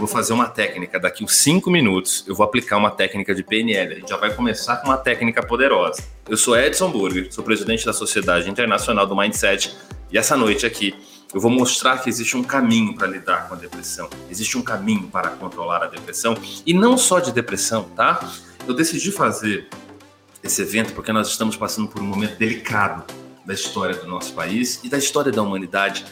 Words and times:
vou 0.00 0.08
fazer 0.08 0.32
uma 0.32 0.48
técnica. 0.48 0.98
Daqui 0.98 1.22
uns 1.22 1.36
5 1.36 1.70
minutos, 1.70 2.24
eu 2.26 2.34
vou 2.34 2.42
aplicar 2.42 2.78
uma 2.78 2.90
técnica 2.90 3.34
de 3.34 3.42
PNL. 3.42 3.92
A 3.92 3.98
gente 3.98 4.08
já 4.08 4.16
vai 4.16 4.34
começar 4.34 4.78
com 4.78 4.88
uma 4.88 4.96
técnica 4.96 5.42
poderosa. 5.42 6.02
Eu 6.26 6.38
sou 6.38 6.58
Edson 6.58 6.90
Burger, 6.90 7.32
sou 7.32 7.44
presidente 7.44 7.84
da 7.84 7.92
Sociedade 7.92 8.48
Internacional 8.48 9.06
do 9.06 9.14
Mindset. 9.14 9.76
E 10.10 10.16
essa 10.16 10.36
noite 10.36 10.64
aqui, 10.64 10.94
eu 11.34 11.40
vou 11.40 11.50
mostrar 11.50 11.98
que 11.98 12.08
existe 12.08 12.34
um 12.34 12.42
caminho 12.42 12.94
para 12.94 13.06
lidar 13.06 13.46
com 13.46 13.54
a 13.54 13.58
depressão. 13.58 14.08
Existe 14.30 14.56
um 14.56 14.62
caminho 14.62 15.06
para 15.08 15.28
controlar 15.30 15.82
a 15.82 15.86
depressão. 15.86 16.34
E 16.64 16.72
não 16.72 16.96
só 16.96 17.20
de 17.20 17.30
depressão, 17.30 17.84
tá? 17.94 18.26
Eu 18.66 18.72
decidi 18.72 19.12
fazer 19.12 19.68
esse 20.42 20.62
evento 20.62 20.94
porque 20.94 21.12
nós 21.12 21.28
estamos 21.28 21.56
passando 21.56 21.88
por 21.88 22.00
um 22.00 22.06
momento 22.06 22.38
delicado 22.38 23.04
da 23.44 23.52
história 23.52 23.94
do 23.94 24.06
nosso 24.08 24.32
país 24.32 24.80
e 24.82 24.88
da 24.88 24.96
história 24.96 25.30
da 25.30 25.42
humanidade. 25.42 26.06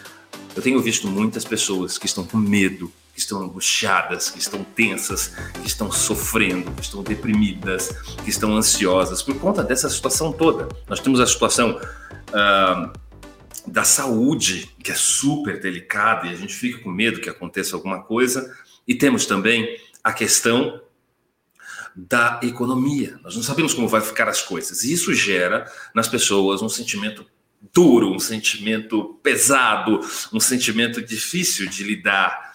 Eu 0.54 0.60
tenho 0.60 0.78
visto 0.80 1.08
muitas 1.08 1.44
pessoas 1.44 1.96
que 1.96 2.04
estão 2.04 2.26
com 2.26 2.36
medo, 2.36 2.92
que 3.18 3.22
estão 3.22 3.42
angustiadas, 3.42 4.30
que 4.30 4.38
estão 4.38 4.62
tensas, 4.62 5.32
que 5.60 5.66
estão 5.66 5.90
sofrendo, 5.90 6.70
que 6.70 6.82
estão 6.82 7.02
deprimidas, 7.02 7.88
que 8.22 8.30
estão 8.30 8.56
ansiosas 8.56 9.24
por 9.24 9.34
conta 9.40 9.64
dessa 9.64 9.90
situação 9.90 10.32
toda. 10.32 10.68
Nós 10.88 11.00
temos 11.00 11.18
a 11.18 11.26
situação 11.26 11.80
uh, 12.28 12.92
da 13.66 13.82
saúde, 13.82 14.72
que 14.84 14.92
é 14.92 14.94
super 14.94 15.60
delicada 15.60 16.28
e 16.28 16.30
a 16.30 16.36
gente 16.36 16.54
fica 16.54 16.78
com 16.78 16.92
medo 16.92 17.20
que 17.20 17.28
aconteça 17.28 17.74
alguma 17.74 18.00
coisa, 18.04 18.56
e 18.86 18.94
temos 18.94 19.26
também 19.26 19.76
a 20.04 20.12
questão 20.12 20.80
da 21.96 22.38
economia. 22.44 23.18
Nós 23.24 23.34
não 23.34 23.42
sabemos 23.42 23.74
como 23.74 23.88
vai 23.88 24.00
ficar 24.00 24.28
as 24.28 24.40
coisas. 24.40 24.84
E 24.84 24.92
isso 24.92 25.12
gera 25.12 25.68
nas 25.92 26.06
pessoas 26.06 26.62
um 26.62 26.68
sentimento 26.68 27.26
duro, 27.74 28.12
um 28.12 28.20
sentimento 28.20 29.18
pesado, 29.22 30.00
um 30.32 30.38
sentimento 30.38 31.02
difícil 31.02 31.68
de 31.68 31.82
lidar. 31.82 32.47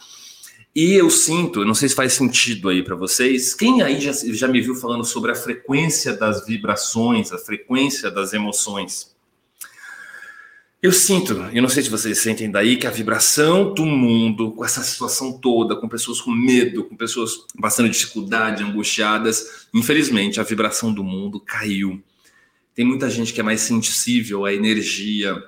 E 0.76 0.94
eu 0.94 1.10
sinto, 1.10 1.64
não 1.64 1.76
sei 1.76 1.88
se 1.90 1.94
faz 1.94 2.14
sentido 2.14 2.68
aí 2.68 2.82
para 2.82 2.96
vocês, 2.96 3.54
quem 3.54 3.84
aí 3.84 4.02
já, 4.02 4.12
já 4.12 4.48
me 4.48 4.60
viu 4.60 4.74
falando 4.74 5.04
sobre 5.04 5.32
a 5.32 5.36
frequência 5.36 6.14
das 6.14 6.48
vibrações, 6.48 7.32
a 7.32 7.38
frequência 7.38 8.10
das 8.10 8.34
emoções? 8.34 9.14
Eu 10.82 10.92
sinto, 10.92 11.34
eu 11.54 11.62
não 11.62 11.70
sei 11.70 11.84
se 11.84 11.90
vocês 11.90 12.18
sentem 12.18 12.50
daí, 12.50 12.76
que 12.76 12.88
a 12.88 12.92
vibração 12.92 13.74
do 13.74 13.86
mundo, 13.86 14.52
com 14.52 14.66
essa 14.66 14.82
situação 14.82 15.32
toda, 15.32 15.76
com 15.76 15.88
pessoas 15.88 16.20
com 16.20 16.32
medo, 16.32 16.84
com 16.84 16.98
pessoas 16.98 17.46
passando 17.62 17.88
dificuldade, 17.88 18.64
angustiadas, 18.64 19.68
infelizmente 19.74 20.40
a 20.40 20.44
vibração 20.44 20.92
do 20.92 21.04
mundo 21.04 21.40
caiu. 21.40 22.02
Tem 22.74 22.84
muita 22.84 23.10
gente 23.10 23.32
que 23.32 23.40
é 23.40 23.44
mais 23.44 23.62
sensível 23.62 24.44
à 24.44 24.54
energia, 24.54 25.42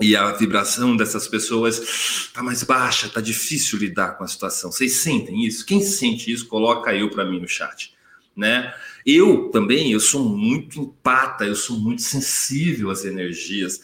e 0.00 0.16
a 0.16 0.32
vibração 0.32 0.96
dessas 0.96 1.28
pessoas 1.28 1.78
está 1.78 2.42
mais 2.42 2.62
baixa, 2.62 3.06
está 3.06 3.20
difícil 3.20 3.78
lidar 3.78 4.16
com 4.16 4.24
a 4.24 4.28
situação. 4.28 4.72
Vocês 4.72 5.02
sentem 5.02 5.44
isso? 5.44 5.66
Quem 5.66 5.80
sente 5.80 6.32
isso, 6.32 6.46
coloca 6.46 6.94
eu 6.94 7.10
para 7.10 7.24
mim 7.24 7.40
no 7.40 7.48
chat, 7.48 7.94
né? 8.34 8.74
Eu 9.04 9.50
também, 9.50 9.92
eu 9.92 10.00
sou 10.00 10.24
muito 10.24 10.80
empata, 10.80 11.44
eu 11.44 11.54
sou 11.54 11.78
muito 11.78 12.02
sensível 12.02 12.90
às 12.90 13.04
energias. 13.04 13.80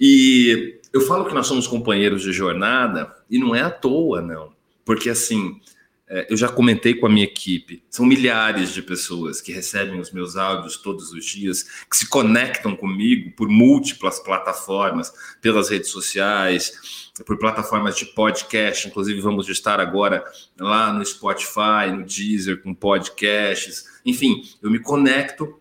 E 0.00 0.78
eu 0.92 1.00
falo 1.02 1.26
que 1.26 1.34
nós 1.34 1.46
somos 1.46 1.66
companheiros 1.66 2.22
de 2.22 2.32
jornada 2.32 3.14
e 3.30 3.38
não 3.38 3.54
é 3.54 3.62
à 3.62 3.70
toa, 3.70 4.20
não. 4.20 4.52
Porque 4.84 5.08
assim, 5.08 5.60
eu 6.28 6.36
já 6.36 6.48
comentei 6.48 6.94
com 6.94 7.06
a 7.06 7.08
minha 7.08 7.24
equipe, 7.24 7.84
são 7.88 8.04
milhares 8.04 8.74
de 8.74 8.82
pessoas 8.82 9.40
que 9.40 9.52
recebem 9.52 10.00
os 10.00 10.10
meus 10.10 10.36
áudios 10.36 10.76
todos 10.76 11.12
os 11.12 11.24
dias, 11.24 11.62
que 11.88 11.96
se 11.96 12.08
conectam 12.08 12.74
comigo 12.74 13.30
por 13.36 13.48
múltiplas 13.48 14.18
plataformas, 14.18 15.12
pelas 15.40 15.68
redes 15.68 15.90
sociais, 15.90 17.10
por 17.24 17.38
plataformas 17.38 17.96
de 17.96 18.06
podcast, 18.06 18.88
inclusive 18.88 19.20
vamos 19.20 19.48
estar 19.48 19.78
agora 19.78 20.24
lá 20.58 20.92
no 20.92 21.04
Spotify, 21.04 21.92
no 21.92 22.04
Deezer, 22.04 22.60
com 22.62 22.74
podcasts. 22.74 23.84
Enfim, 24.04 24.42
eu 24.60 24.70
me 24.70 24.80
conecto 24.80 25.59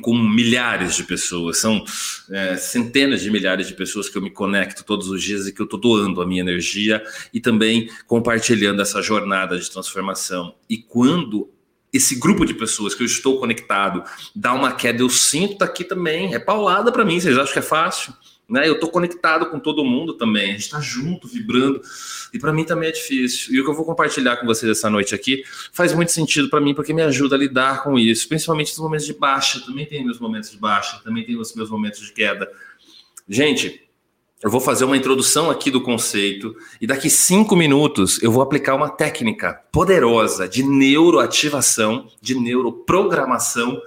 com 0.00 0.16
milhares 0.16 0.94
de 0.94 1.04
pessoas, 1.04 1.58
são 1.58 1.84
é, 2.30 2.56
centenas 2.56 3.20
de 3.20 3.30
milhares 3.30 3.66
de 3.66 3.74
pessoas 3.74 4.08
que 4.08 4.16
eu 4.16 4.22
me 4.22 4.30
conecto 4.30 4.84
todos 4.84 5.08
os 5.08 5.22
dias 5.22 5.46
e 5.46 5.52
que 5.52 5.60
eu 5.60 5.64
estou 5.64 5.78
doando 5.78 6.22
a 6.22 6.26
minha 6.26 6.40
energia 6.40 7.02
e 7.32 7.40
também 7.40 7.88
compartilhando 8.06 8.80
essa 8.80 9.02
jornada 9.02 9.58
de 9.58 9.70
transformação. 9.70 10.54
E 10.68 10.78
quando 10.78 11.50
esse 11.92 12.16
grupo 12.16 12.44
de 12.44 12.54
pessoas 12.54 12.94
que 12.94 13.02
eu 13.02 13.06
estou 13.06 13.40
conectado 13.40 14.04
dá 14.34 14.52
uma 14.52 14.72
queda, 14.72 15.02
eu 15.02 15.08
sinto 15.08 15.62
aqui 15.62 15.84
também, 15.84 16.34
é 16.34 16.38
paulada 16.38 16.92
para 16.92 17.04
mim, 17.04 17.18
vocês 17.18 17.36
acham 17.36 17.52
que 17.52 17.58
é 17.58 17.62
fácil? 17.62 18.12
Né? 18.48 18.66
Eu 18.66 18.74
estou 18.74 18.90
conectado 18.90 19.46
com 19.46 19.60
todo 19.60 19.84
mundo 19.84 20.14
também, 20.14 20.50
a 20.50 20.52
gente 20.52 20.62
está 20.62 20.80
junto, 20.80 21.28
vibrando, 21.28 21.82
e 22.32 22.38
para 22.38 22.52
mim 22.52 22.64
também 22.64 22.88
é 22.88 22.92
difícil. 22.92 23.54
E 23.54 23.60
o 23.60 23.64
que 23.64 23.70
eu 23.70 23.74
vou 23.74 23.84
compartilhar 23.84 24.38
com 24.38 24.46
vocês 24.46 24.70
essa 24.70 24.88
noite 24.88 25.14
aqui 25.14 25.44
faz 25.72 25.92
muito 25.92 26.12
sentido 26.12 26.48
para 26.48 26.60
mim, 26.60 26.74
porque 26.74 26.94
me 26.94 27.02
ajuda 27.02 27.36
a 27.36 27.38
lidar 27.38 27.82
com 27.82 27.98
isso, 27.98 28.26
principalmente 28.26 28.68
nos 28.68 28.78
momentos 28.78 29.04
de 29.04 29.12
baixa. 29.12 29.60
Também 29.60 29.84
tem 29.84 30.02
meus 30.02 30.18
momentos 30.18 30.50
de 30.50 30.56
baixa, 30.56 30.98
também 31.04 31.24
tem 31.24 31.36
os 31.36 31.54
meus 31.54 31.68
momentos 31.68 32.00
de 32.00 32.12
queda. 32.12 32.50
Gente, 33.28 33.86
eu 34.42 34.50
vou 34.50 34.60
fazer 34.60 34.84
uma 34.84 34.96
introdução 34.96 35.50
aqui 35.50 35.70
do 35.70 35.82
conceito 35.82 36.56
e 36.80 36.86
daqui 36.86 37.10
cinco 37.10 37.56
minutos 37.56 38.22
eu 38.22 38.30
vou 38.30 38.40
aplicar 38.40 38.76
uma 38.76 38.88
técnica 38.88 39.52
poderosa 39.70 40.48
de 40.48 40.62
neuroativação, 40.62 42.08
de 42.22 42.34
neuroprogramação 42.34 43.78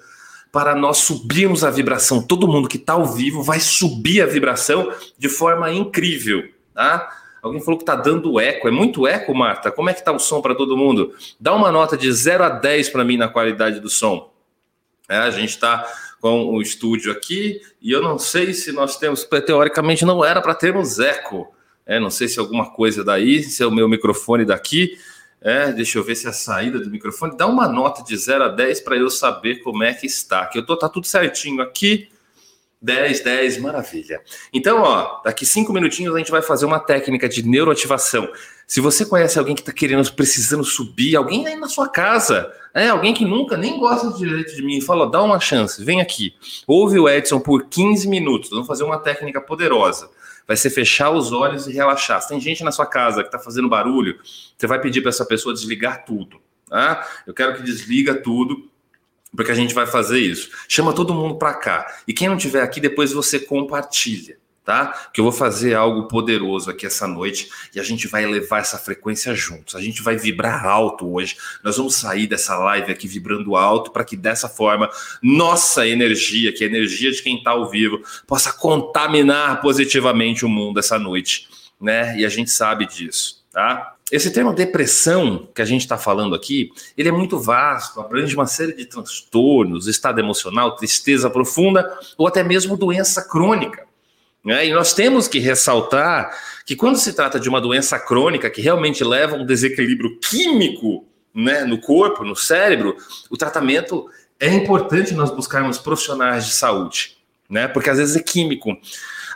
para 0.52 0.76
nós 0.76 0.98
subirmos 0.98 1.64
a 1.64 1.72
vibração. 1.72 2.22
Todo 2.22 2.48
mundo 2.48 2.68
que 2.68 2.78
está 2.78 2.94
ao 2.94 3.06
vivo 3.06 3.42
vai 3.42 3.60
subir 3.60 4.22
a 4.22 4.26
vibração 4.26 4.92
de 5.18 5.30
forma 5.30 5.72
incrível, 5.72 6.44
tá? 6.74 7.10
Alguém 7.42 7.62
falou 7.62 7.78
que 7.78 7.84
está 7.84 7.96
dando 7.96 8.40
eco. 8.40 8.68
É 8.68 8.72
muito 8.72 9.08
eco, 9.08 9.34
Marta? 9.34 9.72
Como 9.72 9.90
é 9.90 9.94
que 9.94 10.00
está 10.00 10.12
o 10.12 10.20
som 10.20 10.42
para 10.42 10.54
todo 10.54 10.78
mundo? 10.78 11.16
Dá 11.40 11.54
uma 11.56 11.72
nota 11.72 11.98
de 11.98 12.12
0 12.12 12.44
a 12.44 12.50
10 12.50 12.90
para 12.90 13.04
mim 13.04 13.18
na 13.18 13.28
qualidade 13.28 13.80
do 13.80 13.90
som. 13.90 14.32
É, 15.10 15.18
a 15.18 15.32
gente 15.32 15.50
está 15.50 15.88
com 16.20 16.46
o 16.54 16.62
estúdio 16.62 17.12
aqui 17.12 17.60
e 17.82 17.92
eu 17.92 18.02
não 18.02 18.20
sei 18.20 18.54
se 18.54 18.72
nós 18.72 18.96
temos, 18.98 19.24
teoricamente 19.24 20.06
não 20.06 20.24
era 20.24 20.40
para 20.40 20.54
termos 20.54 21.00
eco. 21.00 21.52
É, 21.84 22.00
não 22.00 22.12
sei 22.12 22.28
se 22.28 22.40
alguma 22.40 22.70
coisa 22.70 23.04
daí, 23.04 23.42
se 23.42 23.64
é 23.64 23.66
o 23.66 23.72
meu 23.72 23.90
microfone 23.90 24.46
daqui. 24.46 24.98
É, 25.42 25.72
deixa 25.72 25.98
eu 25.98 26.04
ver 26.04 26.16
se 26.16 26.28
a 26.28 26.34
saída 26.34 26.80
do 26.80 26.90
microfone. 26.90 27.36
Dá 27.36 27.48
uma 27.48 27.68
nota 27.68 28.04
de 28.04 28.16
0 28.16 28.44
a 28.44 28.48
10 28.48 28.82
para 28.82 28.96
eu 28.96 29.10
saber 29.10 29.64
como 29.64 29.84
é 29.84 29.92
que 29.92 30.06
está. 30.06 30.46
Que 30.46 30.60
eu 30.60 30.66
tô, 30.66 30.78
tá 30.78 30.88
tudo 30.88 31.08
certinho 31.08 31.62
aqui. 31.62 32.10
10, 32.80 33.24
10, 33.24 33.58
maravilha. 33.60 34.22
Então, 34.52 34.82
ó, 34.82 35.22
daqui 35.24 35.46
cinco 35.46 35.72
minutinhos 35.72 36.16
a 36.16 36.18
gente 36.18 36.32
vai 36.32 36.42
fazer 36.42 36.66
uma 36.66 36.80
técnica 36.80 37.30
de 37.30 37.48
neuroativação. 37.48 38.28
Se 38.66 38.80
você 38.80 39.06
conhece 39.06 39.38
alguém 39.38 39.54
que 39.54 39.62
está 39.62 39.72
querendo, 39.72 40.12
precisando 40.14 40.64
subir, 40.64 41.16
alguém 41.16 41.46
aí 41.46 41.56
na 41.56 41.68
sua 41.68 41.88
casa, 41.88 42.52
é 42.74 42.88
alguém 42.88 43.14
que 43.14 43.26
nunca 43.26 43.56
nem 43.56 43.78
gosta 43.78 44.12
direito 44.18 44.56
de 44.56 44.64
mim, 44.64 44.82
fala, 44.82 45.10
dá 45.10 45.22
uma 45.22 45.40
chance, 45.40 45.84
vem 45.84 46.02
aqui. 46.02 46.34
Ouve 46.66 46.98
o 46.98 47.08
Edson 47.08 47.40
por 47.40 47.66
15 47.66 48.08
minutos. 48.08 48.50
Vamos 48.50 48.66
fazer 48.66 48.84
uma 48.84 48.98
técnica 48.98 49.40
poderosa 49.40 50.10
vai 50.48 50.58
ser 50.58 50.70
fechar 50.70 51.12
os 51.12 51.32
olhos 51.32 51.68
e 51.68 51.74
relaxar. 51.74 52.22
Se 52.22 52.30
tem 52.30 52.40
gente 52.40 52.64
na 52.64 52.72
sua 52.72 52.86
casa 52.86 53.22
que 53.22 53.28
está 53.28 53.40
fazendo 53.40 53.70
barulho, 53.70 54.20
você 54.58 54.68
vai 54.68 54.80
pedir 54.80 55.02
para 55.02 55.10
essa 55.10 55.26
pessoa 55.26 55.54
desligar 55.54 56.06
tudo. 56.06 56.42
Tá? 56.68 57.08
Eu 57.26 57.34
quero 57.34 57.56
que 57.56 57.64
desliga 57.64 58.16
tudo, 58.16 58.70
porque 59.36 59.52
a 59.52 59.56
gente 59.56 59.74
vai 59.74 59.86
fazer 59.86 60.20
isso. 60.20 60.50
Chama 60.68 60.94
todo 60.94 61.14
mundo 61.14 61.36
para 61.36 61.54
cá. 61.54 61.86
E 62.08 62.14
quem 62.14 62.28
não 62.28 62.38
estiver 62.38 62.62
aqui, 62.62 62.80
depois 62.80 63.14
você 63.14 63.40
compartilha 63.40 64.38
tá? 64.64 65.10
Que 65.14 65.20
eu 65.20 65.24
vou 65.24 65.32
fazer 65.32 65.76
algo 65.76 66.08
poderoso 66.08 66.70
aqui 66.70 66.86
essa 66.86 67.08
noite 67.08 67.50
e 67.74 67.80
a 67.80 67.84
gente 67.84 68.08
vai 68.08 68.24
elevar 68.24 68.62
essa 68.62 68.78
frequência 68.78 69.34
juntos. 69.34 69.76
A 69.76 69.82
gente 69.82 70.02
vai 70.02 70.16
vibrar 70.16 70.66
alto 70.66 71.12
hoje. 71.12 71.36
Nós 71.64 71.78
vamos 71.78 71.96
sair 71.96 72.28
dessa 72.28 72.58
live 72.58 72.92
aqui 72.92 73.08
vibrando 73.08 73.56
alto 73.56 73.92
para 73.92 74.04
que 74.04 74.16
dessa 74.16 74.48
forma 74.48 74.90
nossa 75.22 75.88
energia, 75.88 76.54
que 76.54 76.64
é 76.64 76.68
a 76.68 76.70
energia 76.70 77.12
de 77.12 77.22
quem 77.22 77.38
está 77.38 77.52
ao 77.52 77.70
vivo, 77.70 78.02
possa 78.28 78.54
contaminar 78.54 79.62
positivamente 79.62 80.46
o 80.46 80.50
mundo 80.50 80.80
essa 80.80 81.00
noite, 81.00 81.48
né? 81.80 82.18
E 82.18 82.26
a 82.26 82.30
gente 82.30 82.52
sabe 82.52 82.86
disso, 82.86 83.44
tá? 83.52 83.96
Esse 84.12 84.30
termo 84.30 84.54
depressão 84.54 85.48
que 85.56 85.62
a 85.62 85.66
gente 85.66 85.82
está 85.82 85.98
falando 85.98 86.36
aqui, 86.36 86.70
ele 86.98 87.08
é 87.08 87.12
muito 87.14 87.40
vasto, 87.40 88.02
abrange 88.02 88.36
uma 88.36 88.46
série 88.46 88.74
de 88.74 88.86
transtornos, 88.86 89.88
estado 89.88 90.20
emocional, 90.20 90.76
tristeza 90.76 91.30
profunda 91.30 91.98
ou 92.18 92.28
até 92.28 92.44
mesmo 92.44 92.76
doença 92.76 93.24
crônica. 93.24 93.90
Né? 94.44 94.68
E 94.68 94.74
nós 94.74 94.94
temos 94.94 95.28
que 95.28 95.40
ressaltar 95.40 96.36
que 96.66 96.76
quando 96.76 96.98
se 96.98 97.14
trata 97.14 97.40
de 97.40 97.48
uma 97.48 97.62
doença 97.62 98.00
crônica 98.00 98.50
que 98.50 98.62
realmente 98.62 99.04
leva 99.04 99.36
a 99.36 99.40
um 99.40 99.46
desequilíbrio 99.46 100.18
químico 100.20 101.06
né, 101.34 101.64
no 101.64 101.80
corpo, 101.80 102.24
no 102.24 102.36
cérebro, 102.36 102.96
o 103.30 103.38
tratamento 103.38 104.10
é 104.40 104.54
importante 104.54 105.14
nós 105.14 105.30
buscarmos 105.30 105.78
profissionais 105.78 106.48
de 106.48 106.54
saúde, 106.54 107.18
né? 107.48 107.68
Porque 107.68 107.92
às 107.92 108.00
vezes 108.00 108.16
é 108.16 108.24
químico. 108.24 108.76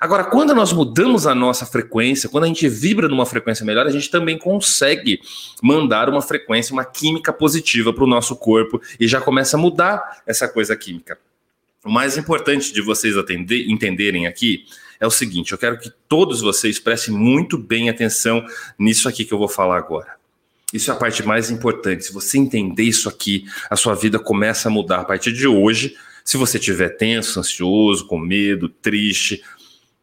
Agora, 0.02 0.24
quando 0.24 0.54
nós 0.54 0.74
mudamos 0.74 1.28
a 1.28 1.36
nossa 1.36 1.66
frequência, 1.66 2.28
quando 2.28 2.44
a 2.44 2.48
gente 2.48 2.68
vibra 2.68 3.08
numa 3.08 3.26
frequência 3.26 3.64
melhor, 3.64 3.86
a 3.86 3.92
gente 3.92 4.10
também 4.10 4.38
consegue 4.38 5.22
mandar 5.62 6.10
uma 6.10 6.22
frequência, 6.22 6.74
uma 6.74 6.84
química 6.84 7.32
positiva 7.32 7.94
para 7.94 8.04
o 8.04 8.08
nosso 8.08 8.36
corpo 8.36 8.82
e 9.00 9.08
já 9.08 9.22
começa 9.22 9.56
a 9.56 9.60
mudar 9.60 10.22
essa 10.26 10.48
coisa 10.48 10.76
química. 10.76 11.18
O 11.84 11.90
mais 11.90 12.18
importante 12.18 12.74
de 12.74 12.82
vocês 12.82 13.16
atender, 13.16 13.70
entenderem 13.70 14.26
aqui 14.26 14.66
é 15.00 15.08
o 15.08 15.12
seguinte: 15.12 15.52
eu 15.52 15.58
quero 15.58 15.80
que 15.80 15.92
todos 16.08 16.42
vocês 16.42 16.80
prestem 16.80 17.14
muito 17.14 17.58
bem 17.58 17.90
atenção 17.90 18.46
nisso 18.78 19.08
aqui 19.08 19.26
que 19.26 19.34
eu 19.34 19.38
vou 19.38 19.48
falar 19.48 19.78
agora. 19.78 20.16
Isso 20.74 20.92
é 20.92 20.94
a 20.94 20.98
parte 20.98 21.24
mais 21.24 21.50
importante. 21.50 22.06
Se 22.06 22.14
você 22.14 22.38
entender 22.38 22.84
isso 22.84 23.08
aqui, 23.08 23.46
a 23.70 23.76
sua 23.76 23.96
vida 23.96 24.20
começa 24.20 24.68
a 24.68 24.72
mudar 24.72 25.02
a 25.02 25.06
partir 25.06 25.32
de 25.32 25.48
hoje. 25.48 25.96
Se 26.24 26.38
você 26.38 26.58
estiver 26.58 26.90
tenso, 26.90 27.40
ansioso, 27.40 28.08
com 28.08 28.18
medo, 28.18 28.68
triste, 28.68 29.44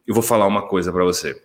eu 0.07 0.13
vou 0.13 0.23
falar 0.23 0.47
uma 0.47 0.67
coisa 0.67 0.91
para 0.91 1.03
você. 1.03 1.39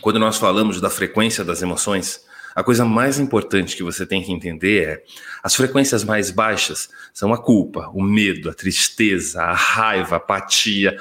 Quando 0.00 0.18
nós 0.18 0.36
falamos 0.36 0.80
da 0.80 0.90
frequência 0.90 1.42
das 1.42 1.62
emoções, 1.62 2.24
a 2.54 2.62
coisa 2.62 2.84
mais 2.84 3.18
importante 3.18 3.76
que 3.76 3.82
você 3.82 4.06
tem 4.06 4.22
que 4.22 4.30
entender 4.30 4.84
é 4.84 5.04
as 5.42 5.54
frequências 5.54 6.04
mais 6.04 6.30
baixas 6.30 6.88
são 7.12 7.32
a 7.32 7.38
culpa, 7.38 7.90
o 7.92 8.02
medo, 8.02 8.48
a 8.48 8.54
tristeza, 8.54 9.42
a 9.42 9.52
raiva, 9.52 10.14
a 10.14 10.18
apatia. 10.18 10.96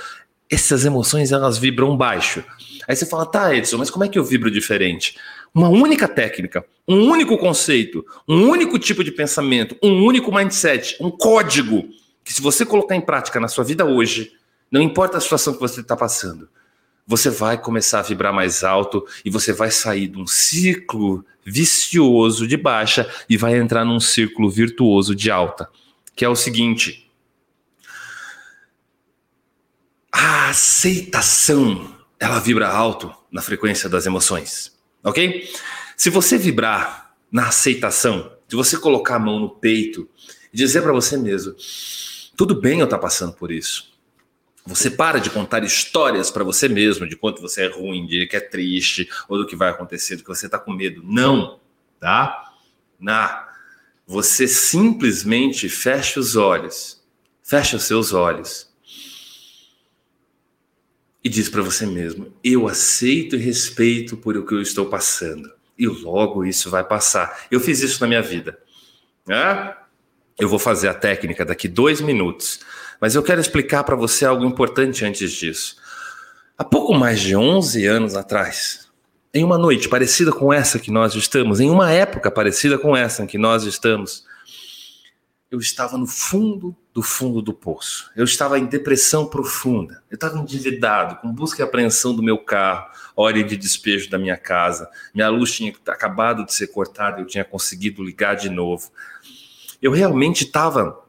Essas 0.53 0.85
emoções 0.85 1.31
elas 1.31 1.57
vibram 1.57 1.97
baixo. 1.97 2.43
Aí 2.87 2.95
você 2.95 3.07
fala, 3.07 3.25
tá, 3.25 3.55
Edson, 3.55 3.77
mas 3.77 3.89
como 3.89 4.05
é 4.05 4.07
que 4.07 4.19
eu 4.19 4.23
vibro 4.23 4.51
diferente? 4.51 5.17
Uma 5.51 5.67
única 5.67 6.07
técnica, 6.07 6.63
um 6.87 7.09
único 7.09 7.37
conceito, 7.39 8.05
um 8.27 8.49
único 8.49 8.77
tipo 8.77 9.03
de 9.03 9.11
pensamento, 9.11 9.75
um 9.81 10.05
único 10.05 10.31
mindset, 10.31 10.95
um 10.99 11.09
código 11.09 11.89
que 12.23 12.31
se 12.31 12.39
você 12.39 12.65
colocar 12.65 12.95
em 12.95 13.01
prática 13.01 13.39
na 13.39 13.47
sua 13.47 13.63
vida 13.63 13.83
hoje, 13.83 14.33
não 14.71 14.79
importa 14.79 15.17
a 15.17 15.21
situação 15.21 15.53
que 15.53 15.59
você 15.59 15.81
está 15.81 15.95
passando, 15.95 16.47
você 17.05 17.31
vai 17.31 17.57
começar 17.57 17.99
a 17.99 18.03
vibrar 18.03 18.31
mais 18.31 18.63
alto 18.63 19.03
e 19.25 19.31
você 19.31 19.51
vai 19.51 19.71
sair 19.71 20.07
de 20.07 20.19
um 20.19 20.27
ciclo 20.27 21.25
vicioso 21.43 22.47
de 22.47 22.57
baixa 22.57 23.09
e 23.27 23.37
vai 23.37 23.57
entrar 23.57 23.83
num 23.83 23.99
círculo 23.99 24.51
virtuoso 24.51 25.15
de 25.15 25.31
alta, 25.31 25.67
que 26.15 26.23
é 26.23 26.29
o 26.29 26.35
seguinte: 26.35 27.02
a 30.13 30.49
aceitação, 30.49 31.97
ela 32.19 32.39
vibra 32.39 32.67
alto 32.67 33.11
na 33.31 33.41
frequência 33.41 33.89
das 33.89 34.05
emoções, 34.05 34.71
ok? 35.03 35.49
Se 35.97 36.11
você 36.11 36.37
vibrar 36.37 37.15
na 37.31 37.47
aceitação, 37.47 38.31
se 38.47 38.55
você 38.55 38.77
colocar 38.77 39.15
a 39.15 39.19
mão 39.19 39.39
no 39.39 39.49
peito 39.49 40.07
e 40.53 40.57
dizer 40.57 40.83
para 40.83 40.93
você 40.93 41.17
mesmo, 41.17 41.55
tudo 42.37 42.53
bem 42.53 42.79
eu 42.79 42.83
estar 42.83 42.97
tá 42.97 43.01
passando 43.01 43.33
por 43.33 43.51
isso. 43.51 43.91
Você 44.67 44.91
para 44.91 45.19
de 45.19 45.31
contar 45.31 45.63
histórias 45.63 46.29
para 46.29 46.43
você 46.43 46.69
mesmo 46.69 47.07
de 47.09 47.15
quanto 47.15 47.41
você 47.41 47.63
é 47.63 47.67
ruim, 47.67 48.05
de 48.05 48.27
que 48.27 48.37
é 48.37 48.39
triste, 48.39 49.09
ou 49.27 49.39
do 49.39 49.47
que 49.47 49.55
vai 49.55 49.69
acontecer, 49.69 50.15
do 50.15 50.21
que 50.21 50.29
você 50.29 50.45
está 50.45 50.59
com 50.59 50.71
medo. 50.71 51.01
Não, 51.03 51.59
tá? 51.99 52.53
Não. 52.99 53.43
Você 54.05 54.47
simplesmente 54.47 55.67
fecha 55.67 56.19
os 56.19 56.35
olhos, 56.35 57.03
fecha 57.41 57.75
os 57.75 57.83
seus 57.83 58.13
olhos 58.13 58.72
e 61.23 61.29
diz 61.29 61.47
para 61.49 61.61
você 61.61 61.85
mesmo: 61.85 62.33
Eu 62.43 62.67
aceito 62.67 63.35
e 63.35 63.39
respeito 63.39 64.17
por 64.17 64.35
o 64.35 64.45
que 64.45 64.53
eu 64.53 64.61
estou 64.61 64.87
passando. 64.87 65.51
E 65.77 65.87
logo 65.87 66.45
isso 66.45 66.69
vai 66.69 66.83
passar. 66.83 67.45
Eu 67.49 67.59
fiz 67.59 67.81
isso 67.81 68.01
na 68.01 68.07
minha 68.07 68.21
vida. 68.21 68.57
Né? 69.25 69.73
Eu 70.37 70.49
vou 70.49 70.59
fazer 70.59 70.87
a 70.87 70.93
técnica 70.93 71.45
daqui 71.45 71.67
dois 71.67 72.01
minutos. 72.01 72.59
Mas 72.99 73.15
eu 73.15 73.23
quero 73.23 73.41
explicar 73.41 73.83
para 73.83 73.95
você 73.95 74.25
algo 74.25 74.45
importante 74.45 75.03
antes 75.05 75.31
disso. 75.31 75.77
Há 76.57 76.63
pouco 76.63 76.93
mais 76.93 77.19
de 77.19 77.35
11 77.35 77.85
anos 77.85 78.15
atrás, 78.15 78.87
em 79.33 79.43
uma 79.43 79.57
noite 79.57 79.89
parecida 79.89 80.31
com 80.31 80.53
essa 80.53 80.77
que 80.77 80.91
nós 80.91 81.15
estamos, 81.15 81.59
em 81.59 81.69
uma 81.69 81.91
época 81.91 82.29
parecida 82.29 82.77
com 82.77 82.95
essa 82.95 83.23
em 83.23 83.27
que 83.27 83.37
nós 83.37 83.63
estamos, 83.63 84.23
eu 85.53 85.59
estava 85.59 85.99
no 85.99 86.07
fundo 86.07 86.75
do 86.91 87.03
fundo 87.03 87.39
do 87.39 87.53
poço. 87.53 88.09
Eu 88.15 88.23
estava 88.23 88.57
em 88.57 88.65
depressão 88.65 89.27
profunda. 89.27 90.03
Eu 90.09 90.15
estava 90.15 90.39
endividado, 90.39 91.17
com 91.17 91.31
busca 91.31 91.61
e 91.61 91.63
apreensão 91.63 92.15
do 92.15 92.23
meu 92.23 92.39
carro, 92.39 92.89
hora 93.15 93.43
de 93.43 93.55
despejo 93.55 94.09
da 94.09 94.17
minha 94.17 94.35
casa. 94.35 94.89
Minha 95.13 95.29
luz 95.29 95.51
tinha 95.51 95.71
acabado 95.89 96.43
de 96.43 96.55
ser 96.55 96.67
cortada, 96.67 97.21
eu 97.21 97.27
tinha 97.27 97.45
conseguido 97.45 98.03
ligar 98.03 98.35
de 98.35 98.49
novo. 98.49 98.89
Eu 99.79 99.91
realmente 99.91 100.43
estava 100.43 100.99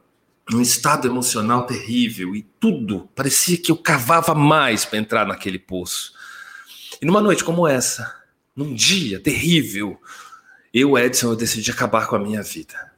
num 0.51 0.61
estado 0.61 1.09
emocional 1.09 1.65
terrível 1.65 2.37
e 2.37 2.43
tudo 2.61 3.09
parecia 3.15 3.57
que 3.57 3.73
eu 3.73 3.77
cavava 3.79 4.35
mais 4.35 4.85
para 4.85 4.99
entrar 4.99 5.27
naquele 5.27 5.59
poço. 5.59 6.13
E 7.01 7.07
numa 7.07 7.23
noite 7.23 7.43
como 7.43 7.67
essa, 7.67 8.15
num 8.55 8.75
dia 8.75 9.19
terrível, 9.19 9.99
eu, 10.73 10.99
Edson, 10.99 11.29
eu 11.29 11.37
decidi 11.37 11.71
acabar 11.71 12.07
com 12.07 12.17
a 12.17 12.19
minha 12.19 12.43
vida. 12.43 12.93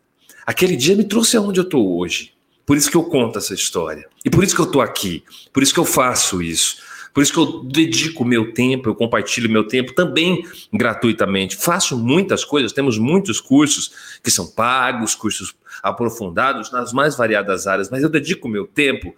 Aquele 0.46 0.76
dia 0.76 0.94
me 0.94 1.04
trouxe 1.04 1.36
aonde 1.36 1.58
eu 1.58 1.64
estou 1.64 1.98
hoje. 1.98 2.32
Por 2.64 2.76
isso 2.76 2.90
que 2.90 2.96
eu 2.96 3.04
conto 3.04 3.38
essa 3.38 3.52
história. 3.52 4.08
E 4.24 4.30
por 4.30 4.44
isso 4.44 4.54
que 4.54 4.60
eu 4.60 4.66
estou 4.66 4.80
aqui. 4.80 5.24
Por 5.52 5.62
isso 5.62 5.74
que 5.74 5.80
eu 5.80 5.84
faço 5.84 6.40
isso. 6.40 6.76
Por 7.12 7.22
isso 7.22 7.32
que 7.32 7.38
eu 7.38 7.64
dedico 7.64 8.24
meu 8.24 8.52
tempo, 8.52 8.90
eu 8.90 8.94
compartilho 8.94 9.50
meu 9.50 9.66
tempo 9.66 9.94
também 9.94 10.46
gratuitamente. 10.72 11.56
Faço 11.56 11.96
muitas 11.96 12.44
coisas, 12.44 12.72
temos 12.72 12.98
muitos 12.98 13.40
cursos 13.40 14.18
que 14.22 14.30
são 14.30 14.46
pagos, 14.46 15.14
cursos 15.14 15.54
aprofundados 15.82 16.70
nas 16.70 16.92
mais 16.92 17.16
variadas 17.16 17.66
áreas, 17.66 17.88
mas 17.88 18.02
eu 18.02 18.08
dedico 18.08 18.48
meu 18.48 18.66
tempo 18.66 19.14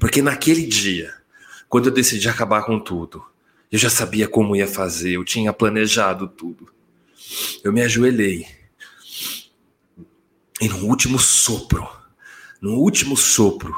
porque 0.00 0.22
naquele 0.22 0.66
dia, 0.66 1.14
quando 1.68 1.86
eu 1.86 1.92
decidi 1.92 2.28
acabar 2.28 2.62
com 2.62 2.78
tudo, 2.78 3.24
eu 3.70 3.78
já 3.78 3.90
sabia 3.90 4.28
como 4.28 4.56
ia 4.56 4.66
fazer, 4.66 5.12
eu 5.12 5.24
tinha 5.24 5.52
planejado 5.52 6.28
tudo. 6.28 6.68
Eu 7.62 7.72
me 7.72 7.82
ajoelhei. 7.82 8.46
E 10.60 10.68
no 10.68 10.86
último 10.86 11.18
sopro, 11.18 11.86
no 12.60 12.74
último 12.74 13.16
sopro, 13.16 13.74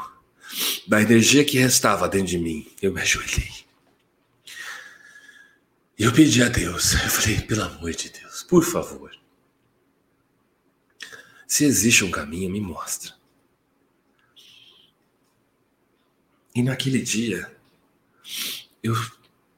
da 0.87 1.01
energia 1.01 1.45
que 1.45 1.57
restava 1.57 2.09
dentro 2.09 2.27
de 2.27 2.37
mim, 2.37 2.69
eu 2.81 2.91
me 2.91 3.01
ajoelhei. 3.01 3.51
E 5.97 6.03
eu 6.03 6.11
pedi 6.11 6.41
a 6.41 6.49
Deus, 6.49 6.93
eu 6.93 7.09
falei, 7.09 7.41
pelo 7.41 7.63
amor 7.63 7.91
de 7.93 8.09
Deus, 8.09 8.43
por 8.43 8.63
favor, 8.63 9.11
se 11.47 11.65
existe 11.65 12.03
um 12.03 12.09
caminho, 12.09 12.49
me 12.49 12.61
mostra. 12.61 13.13
E 16.55 16.63
naquele 16.63 17.01
dia, 17.01 17.55
eu 18.81 18.95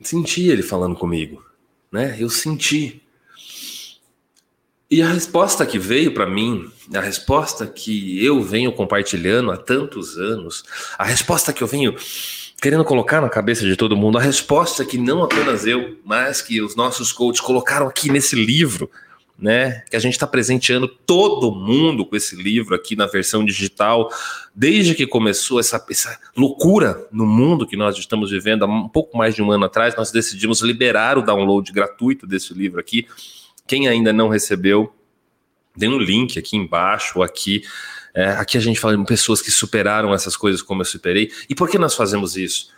senti 0.02 0.48
ele 0.48 0.64
falando 0.64 0.96
comigo, 0.96 1.46
né? 1.92 2.22
Eu 2.22 2.30
senti 2.30 3.03
e 4.94 5.02
a 5.02 5.08
resposta 5.08 5.66
que 5.66 5.80
veio 5.80 6.14
para 6.14 6.28
mim, 6.28 6.70
a 6.94 7.00
resposta 7.00 7.66
que 7.66 8.24
eu 8.24 8.44
venho 8.44 8.72
compartilhando 8.72 9.50
há 9.50 9.58
tantos 9.58 10.20
anos, 10.20 10.64
a 11.00 11.04
resposta 11.04 11.52
que 11.52 11.64
eu 11.64 11.68
venho 11.68 11.96
querendo 12.62 12.86
colocar 12.86 13.20
na 13.20 13.28
cabeça 13.28 13.66
de 13.66 13.76
todo 13.76 13.98
mundo, 13.98 14.20
a 14.20 14.22
resposta 14.22 14.86
que 14.86 15.00
não 15.00 15.24
apenas 15.24 15.66
eu, 15.66 15.98
mas 16.06 16.44
que 16.44 16.62
os 16.62 16.76
nossos 16.76 17.12
coaches 17.12 17.42
colocaram 17.42 17.88
aqui 17.88 18.12
nesse 18.12 18.36
livro, 18.36 18.88
né? 19.36 19.82
Que 19.90 19.96
a 19.96 20.00
gente 20.00 20.14
está 20.14 20.28
presenteando 20.28 20.88
todo 20.88 21.52
mundo 21.52 22.06
com 22.06 22.16
esse 22.16 22.36
livro 22.36 22.76
aqui 22.76 22.96
na 22.96 23.08
versão 23.08 23.44
digital, 23.44 24.12
desde 24.54 24.94
que 24.94 25.08
começou 25.08 25.60
essa, 25.60 25.84
essa 25.90 26.20
loucura 26.38 27.08
no 27.12 27.26
mundo 27.26 27.66
que 27.66 27.76
nós 27.76 27.98
estamos 27.98 28.30
vivendo 28.30 28.64
há 28.64 28.68
um 28.68 28.88
pouco 28.88 29.18
mais 29.18 29.34
de 29.34 29.42
um 29.42 29.52
ano 29.52 29.66
atrás, 29.66 29.96
nós 29.96 30.12
decidimos 30.12 30.62
liberar 30.62 31.18
o 31.18 31.24
download 31.24 31.72
gratuito 31.72 32.28
desse 32.28 32.54
livro 32.54 32.80
aqui 32.80 33.08
quem 33.68 33.88
ainda 33.88 34.12
não 34.12 34.30
recebeu, 34.30 34.94
tem 35.78 35.90
um 35.90 35.98
link 35.98 36.38
aqui 36.38 36.56
embaixo 36.56 37.22
aqui. 37.22 37.64
É, 38.14 38.30
aqui 38.32 38.58
a 38.58 38.62
gente 38.62 38.80
fala 38.80 38.96
de 38.96 39.06
pessoas 39.06 39.42
que 39.42 39.50
superaram 39.50 40.14
essas 40.14 40.36
coisas 40.36 40.62
como 40.62 40.82
eu 40.82 40.86
superei. 40.86 41.32
E 41.50 41.56
por 41.56 41.70
que 41.70 41.78
nós 41.78 41.96
fazemos 41.96 42.38
isso? 42.38 42.70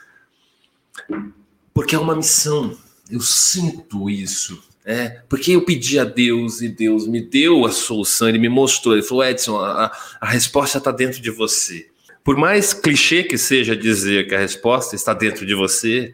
Porque 1.74 1.96
é 1.96 2.00
uma 2.00 2.16
missão. 2.16 2.78
Eu 3.10 3.20
sinto 3.20 4.10
isso. 4.10 4.64
É, 4.88 5.22
porque 5.28 5.52
eu 5.52 5.66
pedi 5.66 5.98
a 5.98 6.04
Deus 6.04 6.62
e 6.62 6.70
Deus 6.70 7.08
me 7.08 7.20
deu 7.20 7.66
a 7.66 7.72
solução, 7.72 8.30
ele 8.30 8.38
me 8.38 8.48
mostrou, 8.48 8.94
ele 8.94 9.02
falou: 9.02 9.26
Edson, 9.26 9.58
a, 9.58 9.92
a 10.22 10.30
resposta 10.30 10.78
está 10.78 10.92
dentro 10.92 11.20
de 11.20 11.32
você. 11.32 11.90
Por 12.24 12.38
mais 12.38 12.72
clichê 12.72 13.24
que 13.24 13.36
seja 13.36 13.76
dizer 13.76 14.28
que 14.28 14.36
a 14.36 14.40
resposta 14.40 14.96
está 14.96 15.12
dentro 15.12 15.44
de 15.44 15.56
você, 15.56 16.14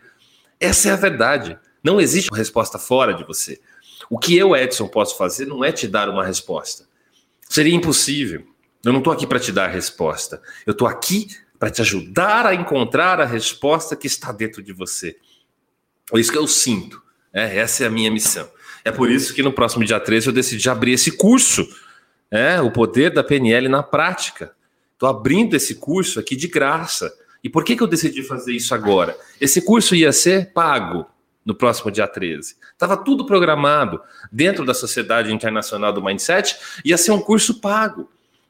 essa 0.57 0.87
é 0.87 0.91
a 0.93 0.95
verdade. 0.95 1.59
Não 1.83 1.99
existe 1.99 2.29
uma 2.31 2.37
resposta 2.37 2.79
fora 2.79 3.13
de 3.13 3.25
você. 3.25 3.59
O 4.11 4.19
que 4.19 4.37
eu, 4.37 4.53
Edson, 4.53 4.89
posso 4.89 5.17
fazer 5.17 5.45
não 5.45 5.63
é 5.63 5.71
te 5.71 5.87
dar 5.87 6.09
uma 6.09 6.25
resposta. 6.25 6.83
Seria 7.47 7.73
impossível. 7.73 8.45
Eu 8.83 8.91
não 8.91 8.99
estou 8.99 9.13
aqui 9.13 9.25
para 9.25 9.39
te 9.39 9.53
dar 9.53 9.69
a 9.69 9.71
resposta. 9.71 10.41
Eu 10.65 10.71
estou 10.71 10.85
aqui 10.85 11.29
para 11.57 11.71
te 11.71 11.79
ajudar 11.79 12.45
a 12.45 12.53
encontrar 12.53 13.21
a 13.21 13.25
resposta 13.25 13.95
que 13.95 14.07
está 14.07 14.33
dentro 14.33 14.61
de 14.61 14.73
você. 14.73 15.15
É 16.13 16.19
isso 16.19 16.29
que 16.29 16.37
eu 16.37 16.45
sinto. 16.45 17.01
É, 17.31 17.59
essa 17.59 17.85
é 17.85 17.87
a 17.87 17.89
minha 17.89 18.11
missão. 18.11 18.51
É 18.83 18.91
por 18.91 19.09
isso 19.09 19.33
que 19.33 19.41
no 19.41 19.53
próximo 19.53 19.85
dia 19.85 19.97
13 19.97 20.27
eu 20.27 20.33
decidi 20.33 20.69
abrir 20.69 20.91
esse 20.91 21.11
curso. 21.11 21.65
É, 22.29 22.59
o 22.59 22.69
poder 22.69 23.13
da 23.13 23.23
PNL 23.23 23.69
na 23.69 23.81
prática. 23.81 24.53
Estou 24.91 25.07
abrindo 25.07 25.55
esse 25.55 25.75
curso 25.75 26.19
aqui 26.19 26.35
de 26.35 26.49
graça. 26.49 27.13
E 27.41 27.49
por 27.49 27.63
que, 27.63 27.77
que 27.77 27.81
eu 27.81 27.87
decidi 27.87 28.23
fazer 28.23 28.51
isso 28.51 28.75
agora? 28.75 29.17
Esse 29.39 29.61
curso 29.61 29.95
ia 29.95 30.11
ser 30.11 30.51
pago 30.51 31.05
no 31.45 31.55
próximo 31.55 31.91
dia 31.91 32.07
13. 32.07 32.55
Estava 32.73 32.95
tudo 32.97 33.25
programado 33.25 34.01
dentro 34.31 34.65
da 34.65 34.73
Sociedade 34.73 35.33
Internacional 35.33 35.91
do 35.91 36.03
Mindset, 36.03 36.55
ia 36.85 36.97
ser 36.97 37.11
um 37.11 37.19
curso 37.19 37.59
pago. 37.59 38.09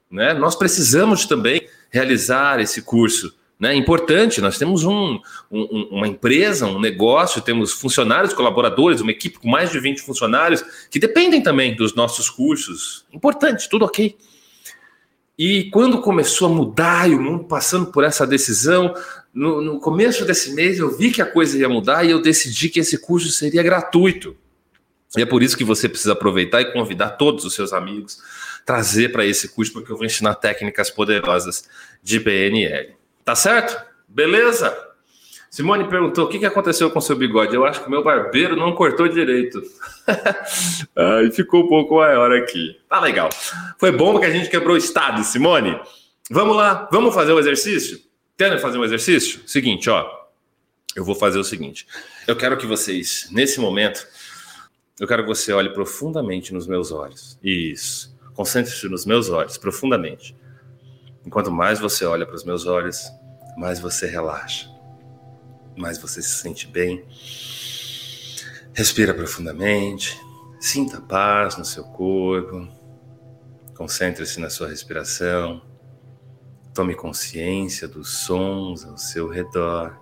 Né? 0.10 0.34
Nós 0.34 0.56
precisamos 0.56 1.26
também 1.26 1.68
realizar 1.90 2.60
esse 2.60 2.82
curso 2.82 3.34
Né? 3.60 3.76
Importante, 3.76 4.42
nós 4.42 4.58
temos 4.58 4.84
um, 4.84 5.20
um, 5.52 5.88
uma 5.92 6.08
empresa, 6.08 6.66
um 6.66 6.80
negócio, 6.80 7.44
temos 7.44 7.72
funcionários, 7.72 8.34
colaboradores, 8.34 9.02
uma 9.02 9.12
equipe 9.12 9.38
com 9.38 9.48
mais 9.48 9.70
de 9.70 9.80
20 9.80 10.02
funcionários 10.02 10.64
que 10.90 10.98
dependem 11.00 11.44
também 11.44 11.76
dos 11.76 11.94
nossos 11.94 12.28
cursos. 12.28 13.06
Importante, 13.14 13.70
tudo 13.70 13.86
ok. 13.86 14.18
E 15.44 15.72
quando 15.72 16.02
começou 16.02 16.50
a 16.50 16.54
mudar 16.54 17.10
e 17.10 17.16
o 17.16 17.20
mundo 17.20 17.46
passando 17.46 17.88
por 17.88 18.04
essa 18.04 18.28
decisão, 18.28 18.94
no, 19.34 19.60
no 19.60 19.80
começo 19.80 20.24
desse 20.24 20.54
mês 20.54 20.78
eu 20.78 20.96
vi 20.96 21.10
que 21.10 21.20
a 21.20 21.26
coisa 21.26 21.58
ia 21.58 21.68
mudar 21.68 22.04
e 22.04 22.12
eu 22.12 22.22
decidi 22.22 22.70
que 22.70 22.80
esse 22.80 23.00
curso 23.00 23.32
seria 23.32 23.64
gratuito. 23.64 24.38
E 25.18 25.22
é 25.24 25.26
por 25.26 25.42
isso 25.42 25.58
que 25.58 25.64
você 25.64 25.90
precisa 25.90 26.14
aproveitar 26.14 26.62
e 26.62 26.72
convidar 26.72 27.18
todos 27.18 27.44
os 27.44 27.56
seus 27.56 27.74
amigos, 27.74 28.20
trazer 28.64 29.12
para 29.12 29.26
esse 29.26 29.48
curso, 29.48 29.74
porque 29.74 29.92
eu 29.92 29.98
vou 29.98 30.06
ensinar 30.06 30.36
técnicas 30.36 30.92
poderosas 30.92 31.68
de 32.04 32.20
PNL. 32.20 32.94
Tá 33.26 33.34
certo? 33.34 33.84
Beleza? 34.08 34.78
Simone 35.52 35.90
perguntou 35.90 36.24
o 36.24 36.30
que, 36.30 36.40
que 36.40 36.46
aconteceu 36.46 36.90
com 36.90 37.02
seu 37.02 37.14
bigode. 37.14 37.54
Eu 37.54 37.66
acho 37.66 37.82
que 37.82 37.88
o 37.88 37.92
meu 37.92 38.02
barbeiro 38.02 38.56
não 38.56 38.74
cortou 38.74 39.10
direito. 39.10 39.62
Ai, 40.96 41.30
ficou 41.30 41.66
um 41.66 41.68
pouco 41.68 41.98
maior 41.98 42.32
aqui. 42.32 42.80
Tá 42.88 43.02
legal. 43.02 43.30
Foi 43.78 43.92
bom 43.92 44.14
porque 44.14 44.28
a 44.28 44.32
gente 44.32 44.50
quebrou 44.50 44.76
o 44.76 44.78
estado, 44.78 45.22
Simone. 45.26 45.78
Vamos 46.30 46.56
lá, 46.56 46.88
vamos 46.90 47.14
fazer 47.14 47.34
o 47.34 47.40
exercício? 47.40 48.00
Querem 48.38 48.60
fazer 48.60 48.78
um 48.78 48.86
exercício? 48.86 49.42
Seguinte, 49.46 49.90
ó. 49.90 50.10
Eu 50.96 51.04
vou 51.04 51.16
fazer 51.16 51.38
o 51.38 51.44
seguinte. 51.44 51.86
Eu 52.26 52.38
quero 52.38 52.56
que 52.56 52.66
vocês, 52.66 53.28
nesse 53.30 53.60
momento, 53.60 54.08
eu 55.02 55.06
quero 55.06 55.24
que 55.24 55.28
você 55.28 55.52
olhe 55.52 55.74
profundamente 55.74 56.54
nos 56.54 56.66
meus 56.66 56.94
olhos. 56.94 57.38
Isso. 57.44 58.18
Concentre-se 58.34 58.88
nos 58.88 59.06
meus 59.06 59.30
olhos, 59.30 59.58
profundamente. 59.58 60.34
Enquanto 61.26 61.52
mais 61.52 61.78
você 61.78 62.06
olha 62.06 62.26
para 62.26 62.36
os 62.36 62.46
meus 62.46 62.66
olhos, 62.66 63.04
mais 63.58 63.82
você 63.82 64.08
relaxa, 64.08 64.71
mais 65.76 65.98
você 65.98 66.22
se 66.22 66.36
sente 66.36 66.68
bem. 66.68 67.06
Respira 68.74 69.14
profundamente, 69.14 70.18
sinta 70.60 71.02
paz 71.02 71.58
no 71.58 71.66
seu 71.66 71.84
corpo, 71.84 72.68
concentre-se 73.76 74.40
na 74.40 74.50
sua 74.50 74.70
respiração, 74.70 75.62
tome 76.74 76.96
consciência 76.96 77.88
dos 77.88 78.10
sons 78.26 78.86
ao 78.86 78.98
seu 78.98 79.28
redor. 79.28 80.00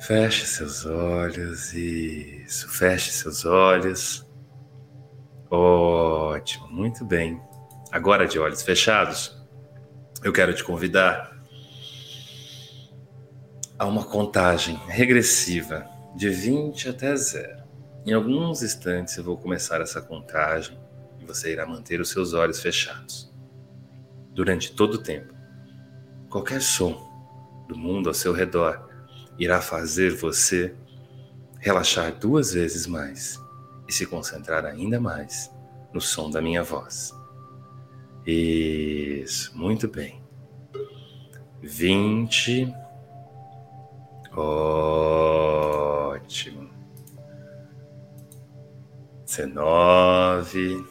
Feche 0.00 0.46
seus 0.46 0.84
olhos, 0.84 1.72
isso, 1.72 2.68
feche 2.68 3.10
seus 3.12 3.44
olhos. 3.44 4.26
Ótimo, 5.50 6.68
muito 6.68 7.04
bem. 7.04 7.40
Agora, 7.92 8.26
de 8.26 8.38
olhos 8.38 8.62
fechados, 8.62 9.36
eu 10.22 10.32
quero 10.32 10.54
te 10.54 10.62
convidar 10.64 11.39
a 13.80 13.86
uma 13.86 14.04
contagem 14.04 14.78
regressiva 14.88 15.88
de 16.14 16.28
20 16.28 16.90
até 16.90 17.16
zero. 17.16 17.64
Em 18.04 18.12
alguns 18.12 18.62
instantes 18.62 19.16
eu 19.16 19.24
vou 19.24 19.38
começar 19.38 19.80
essa 19.80 20.02
contagem 20.02 20.78
e 21.18 21.24
você 21.24 21.50
irá 21.50 21.66
manter 21.66 21.98
os 21.98 22.10
seus 22.10 22.34
olhos 22.34 22.60
fechados. 22.60 23.32
Durante 24.34 24.74
todo 24.74 24.96
o 24.96 25.02
tempo, 25.02 25.32
qualquer 26.28 26.60
som 26.60 27.08
do 27.68 27.74
mundo 27.74 28.10
ao 28.10 28.14
seu 28.14 28.34
redor 28.34 28.86
irá 29.38 29.62
fazer 29.62 30.14
você 30.14 30.76
relaxar 31.58 32.14
duas 32.14 32.52
vezes 32.52 32.86
mais 32.86 33.40
e 33.88 33.94
se 33.94 34.04
concentrar 34.04 34.66
ainda 34.66 35.00
mais 35.00 35.50
no 35.90 36.02
som 36.02 36.28
da 36.28 36.42
minha 36.42 36.62
voz. 36.62 37.14
Isso, 38.26 39.56
muito 39.56 39.88
bem. 39.88 40.22
Vinte. 41.62 42.70
Ótimo. 44.32 46.70
Dezenove. 49.24 50.86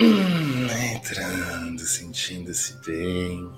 Hum, 0.00 0.68
entrando, 0.94 1.80
sentindo-se 1.80 2.78
bem. 2.84 3.50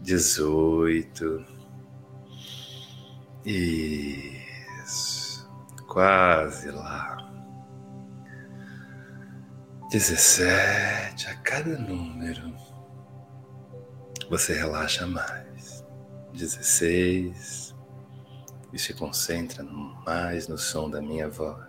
Dezoito. 0.00 1.44
Isso. 3.44 5.46
Quase 5.86 6.70
lá. 6.70 7.18
17, 9.90 11.28
a 11.28 11.34
cada 11.36 11.78
número 11.78 12.54
você 14.28 14.52
relaxa 14.52 15.06
mais. 15.06 15.77
16 16.32 17.74
e 18.72 18.78
se 18.78 18.94
concentra 18.94 19.62
mais 19.62 20.48
no 20.48 20.58
som 20.58 20.90
da 20.90 21.00
minha 21.00 21.28
voz. 21.28 21.66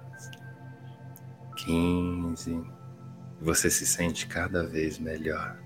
15 1.57 2.63
você 3.41 3.69
se 3.69 3.85
sente 3.85 4.27
cada 4.27 4.65
vez 4.65 4.99
melhor. 4.99 5.57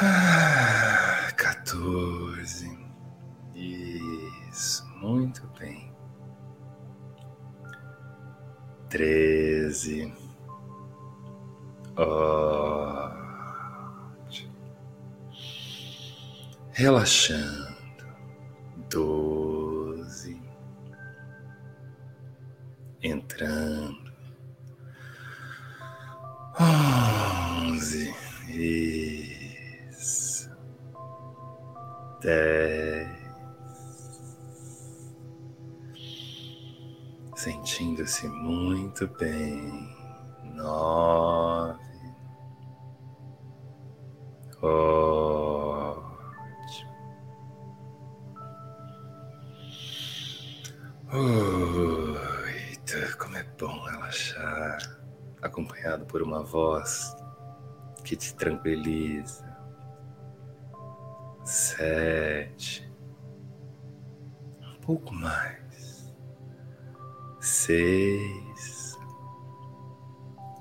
Ah, 0.00 1.32
14 1.36 2.78
Isso, 3.54 4.86
muito 5.00 5.46
bem 5.58 5.88
treze. 8.88 10.12
Ótimo. 11.96 12.67
Relaxando. 16.78 17.74
Doze. 18.88 20.40
Entrando. 23.02 24.12
Onze. 26.60 28.14
Isso. 29.90 30.48
Dez. 32.22 33.08
sentindo-se 37.34 38.28
muito 38.28 39.08
bem. 39.18 39.88
Nove. 40.54 41.78
Ótimo. 44.62 45.27
Oito. 51.12 53.16
Como 53.18 53.36
é 53.36 53.44
bom 53.58 53.80
relaxar, 53.84 54.78
acompanhado 55.40 56.04
por 56.06 56.22
uma 56.22 56.42
voz 56.42 57.14
que 58.04 58.16
te 58.16 58.34
tranquiliza. 58.34 59.46
Sete. 61.44 62.90
Um 64.60 64.80
pouco 64.80 65.14
mais 65.14 66.12
seis, 67.40 68.98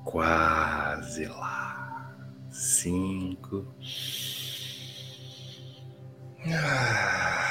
quase 0.05 1.25
lá, 1.25 2.15
cinco, 2.49 3.65
ah, 6.45 7.46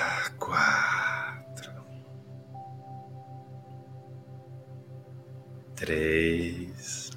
três, 5.76 7.11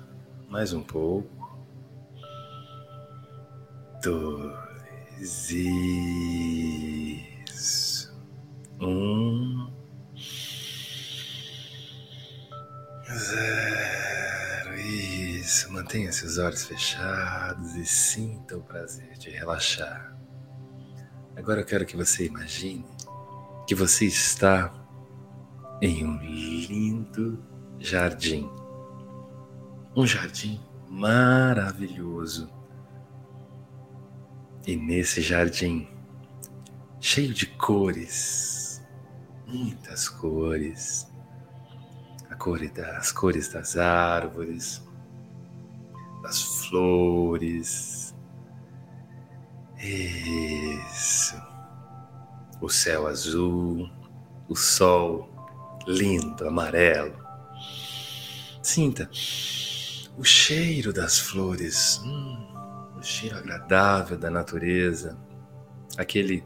mais 0.49 0.73
um 0.73 0.83
pouco, 0.83 1.57
dois, 4.03 5.49
isso, 7.49 8.13
um. 8.81 9.71
Zero. 13.11 14.75
Isso. 14.75 15.71
Mantenha 15.71 16.11
seus 16.11 16.37
olhos 16.37 16.65
fechados 16.65 17.75
e 17.75 17.85
sinta 17.85 18.57
o 18.57 18.61
prazer 18.61 19.17
de 19.17 19.29
relaxar. 19.29 20.15
Agora 21.35 21.61
eu 21.61 21.65
quero 21.65 21.85
que 21.85 21.95
você 21.95 22.25
imagine 22.25 22.85
que 23.65 23.73
você 23.73 24.05
está 24.05 24.73
em 25.81 26.05
um 26.05 26.17
lindo 26.17 27.41
jardim. 27.79 28.49
Um 29.95 30.05
jardim 30.05 30.59
maravilhoso. 30.87 32.49
E 34.67 34.75
nesse 34.75 35.21
jardim, 35.21 35.87
cheio 36.99 37.33
de 37.33 37.45
cores, 37.45 38.81
muitas 39.47 40.07
cores, 40.07 41.09
cor 42.39 42.59
das, 42.69 42.95
as 42.95 43.11
cores 43.11 43.49
das 43.49 43.77
árvores, 43.77 44.81
das 46.23 46.41
flores. 46.41 48.15
Isso. 49.77 51.35
O 52.61 52.69
céu 52.69 53.07
azul, 53.07 53.89
o 54.47 54.55
sol 54.55 55.29
lindo, 55.87 56.47
amarelo. 56.47 57.28
Sinta 58.61 59.09
o 60.17 60.23
cheiro 60.23 60.91
das 60.91 61.17
flores, 61.17 61.99
hum, 62.03 62.97
o 62.97 63.01
cheiro 63.01 63.37
agradável 63.37 64.17
da 64.17 64.29
natureza, 64.29 65.17
aquele 65.97 66.43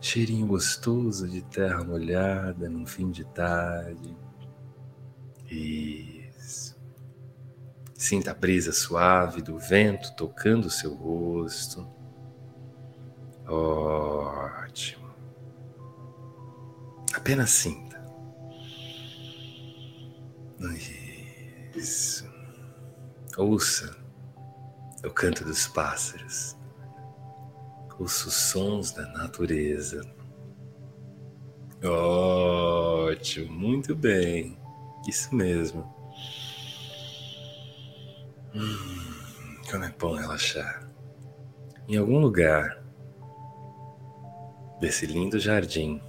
cheirinho 0.00 0.46
gostoso 0.46 1.28
de 1.28 1.42
terra 1.42 1.82
molhada 1.82 2.68
num 2.68 2.86
fim 2.86 3.10
de 3.10 3.24
tarde. 3.24 4.16
Isso. 5.50 6.76
Sinta 7.94 8.30
a 8.30 8.34
brisa 8.34 8.72
suave 8.72 9.42
do 9.42 9.58
vento 9.58 10.14
tocando 10.14 10.66
o 10.66 10.70
seu 10.70 10.94
rosto. 10.94 11.88
Ótimo. 13.48 15.06
Apenas 17.14 17.50
sinta. 17.50 17.85
Ouça 23.36 23.94
o 25.04 25.10
canto 25.10 25.44
dos 25.44 25.68
pássaros. 25.68 26.56
Ouça 27.98 28.28
os 28.28 28.34
sons 28.34 28.92
da 28.92 29.06
natureza. 29.08 30.00
Ótimo, 31.84 33.52
muito 33.52 33.94
bem. 33.94 34.58
Isso 35.06 35.34
mesmo. 35.34 35.82
Hum, 38.54 39.60
como 39.70 39.84
é 39.84 39.94
bom 39.98 40.14
relaxar. 40.14 40.88
Em 41.86 41.98
algum 41.98 42.18
lugar 42.18 42.82
desse 44.80 45.06
lindo 45.06 45.38
jardim 45.38 46.00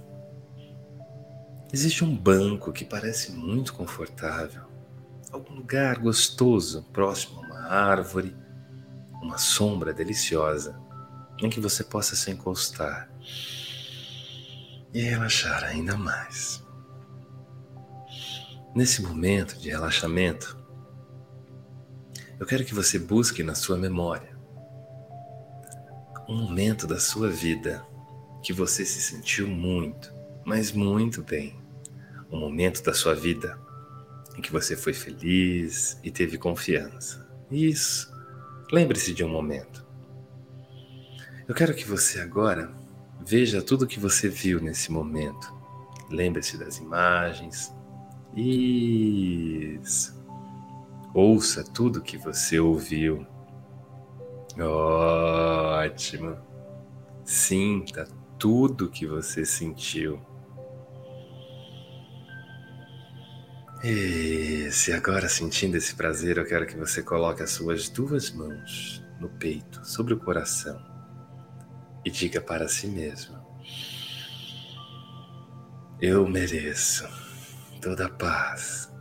existe 1.72 2.02
um 2.04 2.16
banco 2.16 2.72
que 2.72 2.86
parece 2.86 3.32
muito 3.32 3.74
confortável. 3.74 4.67
Algum 5.30 5.56
lugar 5.56 5.98
gostoso, 5.98 6.84
próximo 6.92 7.42
a 7.42 7.46
uma 7.46 7.60
árvore, 7.68 8.34
uma 9.22 9.36
sombra 9.36 9.92
deliciosa 9.92 10.80
em 11.38 11.50
que 11.50 11.60
você 11.60 11.84
possa 11.84 12.16
se 12.16 12.30
encostar 12.30 13.10
e 14.92 15.00
relaxar 15.02 15.64
ainda 15.64 15.96
mais. 15.96 16.64
Nesse 18.74 19.02
momento 19.02 19.58
de 19.58 19.70
relaxamento, 19.70 20.56
eu 22.40 22.46
quero 22.46 22.64
que 22.64 22.74
você 22.74 22.98
busque 22.98 23.42
na 23.42 23.54
sua 23.54 23.76
memória 23.76 24.38
um 26.28 26.36
momento 26.36 26.86
da 26.86 27.00
sua 27.00 27.30
vida 27.30 27.84
que 28.42 28.52
você 28.52 28.84
se 28.84 29.00
sentiu 29.00 29.48
muito, 29.48 30.12
mas 30.44 30.72
muito 30.72 31.22
bem. 31.22 31.58
Um 32.30 32.38
momento 32.38 32.82
da 32.82 32.92
sua 32.92 33.14
vida 33.14 33.58
em 34.38 34.40
que 34.40 34.52
você 34.52 34.76
foi 34.76 34.94
feliz 34.94 35.98
e 36.02 36.10
teve 36.12 36.38
confiança. 36.38 37.28
Isso. 37.50 38.08
Lembre-se 38.70 39.12
de 39.12 39.24
um 39.24 39.28
momento. 39.28 39.84
Eu 41.48 41.54
quero 41.54 41.74
que 41.74 41.84
você 41.84 42.20
agora 42.20 42.72
veja 43.26 43.60
tudo 43.60 43.82
o 43.84 43.86
que 43.86 43.98
você 43.98 44.28
viu 44.28 44.60
nesse 44.60 44.92
momento. 44.92 45.52
Lembre-se 46.08 46.56
das 46.56 46.78
imagens. 46.78 47.74
Isso. 48.36 50.16
Ouça 51.12 51.64
tudo 51.64 52.00
que 52.00 52.16
você 52.16 52.60
ouviu. 52.60 53.26
Ótimo. 54.60 56.36
Sinta 57.24 58.06
tudo 58.38 58.88
que 58.88 59.06
você 59.06 59.44
sentiu. 59.44 60.20
E 63.82 64.68
se 64.72 64.92
agora 64.92 65.28
sentindo 65.28 65.76
esse 65.76 65.94
prazer, 65.94 66.36
eu 66.36 66.44
quero 66.44 66.66
que 66.66 66.76
você 66.76 67.00
coloque 67.00 67.44
as 67.44 67.50
suas 67.50 67.88
duas 67.88 68.30
mãos 68.32 69.04
no 69.20 69.28
peito, 69.28 69.84
sobre 69.86 70.14
o 70.14 70.18
coração 70.18 70.80
e 72.04 72.10
diga 72.10 72.40
para 72.40 72.66
si 72.66 72.86
mesmo: 72.88 73.38
Eu 76.00 76.26
mereço 76.28 77.06
toda 77.80 78.06
a 78.06 78.10
paz, 78.10 78.92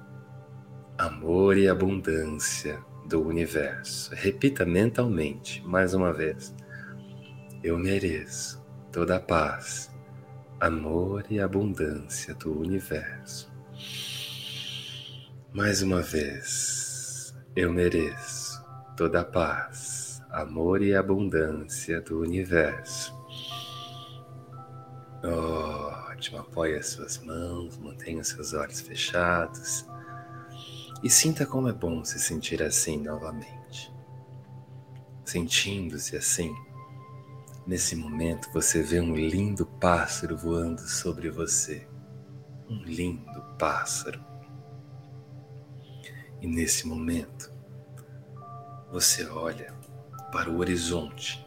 amor 0.98 1.58
e 1.58 1.68
abundância 1.68 2.80
do 3.08 3.26
universo. 3.26 4.14
Repita 4.14 4.66
mentalmente 4.66 5.62
mais 5.66 5.94
uma 5.94 6.14
vez: 6.14 6.54
Eu 7.64 7.80
mereço 7.80 8.64
toda 8.92 9.16
a 9.16 9.20
paz, 9.20 9.90
amor 10.60 11.26
e 11.30 11.40
abundância 11.40 12.36
do 12.36 12.60
universo. 12.60 13.52
Mais 15.54 15.82
uma 15.82 16.02
vez, 16.02 17.34
eu 17.56 17.72
mereço 17.72 18.64
toda 18.96 19.22
a 19.22 19.26
paz 19.26 20.08
amor 20.30 20.82
e 20.82 20.94
abundância 20.94 22.02
do 22.02 22.20
universo. 22.20 23.16
Ótimo, 25.24 26.40
apoie 26.40 26.76
as 26.76 26.88
suas 26.88 27.18
mãos, 27.20 27.78
mantenha 27.78 28.22
os 28.22 28.28
seus 28.28 28.54
olhos 28.54 28.82
fechados 28.82 29.86
e 31.02 31.10
sinta 31.10 31.46
como 31.46 31.70
é 31.70 31.74
bom 31.74 32.04
se 32.04 32.20
sentir 32.20 32.62
assim 32.62 33.02
novamente. 33.02 33.92
Sentindo-se 35.26 36.16
assim, 36.16 36.54
nesse 37.66 37.96
momento 37.96 38.52
você 38.54 38.84
vê 38.84 39.00
um 39.00 39.16
lindo 39.16 39.66
pássaro 39.66 40.38
voando 40.38 40.82
sobre 40.82 41.30
você. 41.30 41.88
Um 42.70 42.84
lindo 42.84 43.42
pássaro. 43.58 44.27
E 46.42 46.48
nesse 46.48 46.88
momento, 46.88 47.52
você 48.92 49.26
olha 49.26 49.74
para 50.32 50.50
o 50.50 50.60
horizonte 50.60 51.46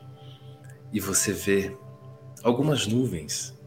e 0.92 0.98
você 1.00 1.32
vê 1.32 1.76
algumas 2.42 2.86
nuvens 2.86 3.58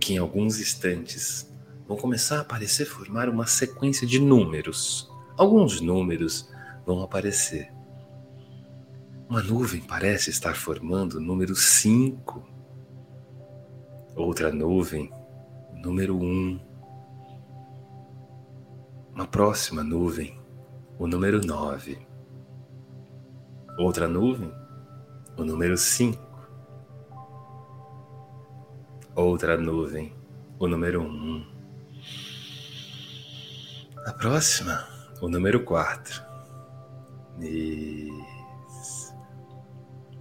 que 0.00 0.14
em 0.14 0.18
alguns 0.18 0.60
instantes 0.60 1.52
vão 1.86 1.96
começar 1.96 2.38
a 2.38 2.40
aparecer, 2.42 2.84
formar 2.84 3.28
uma 3.28 3.46
sequência 3.46 4.06
de 4.06 4.18
números. 4.18 5.10
Alguns 5.36 5.80
números 5.80 6.48
vão 6.86 7.02
aparecer. 7.02 7.72
Uma 9.28 9.42
nuvem 9.42 9.80
parece 9.80 10.30
estar 10.30 10.54
formando 10.54 11.14
o 11.14 11.20
número 11.20 11.54
5. 11.54 12.42
Outra 14.16 14.52
nuvem, 14.52 15.10
número 15.82 16.16
1. 16.16 16.24
Um. 16.24 16.60
Uma 19.14 19.26
próxima 19.26 19.82
nuvem, 19.82 20.38
o 20.98 21.06
número 21.06 21.40
9. 21.44 22.06
Outra 23.78 24.08
nuvem, 24.08 24.52
o 25.36 25.44
número 25.44 25.76
5. 25.76 26.18
Outra 29.14 29.56
nuvem, 29.56 30.12
o 30.58 30.66
número 30.66 31.00
1. 31.00 31.04
Um. 31.06 31.46
A 34.06 34.12
próxima, 34.12 34.84
o 35.20 35.28
número 35.28 35.64
4. 35.64 36.24
Isso. 37.40 39.14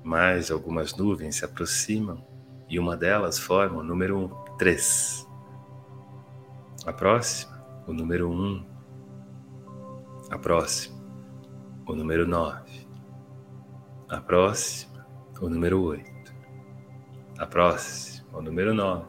Mais 0.03 0.51
algumas 0.51 0.95
nuvens 0.95 1.37
se 1.37 1.45
aproximam 1.45 2.23
e 2.69 2.77
uma 2.77 2.95
delas 2.95 3.39
forma 3.39 3.79
o 3.79 3.83
número 3.83 4.29
3. 4.59 5.27
A 6.85 6.93
próxima, 6.93 7.83
o 7.87 7.93
número 7.93 8.29
1. 8.29 8.33
Um. 8.33 8.76
A 10.29 10.37
próxima, 10.37 10.97
o 11.87 11.95
número 11.95 12.27
9. 12.27 12.85
A 14.09 14.19
próxima, 14.19 15.07
o 15.39 15.49
número 15.49 15.81
8. 15.81 16.35
A 17.39 17.47
próxima, 17.47 18.37
o 18.37 18.41
número 18.41 18.73
9. 18.73 19.07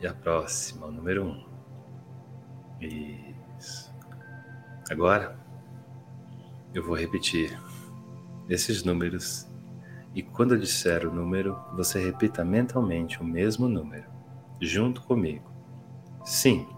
E 0.00 0.06
a 0.08 0.12
próxima, 0.12 0.86
o 0.86 0.90
número 0.90 1.24
1. 1.24 1.46
Isso. 2.80 3.94
Agora, 4.90 5.38
eu 6.74 6.84
vou 6.84 6.96
repetir 6.96 7.56
esses 8.48 8.82
números 8.82 9.48
e 10.16 10.22
quando 10.22 10.54
eu 10.54 10.58
disser 10.58 11.06
o 11.06 11.14
número, 11.14 11.56
você 11.74 12.04
repita 12.04 12.44
mentalmente 12.44 13.20
o 13.20 13.24
mesmo 13.24 13.68
número, 13.68 14.10
junto 14.60 15.02
comigo. 15.02 15.48
5, 16.24 16.74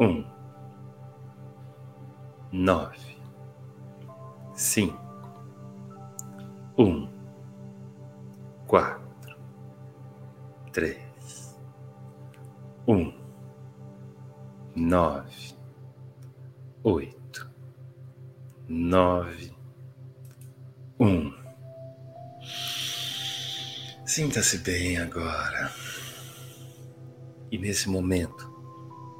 1, 0.00 0.35
9, 2.52 2.98
5, 4.54 5.06
um, 6.78 7.08
quatro, 8.66 9.36
três, 10.72 11.58
um, 12.86 13.12
nove, 14.74 15.56
oito, 16.84 17.50
nove, 18.68 19.54
um. 21.00 21.32
Sinta-se 24.04 24.58
bem 24.58 24.98
agora. 24.98 25.70
E 27.50 27.58
nesse 27.58 27.88
momento, 27.88 28.50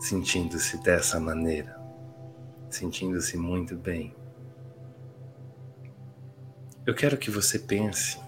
sentindo-se 0.00 0.82
dessa 0.82 1.20
maneira, 1.20 1.85
sentindo-se 2.70 3.36
muito 3.36 3.76
bem, 3.76 4.14
eu 6.86 6.94
quero 6.94 7.18
que 7.18 7.30
você 7.30 7.58
pense 7.58 8.18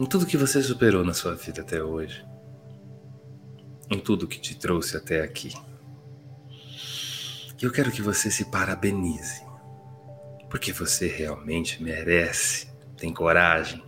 em 0.00 0.06
tudo 0.06 0.26
que 0.26 0.38
você 0.38 0.62
superou 0.62 1.04
na 1.04 1.12
sua 1.12 1.34
vida 1.34 1.60
até 1.60 1.82
hoje, 1.82 2.26
em 3.90 4.00
tudo 4.00 4.26
que 4.26 4.40
te 4.40 4.58
trouxe 4.58 4.96
até 4.96 5.20
aqui. 5.20 5.52
E 7.60 7.64
eu 7.64 7.70
quero 7.70 7.92
que 7.92 8.02
você 8.02 8.30
se 8.30 8.46
parabenize, 8.46 9.44
porque 10.50 10.72
você 10.72 11.06
realmente 11.06 11.82
merece, 11.82 12.66
tem 12.96 13.12
coragem. 13.12 13.84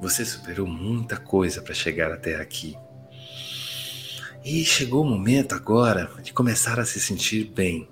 Você 0.00 0.24
superou 0.24 0.66
muita 0.66 1.18
coisa 1.18 1.60
para 1.62 1.74
chegar 1.74 2.10
até 2.10 2.40
aqui. 2.40 2.76
E 4.42 4.64
chegou 4.64 5.02
o 5.02 5.06
momento 5.06 5.54
agora 5.54 6.10
de 6.22 6.32
começar 6.32 6.80
a 6.80 6.84
se 6.86 6.98
sentir 6.98 7.44
bem. 7.44 7.86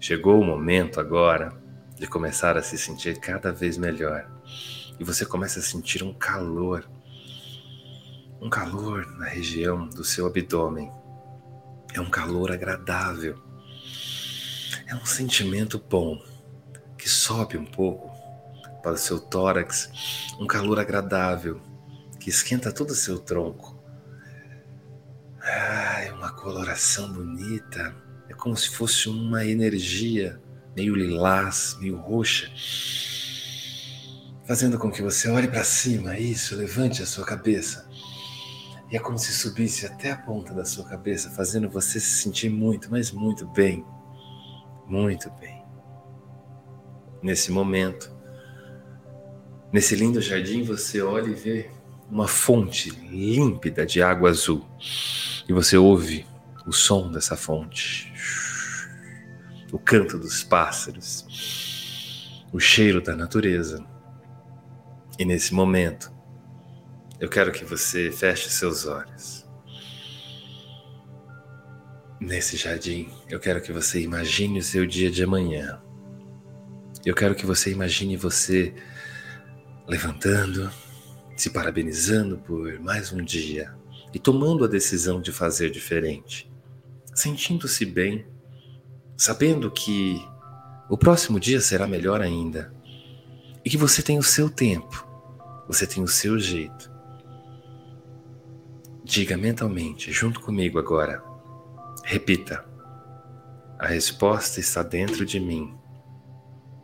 Chegou 0.00 0.40
o 0.40 0.44
momento 0.44 0.98
agora 0.98 1.52
de 1.96 2.08
começar 2.08 2.56
a 2.56 2.62
se 2.62 2.76
sentir 2.76 3.20
cada 3.20 3.52
vez 3.52 3.78
melhor. 3.78 4.28
E 4.98 5.04
você 5.04 5.24
começa 5.24 5.60
a 5.60 5.62
sentir 5.62 6.02
um 6.02 6.12
calor, 6.12 6.90
um 8.40 8.50
calor 8.50 9.06
na 9.16 9.26
região 9.26 9.88
do 9.88 10.02
seu 10.02 10.26
abdômen. 10.26 10.90
É 11.94 12.00
um 12.00 12.10
calor 12.10 12.50
agradável. 12.50 13.40
É 14.88 14.94
um 14.96 15.06
sentimento 15.06 15.78
bom 15.78 16.20
que 16.98 17.08
sobe 17.08 17.56
um 17.56 17.64
pouco 17.64 18.10
para 18.82 18.94
o 18.94 18.98
seu 18.98 19.20
tórax, 19.20 19.88
um 20.40 20.48
calor 20.48 20.80
agradável 20.80 21.60
que 22.18 22.28
esquenta 22.28 22.72
todo 22.72 22.90
o 22.90 22.96
seu 22.96 23.20
tronco. 23.20 23.73
Ah, 25.46 26.02
é 26.02 26.10
uma 26.10 26.32
coloração 26.32 27.12
bonita, 27.12 27.94
é 28.30 28.32
como 28.32 28.56
se 28.56 28.70
fosse 28.70 29.10
uma 29.10 29.44
energia 29.44 30.40
meio 30.74 30.94
lilás, 30.94 31.76
meio 31.80 31.98
roxa, 31.98 32.50
fazendo 34.46 34.78
com 34.78 34.90
que 34.90 35.02
você 35.02 35.28
olhe 35.28 35.46
para 35.46 35.62
cima, 35.62 36.18
isso, 36.18 36.56
levante 36.56 37.02
a 37.02 37.06
sua 37.06 37.26
cabeça. 37.26 37.86
E 38.90 38.96
é 38.96 38.98
como 38.98 39.18
se 39.18 39.34
subisse 39.34 39.84
até 39.84 40.12
a 40.12 40.16
ponta 40.16 40.54
da 40.54 40.64
sua 40.64 40.84
cabeça, 40.84 41.28
fazendo 41.28 41.68
você 41.68 42.00
se 42.00 42.22
sentir 42.22 42.48
muito, 42.48 42.90
mas 42.90 43.12
muito 43.12 43.46
bem. 43.48 43.84
Muito 44.86 45.30
bem. 45.32 45.62
Nesse 47.22 47.52
momento, 47.52 48.10
nesse 49.70 49.94
lindo 49.94 50.22
jardim, 50.22 50.62
você 50.62 51.02
olha 51.02 51.28
e 51.28 51.34
vê 51.34 51.70
uma 52.10 52.28
fonte 52.28 52.90
límpida 52.90 53.86
de 53.86 54.02
água 54.02 54.30
azul. 54.30 54.66
E 55.48 55.52
você 55.52 55.76
ouve 55.76 56.26
o 56.66 56.72
som 56.72 57.10
dessa 57.10 57.36
fonte 57.36 58.12
o 59.74 59.78
canto 59.78 60.16
dos 60.16 60.44
pássaros, 60.44 61.26
o 62.52 62.60
cheiro 62.60 63.02
da 63.02 63.16
natureza. 63.16 63.84
E 65.18 65.24
nesse 65.24 65.52
momento, 65.52 66.12
eu 67.18 67.28
quero 67.28 67.50
que 67.50 67.64
você 67.64 68.12
feche 68.12 68.48
seus 68.50 68.86
olhos. 68.86 69.44
Nesse 72.20 72.56
jardim, 72.56 73.10
eu 73.28 73.40
quero 73.40 73.60
que 73.60 73.72
você 73.72 74.00
imagine 74.00 74.60
o 74.60 74.62
seu 74.62 74.86
dia 74.86 75.10
de 75.10 75.24
amanhã. 75.24 75.82
Eu 77.04 77.16
quero 77.16 77.34
que 77.34 77.44
você 77.44 77.72
imagine 77.72 78.16
você 78.16 78.72
levantando, 79.88 80.70
se 81.36 81.50
parabenizando 81.50 82.38
por 82.38 82.78
mais 82.80 83.12
um 83.12 83.22
dia 83.22 83.74
e 84.12 84.18
tomando 84.18 84.64
a 84.64 84.68
decisão 84.68 85.20
de 85.20 85.32
fazer 85.32 85.70
diferente, 85.70 86.50
sentindo-se 87.14 87.84
bem 87.84 88.26
sabendo 89.16 89.70
que 89.70 90.24
o 90.88 90.98
próximo 90.98 91.40
dia 91.40 91.60
será 91.60 91.86
melhor 91.86 92.20
ainda 92.20 92.72
e 93.64 93.70
que 93.70 93.76
você 93.76 94.02
tem 94.02 94.18
o 94.18 94.22
seu 94.22 94.50
tempo, 94.50 95.06
você 95.66 95.86
tem 95.86 96.02
o 96.02 96.08
seu 96.08 96.38
jeito. 96.38 96.92
Diga 99.02 99.36
mentalmente, 99.36 100.12
junto 100.12 100.40
comigo 100.40 100.78
agora, 100.78 101.22
repita: 102.04 102.64
a 103.78 103.86
resposta 103.86 104.60
está 104.60 104.82
dentro 104.82 105.24
de 105.24 105.40
mim. 105.40 105.74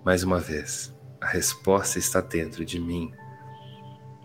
Mais 0.04 0.22
uma 0.22 0.38
vez, 0.38 0.94
a 1.20 1.26
resposta 1.26 1.98
está 1.98 2.20
dentro 2.20 2.64
de 2.64 2.78
mim. 2.78 3.12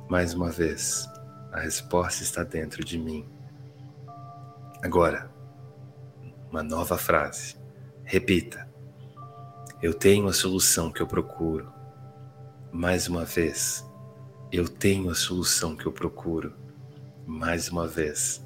Mais 0.08 0.36
uma 0.36 0.52
vez, 0.52 1.10
a 1.52 1.60
resposta 1.60 2.22
está 2.22 2.44
dentro 2.44 2.86
de 2.86 2.96
mim. 2.98 3.26
Agora, 4.84 5.32
uma 6.52 6.62
nova 6.62 6.96
frase. 6.96 7.58
Repita: 8.04 8.70
Eu 9.82 9.96
tenho 9.96 10.28
a 10.28 10.34
solução 10.34 10.92
que 10.92 11.02
eu 11.02 11.08
procuro. 11.08 11.74
Mais 12.72 13.08
uma 13.08 13.26
vez, 13.26 13.84
eu 14.52 14.70
tenho 14.70 15.10
a 15.10 15.16
solução 15.16 15.76
que 15.76 15.88
eu 15.88 15.92
procuro. 15.92 16.54
Mais 17.26 17.70
uma 17.70 17.88
vez, 17.88 18.46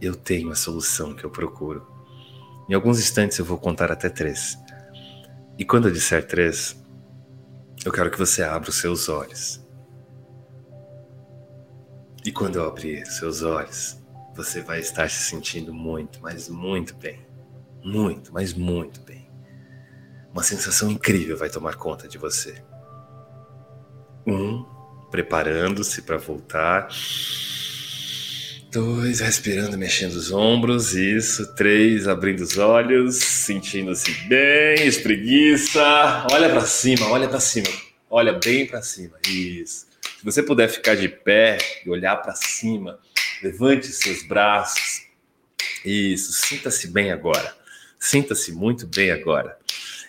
eu 0.00 0.16
tenho 0.16 0.50
a 0.50 0.56
solução 0.56 1.14
que 1.14 1.24
eu 1.24 1.30
procuro. 1.30 1.86
Em 2.68 2.74
alguns 2.74 2.98
instantes 2.98 3.38
eu 3.38 3.44
vou 3.44 3.56
contar 3.56 3.92
até 3.92 4.08
três. 4.08 4.58
E 5.56 5.64
quando 5.64 5.86
eu 5.86 5.94
disser 5.94 6.26
três, 6.26 6.76
eu 7.84 7.92
quero 7.92 8.10
que 8.10 8.18
você 8.18 8.42
abra 8.42 8.68
os 8.68 8.76
seus 8.80 9.08
olhos. 9.08 9.67
E 12.24 12.32
quando 12.32 12.56
eu 12.56 12.66
abrir 12.66 13.06
seus 13.06 13.42
olhos, 13.42 13.98
você 14.34 14.60
vai 14.60 14.80
estar 14.80 15.08
se 15.10 15.24
sentindo 15.24 15.72
muito, 15.72 16.20
mas 16.20 16.48
muito 16.48 16.94
bem. 16.96 17.26
Muito, 17.82 18.32
mas 18.32 18.52
muito 18.52 19.00
bem. 19.00 19.28
Uma 20.32 20.42
sensação 20.42 20.90
incrível 20.90 21.36
vai 21.36 21.48
tomar 21.48 21.76
conta 21.76 22.06
de 22.06 22.18
você. 22.18 22.62
Um, 24.26 24.64
preparando-se 25.10 26.02
para 26.02 26.18
voltar. 26.18 26.88
Dois, 28.70 29.20
respirando, 29.20 29.78
mexendo 29.78 30.12
os 30.12 30.30
ombros. 30.30 30.94
Isso. 30.94 31.54
Três, 31.54 32.06
abrindo 32.06 32.40
os 32.42 32.58
olhos, 32.58 33.16
sentindo-se 33.16 34.12
bem, 34.28 34.86
espreguiça. 34.86 36.26
Olha 36.30 36.50
para 36.50 36.60
cima, 36.66 37.08
olha 37.08 37.28
para 37.28 37.40
cima. 37.40 37.68
Olha 38.10 38.34
bem 38.34 38.66
para 38.66 38.82
cima. 38.82 39.16
Isso. 39.26 39.86
Se 40.18 40.24
você 40.24 40.42
puder 40.42 40.68
ficar 40.68 40.96
de 40.96 41.08
pé 41.08 41.58
e 41.86 41.88
olhar 41.88 42.16
para 42.16 42.34
cima, 42.34 42.98
levante 43.40 43.86
seus 43.86 44.26
braços. 44.26 45.06
Isso. 45.84 46.32
Sinta-se 46.32 46.88
bem 46.88 47.12
agora. 47.12 47.56
Sinta-se 48.00 48.50
muito 48.50 48.84
bem 48.84 49.12
agora. 49.12 49.56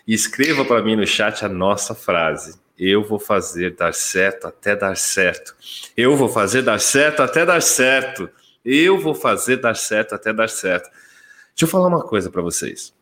E 0.07 0.13
escreva 0.15 0.65
para 0.65 0.81
mim 0.81 0.95
no 0.95 1.05
chat 1.05 1.45
a 1.45 1.47
nossa 1.47 1.93
frase. 1.93 2.59
Eu 2.75 3.03
vou 3.03 3.19
fazer 3.19 3.75
dar 3.75 3.93
certo 3.93 4.47
até 4.47 4.75
dar 4.75 4.97
certo. 4.97 5.55
Eu 5.95 6.17
vou 6.17 6.27
fazer 6.27 6.63
dar 6.63 6.79
certo 6.79 7.21
até 7.21 7.45
dar 7.45 7.61
certo. 7.61 8.27
Eu 8.65 8.97
vou 8.99 9.13
fazer 9.13 9.57
dar 9.57 9.75
certo 9.75 10.15
até 10.15 10.33
dar 10.33 10.49
certo. 10.49 10.89
Deixa 10.89 11.65
eu 11.65 11.67
falar 11.67 11.87
uma 11.87 12.01
coisa 12.01 12.31
para 12.31 12.41
vocês. 12.41 12.95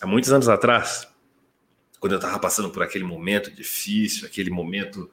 Há 0.00 0.06
muitos 0.06 0.32
anos 0.32 0.48
atrás, 0.48 1.06
quando 2.00 2.14
eu 2.14 2.18
estava 2.18 2.40
passando 2.40 2.70
por 2.70 2.82
aquele 2.82 3.04
momento 3.04 3.52
difícil, 3.52 4.26
aquele 4.26 4.50
momento 4.50 5.08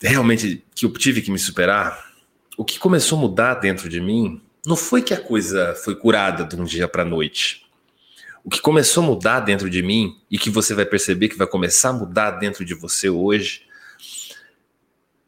realmente 0.00 0.64
que 0.74 0.86
eu 0.86 0.92
tive 0.92 1.22
que 1.22 1.30
me 1.30 1.38
superar, 1.38 2.12
o 2.56 2.64
que 2.64 2.78
começou 2.78 3.18
a 3.18 3.20
mudar 3.22 3.54
dentro 3.54 3.88
de 3.88 4.00
mim 4.00 4.40
não 4.66 4.76
foi 4.76 5.02
que 5.02 5.14
a 5.14 5.20
coisa 5.20 5.74
foi 5.82 5.96
curada 5.96 6.44
de 6.44 6.60
um 6.60 6.64
dia 6.64 6.88
para 6.88 7.04
noite. 7.04 7.66
O 8.44 8.50
que 8.50 8.60
começou 8.60 9.02
a 9.02 9.06
mudar 9.06 9.40
dentro 9.40 9.68
de 9.68 9.82
mim 9.82 10.20
e 10.30 10.38
que 10.38 10.50
você 10.50 10.74
vai 10.74 10.84
perceber 10.84 11.28
que 11.28 11.36
vai 11.36 11.46
começar 11.46 11.90
a 11.90 11.92
mudar 11.92 12.32
dentro 12.32 12.64
de 12.64 12.74
você 12.74 13.08
hoje 13.08 13.62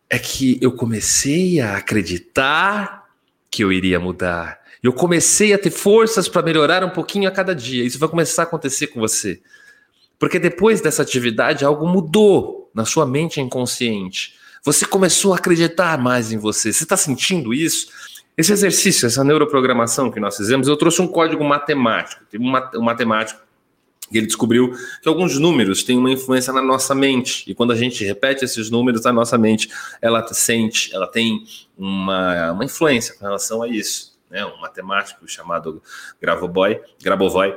é 0.09 0.19
que 0.19 0.59
eu 0.61 0.73
comecei 0.73 1.61
a 1.61 1.77
acreditar 1.77 3.09
que 3.51 3.63
eu 3.63 3.73
iria 3.73 4.01
mudar. 4.01 4.61
Eu 4.83 4.93
comecei 4.93 5.53
a 5.53 5.59
ter 5.59 5.71
forças 5.71 6.29
para 6.29 6.43
melhorar 6.43 6.83
um 6.85 6.91
pouquinho 6.91 7.29
a 7.29 7.31
cada 7.31 7.55
dia. 7.55 7.85
Isso 7.85 7.99
vai 7.99 8.09
começar 8.09 8.43
a 8.43 8.45
acontecer 8.45 8.89
com 8.89 8.99
você. 8.99 9.41
Porque 10.19 10.39
depois 10.39 10.81
dessa 10.81 11.03
atividade, 11.03 11.65
algo 11.65 11.87
mudou 11.87 12.71
na 12.75 12.85
sua 12.85 13.07
mente 13.07 13.41
inconsciente. 13.41 14.40
Você 14.65 14.85
começou 14.85 15.33
a 15.33 15.37
acreditar 15.37 15.99
mais 15.99 16.33
em 16.33 16.39
você. 16.39 16.73
Você 16.73 16.85
está 16.85 16.97
sentindo 16.97 17.55
isso? 17.55 17.89
Esse 18.37 18.53
exercício, 18.53 19.07
essa 19.07 19.25
neuroprogramação 19.25 20.11
que 20.11 20.21
nós 20.21 20.37
fizemos, 20.37 20.69
eu 20.69 20.77
trouxe 20.77 21.03
um 21.03 21.09
código 21.09 21.45
matemático. 21.45 22.25
Tem 22.31 22.41
um, 22.41 22.83
matemático 22.83 23.41
que 24.11 24.19
ele 24.19 24.27
descobriu 24.27 24.73
que 25.03 25.09
alguns 25.09 25.39
números 25.39 25.83
têm 25.83 25.97
uma 25.97 26.11
influência 26.11 26.53
na 26.53 26.63
nossa 26.63 26.95
mente. 26.95 27.45
E 27.51 27.55
quando 27.55 27.73
a 27.73 27.77
gente 27.77 28.05
repete 28.05 28.45
esses 28.45 28.71
números, 28.71 29.07
a 29.07 29.13
nossa 29.13 29.39
mente, 29.39 29.71
ela 30.03 30.27
sente, 30.33 30.95
ela 30.95 31.07
tem 31.07 31.45
uma, 31.77 32.53
uma 32.53 32.65
influência 32.65 33.15
com 33.15 33.25
relação 33.25 33.63
a 33.63 33.69
isso. 33.69 34.19
né, 34.31 34.45
um 34.45 34.61
matemático 34.61 35.27
chamado 35.29 35.83
Grabovoi, 36.21 36.81
Grabovoi 37.03 37.57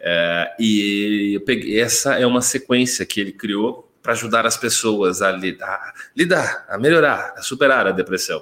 é, 0.00 0.54
e 0.58 1.32
eu 1.34 1.40
peguei, 1.40 1.80
essa 1.80 2.14
é 2.14 2.26
uma 2.26 2.42
sequência 2.42 3.06
que 3.06 3.20
ele 3.20 3.32
criou 3.32 3.85
para 4.06 4.12
ajudar 4.12 4.46
as 4.46 4.56
pessoas 4.56 5.20
a 5.20 5.32
lidar, 5.32 5.66
a 5.66 5.92
lidar, 6.16 6.64
a 6.68 6.78
melhorar, 6.78 7.34
a 7.36 7.42
superar 7.42 7.88
a 7.88 7.90
depressão. 7.90 8.40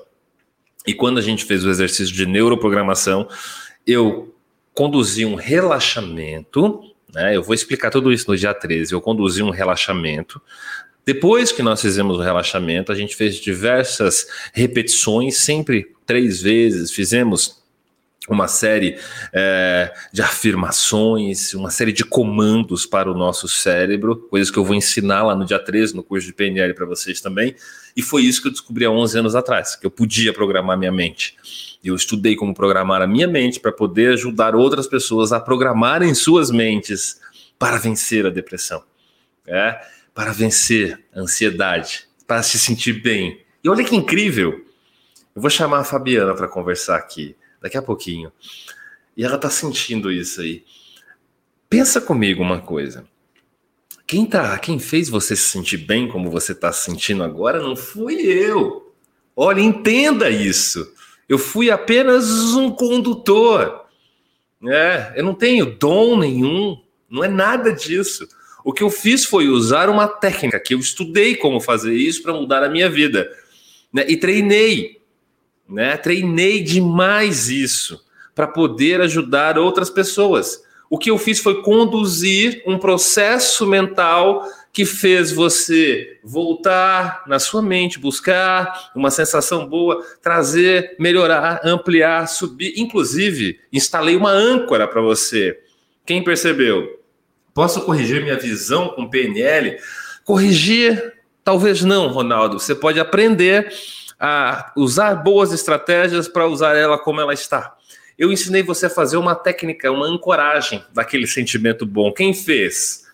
E 0.87 0.93
quando 0.93 1.17
a 1.17 1.23
gente 1.23 1.43
fez 1.47 1.65
o 1.65 1.71
exercício 1.71 2.15
de 2.15 2.27
neuroprogramação, 2.27 3.27
eu 3.87 4.37
conduzi 4.75 5.25
um 5.25 5.35
relaxamento, 5.35 6.83
né? 7.15 7.35
Eu 7.35 7.43
vou 7.43 7.55
explicar 7.55 7.89
tudo 7.89 8.13
isso 8.13 8.31
no 8.31 8.37
dia 8.37 8.53
13. 8.53 8.93
Eu 8.93 9.01
conduzi 9.01 9.43
um 9.43 9.49
relaxamento. 9.49 10.39
Depois 11.03 11.51
que 11.51 11.63
nós 11.63 11.81
fizemos 11.81 12.19
o 12.19 12.21
relaxamento, 12.21 12.93
a 12.93 12.95
gente 12.95 13.17
fez 13.17 13.37
diversas 13.37 14.27
repetições, 14.53 15.39
sempre 15.39 15.95
três 16.05 16.43
vezes. 16.43 16.93
Fizemos 16.93 17.64
uma 18.29 18.49
série 18.49 18.99
é, 19.33 19.93
de 20.13 20.23
afirmações, 20.23 21.53
uma 21.53 21.71
série 21.71 21.93
de 21.93 22.05
comandos 22.05 22.87
para 22.87 23.11
o 23.11 23.15
nosso 23.15 23.49
cérebro, 23.49 24.17
coisas 24.17 24.51
que 24.51 24.59
eu 24.59 24.65
vou 24.65 24.75
ensinar 24.75 25.23
lá 25.25 25.35
no 25.35 25.45
dia 25.45 25.59
13, 25.59 25.95
no 25.95 26.03
curso 26.03 26.27
de 26.27 26.33
PNL 26.33 26.73
para 26.75 26.87
vocês 26.87 27.21
também. 27.21 27.55
E 27.97 28.03
foi 28.03 28.23
isso 28.23 28.41
que 28.41 28.49
eu 28.49 28.53
descobri 28.53 28.85
há 28.85 28.91
11 28.91 29.19
anos 29.19 29.35
atrás, 29.35 29.77
que 29.77 29.87
eu 29.87 29.91
podia 29.91 30.33
programar 30.33 30.79
minha 30.79 30.91
mente. 30.91 31.37
Eu 31.85 31.95
estudei 31.95 32.35
como 32.35 32.55
programar 32.55 33.03
a 33.03 33.07
minha 33.07 33.29
mente 33.29 33.61
para 33.61 33.71
poder 33.71 34.15
ajudar 34.15 34.55
outras 34.55 34.87
pessoas 34.87 35.33
a 35.33 35.39
programarem 35.39 36.15
suas 36.15 36.51
mentes 36.51 37.21
para 37.59 37.77
vencer 37.77 38.27
a 38.27 38.31
depressão, 38.31 38.83
é? 39.47 39.79
para 40.15 40.33
vencer 40.33 40.99
a 41.15 41.21
ansiedade, 41.21 42.07
para 42.27 42.43
se 42.43 42.59
sentir 42.59 43.03
bem. 43.03 43.41
E 43.63 43.69
olha 43.69 43.85
que 43.85 43.95
incrível! 43.95 44.65
Eu 45.37 45.43
vou 45.43 45.51
chamar 45.51 45.81
a 45.81 45.85
Fabiana 45.85 46.35
para 46.35 46.49
conversar 46.49 46.97
aqui 46.97 47.37
daqui 47.65 47.79
a 47.79 47.83
pouquinho. 47.83 48.31
E 49.17 49.25
ela 49.25 49.39
tá 49.39 49.49
sentindo 49.49 50.13
isso 50.13 50.43
aí. 50.43 50.63
Pensa 51.67 51.99
comigo 51.99 52.43
uma 52.43 52.61
coisa. 52.61 53.07
Quem 54.07 54.27
tá, 54.27 54.59
quem 54.59 54.79
fez 54.79 55.09
você 55.09 55.35
se 55.35 55.49
sentir 55.49 55.79
bem 55.79 56.07
como 56.07 56.31
você 56.31 56.55
tá 56.55 56.71
se 56.71 56.85
sentindo 56.85 57.25
agora 57.25 57.63
não 57.63 57.75
fui 57.75 58.17
eu. 58.17 58.95
Olha, 59.35 59.63
entenda 59.63 60.29
isso. 60.29 60.93
Eu 61.27 61.39
fui 61.39 61.71
apenas 61.71 62.29
um 62.53 62.71
condutor. 62.71 63.87
É, 64.69 65.15
eu 65.17 65.25
não 65.25 65.35
tenho 65.35 65.65
dom 65.65 66.19
nenhum, 66.19 66.79
não 67.09 67.25
é 67.25 67.29
nada 67.29 67.73
disso. 67.73 68.29
O 68.63 68.75
que 68.75 68.83
eu 68.83 68.91
fiz 68.91 69.25
foi 69.25 69.49
usar 69.49 69.89
uma 69.89 70.07
técnica 70.07 70.61
que 70.61 70.75
eu 70.75 70.79
estudei 70.79 71.35
como 71.35 71.61
fazer 71.61 71.95
isso 71.95 72.23
para 72.23 72.35
mudar 72.35 72.63
a 72.63 72.69
minha 72.69 72.91
vida. 72.91 73.27
Né? 73.91 74.05
E 74.07 74.19
treinei 74.19 75.03
né? 75.69 75.97
Treinei 75.97 76.63
demais 76.63 77.49
isso 77.49 78.05
para 78.35 78.47
poder 78.47 79.01
ajudar 79.01 79.59
outras 79.59 79.89
pessoas. 79.89 80.63
O 80.91 80.99
que 80.99 81.11
eu 81.11 81.19
fiz 81.19 81.41
foi 81.41 81.63
conduzir 81.63 82.63
um 82.67 82.79
processo 82.79 83.67
mental 83.67 84.47
que 84.73 84.85
fez 84.85 85.31
você 85.31 86.19
voltar 86.23 87.23
na 87.27 87.39
sua 87.39 87.63
mente, 87.63 87.99
buscar 87.99 88.91
uma 88.95 89.11
sensação 89.11 89.67
boa, 89.67 90.05
trazer, 90.21 90.97
melhorar, 90.99 91.61
ampliar, 91.65 92.27
subir. 92.27 92.75
Inclusive, 92.77 93.61
instalei 93.73 94.17
uma 94.17 94.31
âncora 94.31 94.87
para 94.89 95.01
você. 95.01 95.59
Quem 96.05 96.25
percebeu? 96.25 97.01
Posso 97.55 97.83
corrigir 97.83 98.21
minha 98.21 98.39
visão 98.39 98.89
com 98.89 99.09
PNL? 99.09 99.79
Corrigir? 100.25 101.15
Talvez 101.45 101.83
não, 101.83 102.09
Ronaldo. 102.09 102.59
Você 102.59 102.75
pode 102.75 102.99
aprender 102.99 103.73
a 104.19 104.73
usar 104.77 105.15
boas 105.17 105.53
estratégias 105.53 106.29
para 106.29 106.47
usar 106.47 106.77
ela 106.77 106.99
como 106.99 107.21
ela 107.21 107.35
está. 107.35 107.77
Eu 108.19 108.31
ensinei 108.33 108.63
você 108.63 108.87
a 108.87 108.91
fazer 108.91 109.17
uma 109.17 109.35
técnica, 109.35 109.91
uma 109.91 110.07
ancoragem 110.07 110.85
daquele 110.93 111.27
sentimento 111.27 111.85
bom. 111.85 112.13
Quem 112.13 112.33
fez? 112.33 113.05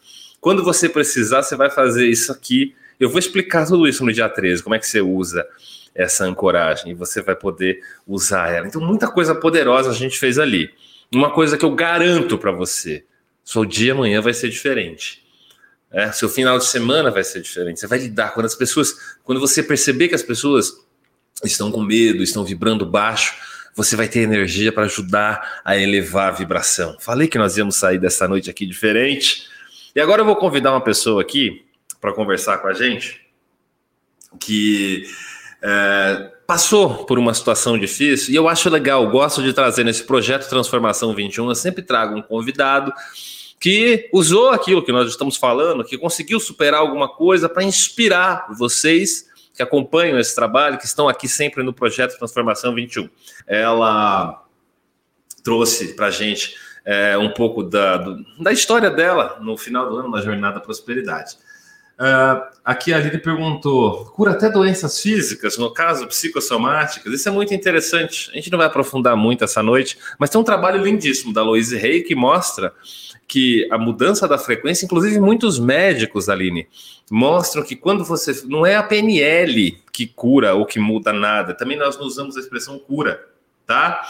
Quando 0.41 0.63
você 0.63 0.89
precisar, 0.89 1.43
você 1.43 1.57
vai 1.57 1.71
fazer 1.71 2.07
isso 2.07 2.31
aqui. 2.31 2.75
Eu 2.99 3.09
vou 3.09 3.19
explicar 3.19 3.67
tudo 3.67 3.89
isso 3.89 4.05
no 4.05 4.13
dia 4.13 4.29
13, 4.29 4.63
como 4.63 4.75
é 4.75 4.79
que 4.79 4.87
você 4.87 5.01
usa 5.01 5.47
essa 5.95 6.25
ancoragem 6.25 6.93
e 6.93 6.95
você 6.95 7.23
vai 7.23 7.35
poder 7.35 7.81
usar 8.07 8.51
ela. 8.51 8.67
Então, 8.67 8.81
muita 8.81 9.09
coisa 9.09 9.35
poderosa 9.35 9.91
a 9.91 9.95
gente 9.95 10.19
fez 10.19 10.39
ali. 10.39 10.71
Uma 11.13 11.31
coisa 11.31 11.57
que 11.59 11.65
eu 11.65 11.75
garanto 11.75 12.39
para 12.39 12.53
você: 12.53 13.05
seu 13.45 13.65
dia 13.65 13.93
amanhã 13.93 14.21
vai 14.21 14.35
ser 14.35 14.49
diferente. 14.49 15.25
É, 15.91 16.13
seu 16.13 16.29
final 16.29 16.57
de 16.57 16.67
semana 16.67 17.11
vai 17.11 17.25
ser 17.25 17.41
diferente. 17.41 17.81
Você 17.81 17.87
vai 17.87 17.99
lidar 17.99 18.33
quando 18.33 18.47
as 18.47 18.55
pessoas, 18.55 18.95
quando 19.25 19.41
você 19.41 19.63
perceber 19.63 20.09
que 20.09 20.15
as 20.15 20.23
pessoas 20.23 20.87
estão 21.45 21.71
com 21.71 21.83
medo, 21.83 22.23
estão 22.23 22.45
vibrando 22.45 22.85
baixo, 22.85 23.35
você 23.75 23.97
vai 23.97 24.09
ter 24.09 24.21
energia 24.21 24.73
para 24.73 24.85
ajudar 24.85 25.61
a 25.65 25.77
elevar 25.77 26.29
a 26.29 26.37
vibração. 26.37 26.97
Falei 27.01 27.29
que 27.29 27.39
nós 27.39 27.57
íamos 27.57 27.77
sair 27.77 27.99
dessa 27.99 28.27
noite 28.29 28.51
aqui 28.51 28.67
diferente. 28.67 29.47
E 29.95 30.01
agora 30.01 30.23
eu 30.23 30.27
vou 30.27 30.37
convidar 30.37 30.73
uma 30.73 30.81
pessoa 30.81 31.23
aqui 31.23 31.65
para 32.01 32.13
conversar 32.13 32.59
com 32.59 32.69
a 32.69 32.73
gente 32.73 33.21
que 34.39 35.05
é, 35.63 36.31
passou 36.47 37.05
por 37.05 37.19
uma 37.19 37.35
situação 37.35 37.79
difícil 37.79 38.33
e 38.33 38.37
eu 38.37 38.49
acho 38.49 38.71
legal, 38.71 39.09
gosto 39.11 39.43
de 39.43 39.53
trazer 39.53 39.85
nesse 39.85 40.05
projeto 40.05 40.49
Transformação 40.49 41.15
21, 41.15 41.49
eu 41.49 41.55
sempre 41.55 41.83
trago 41.83 42.17
um 42.17 42.23
convidado 42.23 42.93
que 43.59 44.09
usou 44.13 44.51
aquilo 44.51 44.83
que 44.83 44.93
nós 44.93 45.09
estamos 45.09 45.37
falando, 45.37 45.85
que 45.85 45.99
conseguiu 45.99 46.41
superar 46.41 46.81
alguma 46.81 47.09
coisa 47.09 47.49
para 47.49 47.63
inspirar 47.63 48.47
vocês 48.57 49.27
que 49.61 49.63
acompanham 49.63 50.19
esse 50.19 50.35
trabalho, 50.35 50.79
que 50.79 50.87
estão 50.87 51.07
aqui 51.07 51.29
sempre 51.29 51.63
no 51.63 51.71
projeto 51.71 52.17
Transformação 52.17 52.75
21. 52.75 53.11
Ela 53.47 54.43
trouxe 55.45 55.95
para 55.95 56.07
a 56.07 56.11
gente 56.11 56.57
é, 56.83 57.19
um 57.19 57.31
pouco 57.31 57.63
da, 57.63 57.99
do, 57.99 58.25
da 58.43 58.53
história 58.53 58.91
dela 58.91 59.39
no 59.43 59.59
final 59.59 59.87
do 59.89 59.99
ano, 59.99 60.11
na 60.11 60.23
Jornada 60.23 60.55
da 60.55 60.61
Prosperidade. 60.61 61.37
Uh, 62.01 62.41
aqui 62.65 62.95
a 62.95 62.97
Aline 62.97 63.19
perguntou: 63.19 64.07
cura 64.07 64.31
até 64.31 64.49
doenças 64.49 65.03
físicas, 65.03 65.59
no 65.59 65.71
caso 65.71 66.07
psicossomáticas? 66.07 67.13
Isso 67.13 67.29
é 67.29 67.33
muito 67.33 67.53
interessante. 67.53 68.31
A 68.31 68.37
gente 68.37 68.51
não 68.51 68.57
vai 68.57 68.69
aprofundar 68.69 69.15
muito 69.15 69.45
essa 69.45 69.63
noite, 69.63 69.99
mas 70.19 70.31
tem 70.31 70.41
um 70.41 70.45
trabalho 70.45 70.83
lindíssimo 70.83 71.31
da 71.31 71.43
Louise 71.43 71.77
Rey 71.77 72.03
que 72.03 72.15
mostra 72.15 72.73
que 73.29 73.69
a 73.71 73.77
mudança 73.77 74.27
da 74.27 74.39
frequência, 74.39 74.87
inclusive 74.87 75.21
muitos 75.21 75.59
médicos, 75.59 76.31
Aline, 76.31 76.67
mostram 77.11 77.63
que 77.63 77.77
quando 77.77 78.03
você. 78.03 78.33
Não 78.47 78.65
é 78.65 78.77
a 78.77 78.83
PNL 78.83 79.79
que 79.93 80.07
cura 80.07 80.55
ou 80.55 80.65
que 80.65 80.79
muda 80.79 81.13
nada, 81.13 81.53
também 81.53 81.77
nós 81.77 81.99
não 81.99 82.07
usamos 82.07 82.35
a 82.35 82.41
expressão 82.41 82.79
cura, 82.79 83.23
tá? 83.67 84.09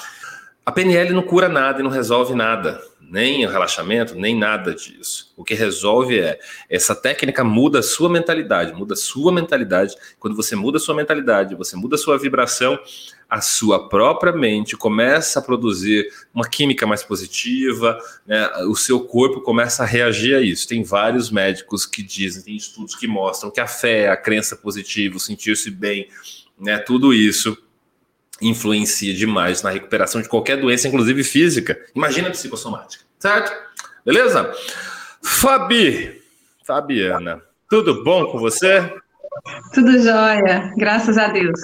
A 0.64 0.70
PNL 0.70 1.12
não 1.12 1.22
cura 1.22 1.48
nada 1.48 1.80
e 1.80 1.82
não 1.82 1.90
resolve 1.90 2.36
nada, 2.36 2.80
nem 3.10 3.44
o 3.44 3.50
relaxamento, 3.50 4.14
nem 4.14 4.38
nada 4.38 4.72
disso. 4.72 5.32
O 5.36 5.42
que 5.42 5.52
resolve 5.52 6.20
é 6.20 6.38
essa 6.68 6.94
técnica 6.94 7.42
muda 7.42 7.80
a 7.80 7.82
sua 7.82 8.08
mentalidade, 8.08 8.72
muda 8.72 8.94
a 8.94 8.96
sua 8.96 9.32
mentalidade. 9.32 9.96
Quando 10.18 10.36
você 10.36 10.54
muda 10.54 10.78
a 10.78 10.80
sua 10.80 10.94
mentalidade, 10.94 11.56
você 11.56 11.76
muda 11.76 11.96
a 11.96 11.98
sua 11.98 12.16
vibração, 12.16 12.78
a 13.28 13.40
sua 13.40 13.88
própria 13.88 14.32
mente 14.32 14.76
começa 14.76 15.40
a 15.40 15.42
produzir 15.42 16.08
uma 16.32 16.48
química 16.48 16.86
mais 16.86 17.02
positiva, 17.02 17.98
né? 18.24 18.48
o 18.68 18.76
seu 18.76 19.00
corpo 19.00 19.40
começa 19.40 19.82
a 19.82 19.86
reagir 19.86 20.36
a 20.36 20.40
isso. 20.40 20.68
Tem 20.68 20.84
vários 20.84 21.32
médicos 21.32 21.84
que 21.84 22.04
dizem, 22.04 22.42
tem 22.44 22.56
estudos 22.56 22.94
que 22.94 23.08
mostram 23.08 23.50
que 23.50 23.60
a 23.60 23.66
fé, 23.66 24.08
a 24.08 24.16
crença 24.16 24.54
positiva, 24.54 25.16
o 25.16 25.20
sentir-se 25.20 25.70
bem, 25.70 26.08
né? 26.58 26.78
tudo 26.78 27.12
isso 27.12 27.58
influencia 28.40 29.14
demais 29.14 29.62
na 29.62 29.70
recuperação 29.70 30.22
de 30.22 30.28
qualquer 30.28 30.60
doença, 30.60 30.88
inclusive 30.88 31.22
física. 31.24 31.78
Imagina 31.94 32.28
a 32.28 32.32
psicossomática, 32.32 33.04
certo? 33.18 33.52
Beleza? 34.04 34.52
Fabi, 35.22 36.20
Fabiana, 36.66 37.42
tudo 37.68 38.02
bom 38.02 38.26
com 38.26 38.38
você? 38.38 38.92
Tudo 39.74 39.92
jóia, 40.02 40.72
graças 40.76 41.18
a 41.18 41.28
Deus. 41.28 41.60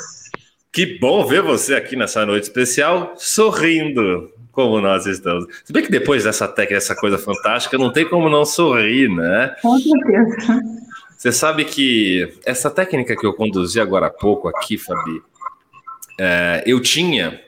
Que 0.73 0.99
bom 0.99 1.25
ver 1.25 1.43
você 1.43 1.75
aqui 1.75 1.97
nessa 1.97 2.27
noite 2.27 2.45
especial, 2.45 3.15
sorrindo, 3.17 4.31
como 4.53 4.81
nós 4.81 5.07
estamos. 5.07 5.47
Se 5.65 5.73
bem 5.73 5.83
que 5.83 5.91
depois 5.91 6.25
dessa 6.25 6.47
técnica, 6.47 6.77
essa 6.77 6.95
coisa 6.95 7.17
fantástica, 7.17 7.79
não 7.79 7.93
tem 7.93 8.09
como 8.09 8.29
não 8.29 8.45
sorrir, 8.45 9.09
né? 9.09 9.57
Com 9.63 9.79
certeza. 9.79 10.63
Você 11.17 11.33
sabe 11.33 11.65
que 11.65 12.31
essa 12.45 12.71
técnica 12.71 13.17
que 13.17 13.27
eu 13.27 13.33
conduzi 13.33 13.81
agora 13.81 14.07
há 14.07 14.11
pouco 14.11 14.49
aqui, 14.49 14.77
Fabi, 14.77 15.23
é, 16.19 16.63
eu 16.67 16.81
tinha 16.81 17.41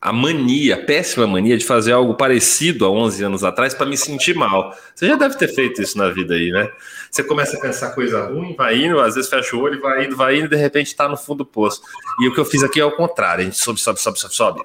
a 0.00 0.12
mania, 0.12 0.76
a 0.76 0.84
péssima 0.84 1.26
mania 1.26 1.58
de 1.58 1.64
fazer 1.64 1.92
algo 1.92 2.14
parecido 2.14 2.86
há 2.86 2.90
11 2.90 3.22
anos 3.22 3.44
atrás 3.44 3.74
para 3.74 3.84
me 3.86 3.98
sentir 3.98 4.34
mal. 4.34 4.74
Você 4.94 5.06
já 5.06 5.14
deve 5.14 5.36
ter 5.36 5.48
feito 5.48 5.82
isso 5.82 5.98
na 5.98 6.08
vida 6.08 6.34
aí, 6.34 6.50
né? 6.50 6.70
Você 7.10 7.22
começa 7.22 7.58
a 7.58 7.60
pensar 7.60 7.90
coisa 7.94 8.24
ruim, 8.26 8.54
vai 8.56 8.82
indo, 8.82 8.98
às 8.98 9.14
vezes 9.14 9.28
fecha 9.28 9.54
o 9.54 9.60
olho, 9.60 9.80
vai 9.80 10.06
indo, 10.06 10.16
vai 10.16 10.36
indo, 10.36 10.46
e 10.46 10.48
de 10.48 10.56
repente 10.56 10.86
está 10.86 11.06
no 11.06 11.18
fundo 11.18 11.38
do 11.38 11.46
poço. 11.46 11.82
E 12.20 12.28
o 12.28 12.34
que 12.34 12.40
eu 12.40 12.46
fiz 12.46 12.62
aqui 12.62 12.80
é 12.80 12.84
o 12.84 12.92
contrário, 12.92 13.42
a 13.42 13.44
gente 13.44 13.58
sobe, 13.58 13.78
sobe, 13.78 14.00
sobe, 14.00 14.18
sobe, 14.18 14.34
sobe. 14.34 14.60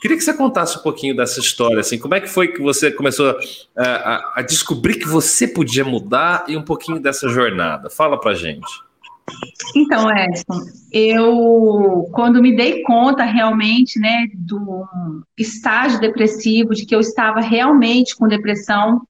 Queria 0.00 0.16
que 0.16 0.22
você 0.22 0.32
contasse 0.32 0.78
um 0.78 0.82
pouquinho 0.82 1.14
dessa 1.14 1.40
história, 1.40 1.80
assim, 1.80 1.98
como 1.98 2.14
é 2.14 2.20
que 2.20 2.28
foi 2.28 2.48
que 2.48 2.62
você 2.62 2.90
começou 2.90 3.36
a, 3.76 3.84
a, 3.84 4.32
a 4.36 4.42
descobrir 4.42 4.94
que 4.94 5.08
você 5.08 5.46
podia 5.46 5.84
mudar 5.84 6.44
e 6.48 6.56
um 6.56 6.62
pouquinho 6.62 7.00
dessa 7.00 7.28
jornada? 7.28 7.90
Fala 7.90 8.18
pra 8.18 8.32
gente. 8.32 8.87
Então, 9.76 10.10
Edson, 10.10 10.60
eu, 10.92 12.08
quando 12.12 12.40
me 12.40 12.56
dei 12.56 12.82
conta 12.82 13.24
realmente, 13.24 13.98
né, 13.98 14.26
do 14.34 14.86
estágio 15.36 16.00
depressivo, 16.00 16.74
de 16.74 16.86
que 16.86 16.94
eu 16.94 17.00
estava 17.00 17.40
realmente 17.40 18.16
com 18.16 18.28
depressão, 18.28 19.02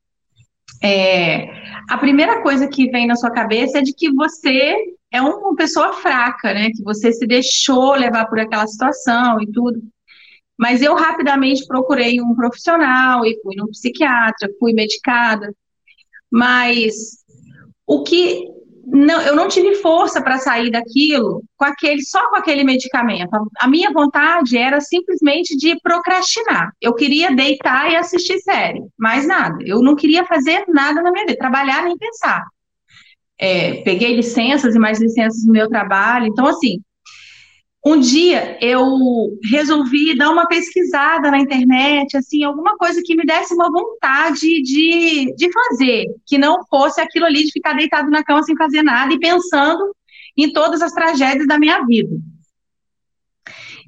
é, 0.82 1.48
a 1.88 1.96
primeira 1.98 2.42
coisa 2.42 2.68
que 2.68 2.90
vem 2.90 3.06
na 3.06 3.16
sua 3.16 3.30
cabeça 3.30 3.78
é 3.78 3.82
de 3.82 3.92
que 3.92 4.12
você 4.12 4.76
é 5.10 5.22
uma 5.22 5.54
pessoa 5.56 5.94
fraca, 5.94 6.52
né, 6.52 6.70
que 6.70 6.82
você 6.82 7.12
se 7.12 7.26
deixou 7.26 7.94
levar 7.94 8.26
por 8.26 8.38
aquela 8.38 8.66
situação 8.66 9.40
e 9.40 9.46
tudo. 9.50 9.82
Mas 10.58 10.82
eu 10.82 10.94
rapidamente 10.96 11.66
procurei 11.66 12.20
um 12.20 12.34
profissional 12.34 13.24
e 13.24 13.40
fui 13.42 13.54
no 13.56 13.68
psiquiatra, 13.68 14.50
fui 14.58 14.72
medicada. 14.72 15.54
Mas 16.30 16.94
o 17.86 18.02
que 18.02 18.57
não, 18.90 19.20
eu 19.20 19.36
não 19.36 19.48
tive 19.48 19.74
força 19.76 20.22
para 20.22 20.38
sair 20.38 20.70
daquilo 20.70 21.42
com 21.56 21.64
aquele 21.64 22.02
só 22.02 22.28
com 22.30 22.36
aquele 22.36 22.64
medicamento. 22.64 23.30
A 23.58 23.68
minha 23.68 23.92
vontade 23.92 24.56
era 24.56 24.80
simplesmente 24.80 25.56
de 25.56 25.78
procrastinar. 25.80 26.72
Eu 26.80 26.94
queria 26.94 27.34
deitar 27.34 27.90
e 27.90 27.96
assistir 27.96 28.38
série, 28.40 28.82
mais 28.98 29.26
nada. 29.26 29.58
Eu 29.64 29.82
não 29.82 29.94
queria 29.94 30.24
fazer 30.24 30.64
nada 30.68 31.02
na 31.02 31.12
minha 31.12 31.26
vida, 31.26 31.38
trabalhar 31.38 31.84
nem 31.84 31.98
pensar. 31.98 32.42
É, 33.38 33.82
peguei 33.82 34.16
licenças 34.16 34.74
e 34.74 34.78
mais 34.78 35.00
licenças 35.00 35.44
no 35.44 35.52
meu 35.52 35.68
trabalho. 35.68 36.26
Então, 36.26 36.46
assim, 36.46 36.80
um 37.88 37.98
dia 37.98 38.58
eu 38.60 39.38
resolvi 39.44 40.14
dar 40.16 40.30
uma 40.30 40.46
pesquisada 40.46 41.30
na 41.30 41.38
internet, 41.38 42.16
assim, 42.16 42.44
alguma 42.44 42.76
coisa 42.76 43.00
que 43.02 43.16
me 43.16 43.24
desse 43.24 43.54
uma 43.54 43.70
vontade 43.70 44.62
de, 44.62 45.34
de 45.34 45.50
fazer, 45.50 46.06
que 46.26 46.36
não 46.36 46.64
fosse 46.66 47.00
aquilo 47.00 47.24
ali 47.24 47.44
de 47.44 47.52
ficar 47.52 47.72
deitado 47.72 48.10
na 48.10 48.22
cama 48.22 48.42
sem 48.42 48.56
fazer 48.56 48.82
nada 48.82 49.14
e 49.14 49.18
pensando 49.18 49.94
em 50.36 50.52
todas 50.52 50.82
as 50.82 50.92
tragédias 50.92 51.46
da 51.46 51.58
minha 51.58 51.84
vida. 51.86 52.14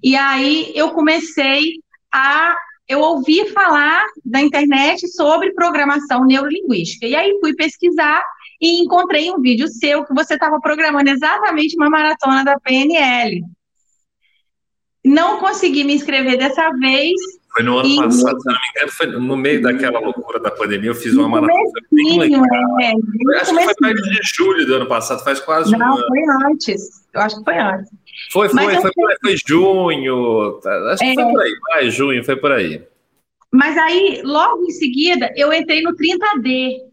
E 0.02 0.16
aí 0.16 0.72
eu 0.74 0.90
comecei 0.92 1.74
a 2.10 2.56
eu 2.88 3.00
ouvi 3.00 3.46
falar 3.50 4.04
da 4.24 4.40
internet 4.40 5.06
sobre 5.08 5.52
programação 5.52 6.24
neurolinguística. 6.24 7.06
E 7.06 7.14
aí 7.14 7.38
fui 7.40 7.54
pesquisar 7.54 8.20
e 8.60 8.82
encontrei 8.82 9.30
um 9.30 9.40
vídeo 9.40 9.68
seu 9.68 10.04
que 10.04 10.12
você 10.12 10.34
estava 10.34 10.58
programando 10.60 11.08
exatamente 11.08 11.76
uma 11.76 11.88
maratona 11.88 12.42
da 12.42 12.58
PNL. 12.58 13.42
Não 15.04 15.38
consegui 15.38 15.84
me 15.84 15.94
inscrever 15.94 16.36
dessa 16.36 16.70
vez. 16.72 17.14
Foi 17.52 17.64
no 17.64 17.78
ano 17.78 17.88
e... 17.88 17.96
passado, 17.96 18.40
se 18.40 18.46
não 18.46 18.54
me 18.54 18.70
engano, 18.70 18.92
foi 18.92 19.06
no 19.06 19.36
meio 19.36 19.62
daquela 19.62 19.98
loucura 19.98 20.38
da 20.38 20.50
pandemia, 20.50 20.90
eu 20.90 20.94
fiz 20.94 21.14
uma 21.14 21.28
maratona 21.28 21.62
bem 21.90 22.18
legal. 22.18 22.44
É, 22.80 22.92
acho 23.40 23.56
que 23.56 23.64
foi 23.64 23.74
perto 23.74 24.02
de 24.02 24.20
julho 24.22 24.66
do 24.66 24.74
ano 24.74 24.86
passado, 24.86 25.24
faz 25.24 25.40
quase 25.40 25.72
não, 25.72 25.78
um 25.78 25.82
ano. 25.82 26.00
Não, 26.00 26.06
foi 26.06 26.50
antes. 26.50 27.04
Eu 27.12 27.20
acho 27.20 27.38
que 27.38 27.44
foi 27.44 27.58
antes. 27.58 27.90
Foi, 28.30 28.48
foi, 28.48 28.62
foi, 28.62 28.92
foi, 28.92 29.16
foi 29.20 29.36
junho, 29.46 30.60
tá, 30.62 30.92
acho 30.92 31.02
que 31.02 31.10
é... 31.10 31.14
foi 31.14 31.24
por 31.24 31.72
aí, 31.74 31.90
junho, 31.90 32.24
foi 32.24 32.36
por 32.36 32.52
aí. 32.52 32.82
Mas 33.52 33.76
aí, 33.76 34.22
logo 34.22 34.64
em 34.64 34.70
seguida, 34.70 35.32
eu 35.34 35.52
entrei 35.52 35.82
no 35.82 35.92
30D. 35.96 36.90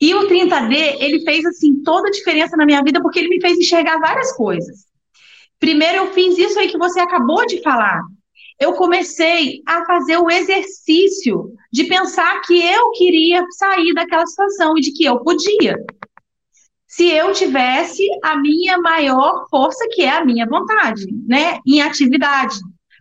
E 0.00 0.14
o 0.14 0.28
30D, 0.28 0.96
ele 1.00 1.20
fez, 1.24 1.44
assim, 1.46 1.82
toda 1.82 2.08
a 2.08 2.10
diferença 2.10 2.56
na 2.56 2.66
minha 2.66 2.82
vida, 2.82 3.00
porque 3.02 3.18
ele 3.18 3.28
me 3.28 3.40
fez 3.40 3.58
enxergar 3.58 3.98
várias 3.98 4.32
coisas. 4.36 4.86
Primeiro, 5.64 5.96
eu 5.96 6.12
fiz 6.12 6.36
isso 6.36 6.58
aí 6.58 6.68
que 6.68 6.76
você 6.76 7.00
acabou 7.00 7.46
de 7.46 7.62
falar. 7.62 8.02
Eu 8.60 8.74
comecei 8.74 9.62
a 9.66 9.82
fazer 9.86 10.18
o 10.18 10.30
exercício 10.30 11.54
de 11.72 11.84
pensar 11.84 12.42
que 12.42 12.62
eu 12.62 12.90
queria 12.90 13.42
sair 13.56 13.94
daquela 13.94 14.26
situação 14.26 14.76
e 14.76 14.82
de 14.82 14.92
que 14.92 15.06
eu 15.06 15.20
podia. 15.20 15.82
Se 16.86 17.10
eu 17.10 17.32
tivesse 17.32 18.06
a 18.22 18.36
minha 18.36 18.76
maior 18.76 19.46
força, 19.48 19.88
que 19.90 20.02
é 20.02 20.10
a 20.10 20.22
minha 20.22 20.46
vontade, 20.46 21.06
né, 21.26 21.60
em 21.66 21.80
atividade, 21.80 22.56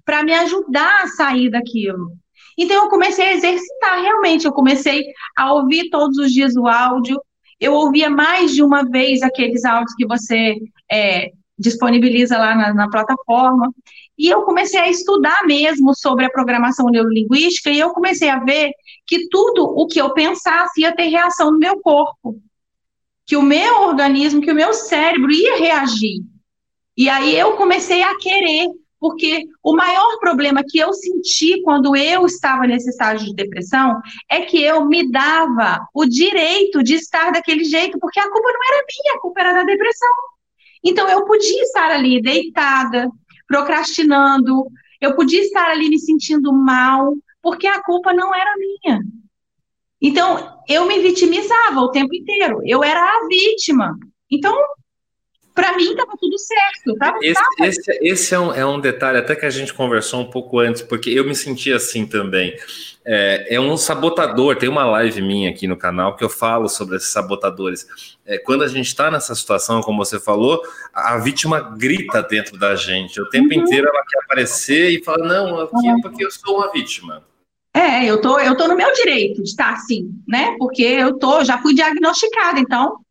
para 0.05 0.23
me 0.23 0.33
ajudar 0.33 1.03
a 1.03 1.07
sair 1.07 1.49
daquilo. 1.49 2.13
Então 2.57 2.85
eu 2.85 2.89
comecei 2.89 3.25
a 3.25 3.33
exercitar 3.33 3.99
realmente, 4.01 4.45
eu 4.45 4.53
comecei 4.53 5.03
a 5.37 5.51
ouvir 5.51 5.89
todos 5.89 6.17
os 6.17 6.31
dias 6.31 6.55
o 6.55 6.65
áudio, 6.65 7.21
eu 7.59 7.73
ouvia 7.73 8.09
mais 8.09 8.53
de 8.53 8.63
uma 8.63 8.89
vez 8.89 9.21
aqueles 9.21 9.65
áudios 9.65 9.93
que 9.95 10.07
você 10.07 10.55
é, 10.89 11.29
disponibiliza 11.57 12.37
lá 12.37 12.55
na, 12.55 12.73
na, 12.73 12.89
plataforma. 12.89 13.71
E 14.17 14.27
eu 14.27 14.43
comecei 14.43 14.79
a 14.79 14.89
estudar 14.89 15.45
mesmo 15.45 15.95
sobre 15.95 16.25
a 16.25 16.29
programação 16.29 16.87
neurolinguística 16.87 17.69
e 17.69 17.79
eu 17.79 17.91
comecei 17.91 18.29
a 18.29 18.39
ver 18.39 18.71
que 19.05 19.27
tudo 19.29 19.63
o 19.63 19.87
que 19.87 19.99
eu 19.99 20.13
pensasse 20.13 20.81
ia 20.81 20.95
ter 20.95 21.07
reação 21.07 21.51
no 21.51 21.59
meu 21.59 21.79
corpo. 21.79 22.39
Que 23.25 23.37
o 23.37 23.41
meu 23.41 23.81
organismo, 23.81 24.41
que 24.41 24.51
o 24.51 24.55
meu 24.55 24.73
cérebro 24.73 25.31
ia 25.31 25.57
reagir. 25.57 26.21
E 26.95 27.09
aí 27.09 27.37
eu 27.37 27.53
comecei 27.53 28.03
a 28.03 28.15
querer, 28.17 28.67
porque 28.99 29.45
o 29.63 29.75
maior 29.75 30.19
problema 30.19 30.63
que 30.67 30.77
eu 30.77 30.93
senti 30.93 31.61
quando 31.63 31.95
eu 31.95 32.25
estava 32.25 32.67
nesse 32.67 32.89
estágio 32.89 33.25
de 33.25 33.33
depressão 33.33 33.99
é 34.29 34.41
que 34.41 34.61
eu 34.61 34.85
me 34.85 35.09
dava 35.11 35.87
o 35.93 36.05
direito 36.05 36.83
de 36.83 36.95
estar 36.95 37.31
daquele 37.31 37.63
jeito, 37.63 37.97
porque 37.99 38.19
a 38.19 38.29
culpa 38.29 38.51
não 38.51 38.73
era 38.73 38.85
minha, 38.87 39.15
a 39.15 39.19
culpa 39.19 39.41
era 39.41 39.53
da 39.53 39.63
depressão. 39.63 40.09
Então, 40.83 41.07
eu 41.09 41.25
podia 41.25 41.63
estar 41.63 41.91
ali 41.91 42.21
deitada, 42.21 43.09
procrastinando, 43.47 44.65
eu 44.99 45.15
podia 45.15 45.41
estar 45.41 45.69
ali 45.69 45.89
me 45.89 45.99
sentindo 45.99 46.51
mal, 46.51 47.13
porque 47.41 47.67
a 47.67 47.81
culpa 47.81 48.13
não 48.13 48.33
era 48.33 48.55
minha. 48.57 48.99
Então, 50.01 50.59
eu 50.67 50.85
me 50.85 50.99
vitimizava 50.99 51.79
o 51.79 51.91
tempo 51.91 52.13
inteiro, 52.13 52.59
eu 52.65 52.83
era 52.83 53.01
a 53.01 53.27
vítima. 53.27 53.97
Então, 54.29 54.55
para 55.53 55.75
mim 55.77 55.91
estava 55.91 56.11
tudo 56.19 56.37
certo. 56.37 56.95
Tava, 56.97 57.19
esse, 57.21 57.33
tava... 57.33 57.69
esse, 57.69 57.99
esse 58.01 58.35
é, 58.35 58.39
um, 58.39 58.53
é, 58.53 58.65
um, 58.65 58.79
detalhe 58.79 59.19
até 59.19 59.35
que 59.35 59.45
a 59.45 59.49
gente 59.49 59.73
conversou 59.73 60.21
um 60.21 60.29
pouco 60.29 60.59
antes, 60.59 60.81
porque 60.81 61.09
eu 61.09 61.23
me 61.25 61.35
senti 61.35 61.71
assim 61.71 62.05
também. 62.05 62.55
É, 63.05 63.55
é, 63.55 63.59
um 63.59 63.75
sabotador, 63.75 64.55
tem 64.55 64.69
uma 64.69 64.85
live 64.85 65.21
minha 65.21 65.49
aqui 65.49 65.67
no 65.67 65.77
canal 65.77 66.15
que 66.15 66.23
eu 66.23 66.29
falo 66.29 66.69
sobre 66.69 66.95
esses 66.95 67.11
sabotadores. 67.11 67.85
É, 68.25 68.37
quando 68.37 68.63
a 68.63 68.67
gente 68.67 68.87
está 68.87 69.11
nessa 69.11 69.35
situação, 69.35 69.81
como 69.81 70.03
você 70.03 70.19
falou, 70.19 70.61
a 70.93 71.17
vítima 71.17 71.59
grita 71.59 72.23
dentro 72.23 72.57
da 72.57 72.75
gente. 72.75 73.21
O 73.21 73.29
tempo 73.29 73.53
uhum. 73.53 73.61
inteiro 73.61 73.87
ela 73.87 74.03
quer 74.07 74.19
aparecer 74.23 74.89
e 74.89 75.03
fala, 75.03 75.27
não, 75.27 75.59
aqui 75.59 75.87
é 75.87 76.01
porque 76.01 76.25
eu 76.25 76.31
sou 76.31 76.57
uma 76.57 76.71
vítima. 76.71 77.23
É, 77.75 78.05
eu 78.05 78.21
tô, 78.21 78.39
eu 78.39 78.55
tô 78.55 78.67
no 78.67 78.75
meu 78.75 78.93
direito 78.93 79.41
de 79.41 79.49
estar 79.49 79.73
assim, 79.73 80.11
né? 80.27 80.55
Porque 80.59 80.83
eu 80.83 81.17
tô, 81.17 81.43
já 81.43 81.59
fui 81.59 81.73
diagnosticada, 81.73 82.59
então 82.59 83.02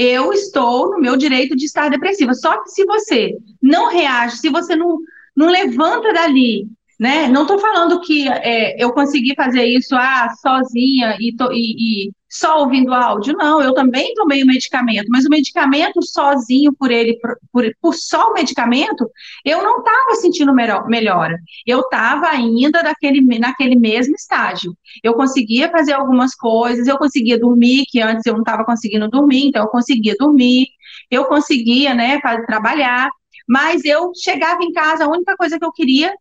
eu 0.00 0.32
estou 0.32 0.90
no 0.90 0.98
meu 0.98 1.14
direito 1.14 1.54
de 1.54 1.66
estar 1.66 1.90
depressiva. 1.90 2.32
Só 2.32 2.62
que 2.62 2.70
se 2.70 2.86
você 2.86 3.36
não 3.60 3.90
reage, 3.90 4.38
se 4.38 4.48
você 4.48 4.74
não, 4.74 4.98
não 5.36 5.48
levanta 5.50 6.10
dali, 6.10 6.66
né? 7.00 7.28
Não 7.28 7.42
estou 7.42 7.58
falando 7.58 7.98
que 8.02 8.28
é, 8.28 8.76
eu 8.78 8.92
consegui 8.92 9.34
fazer 9.34 9.64
isso 9.64 9.96
ah, 9.96 10.28
sozinha 10.38 11.16
e, 11.18 11.34
to, 11.34 11.50
e, 11.50 12.08
e, 12.08 12.12
só 12.28 12.60
ouvindo 12.60 12.92
áudio. 12.92 13.34
Não, 13.38 13.62
eu 13.62 13.72
também 13.72 14.12
tomei 14.12 14.42
o 14.42 14.46
medicamento, 14.46 15.06
mas 15.08 15.24
o 15.24 15.30
medicamento 15.30 16.04
sozinho, 16.04 16.74
por 16.74 16.90
ele, 16.90 17.18
por, 17.50 17.64
por 17.80 17.94
só 17.94 18.28
o 18.28 18.34
medicamento, 18.34 19.10
eu 19.46 19.62
não 19.62 19.78
estava 19.78 20.16
sentindo 20.16 20.52
melhor, 20.52 20.86
melhora. 20.88 21.38
Eu 21.66 21.80
estava 21.80 22.28
ainda 22.28 22.82
daquele, 22.82 23.22
naquele 23.38 23.76
mesmo 23.76 24.14
estágio. 24.14 24.76
Eu 25.02 25.14
conseguia 25.14 25.70
fazer 25.70 25.94
algumas 25.94 26.34
coisas, 26.34 26.86
eu 26.86 26.98
conseguia 26.98 27.38
dormir, 27.38 27.86
que 27.88 28.02
antes 28.02 28.26
eu 28.26 28.34
não 28.34 28.40
estava 28.40 28.62
conseguindo 28.62 29.08
dormir, 29.08 29.46
então 29.46 29.62
eu 29.62 29.68
conseguia 29.70 30.14
dormir, 30.18 30.66
eu 31.10 31.24
conseguia, 31.24 31.94
né, 31.94 32.20
trabalhar, 32.46 33.08
mas 33.48 33.86
eu 33.86 34.12
chegava 34.14 34.62
em 34.62 34.70
casa, 34.70 35.06
a 35.06 35.08
única 35.08 35.34
coisa 35.34 35.58
que 35.58 35.64
eu 35.64 35.72
queria 35.72 36.12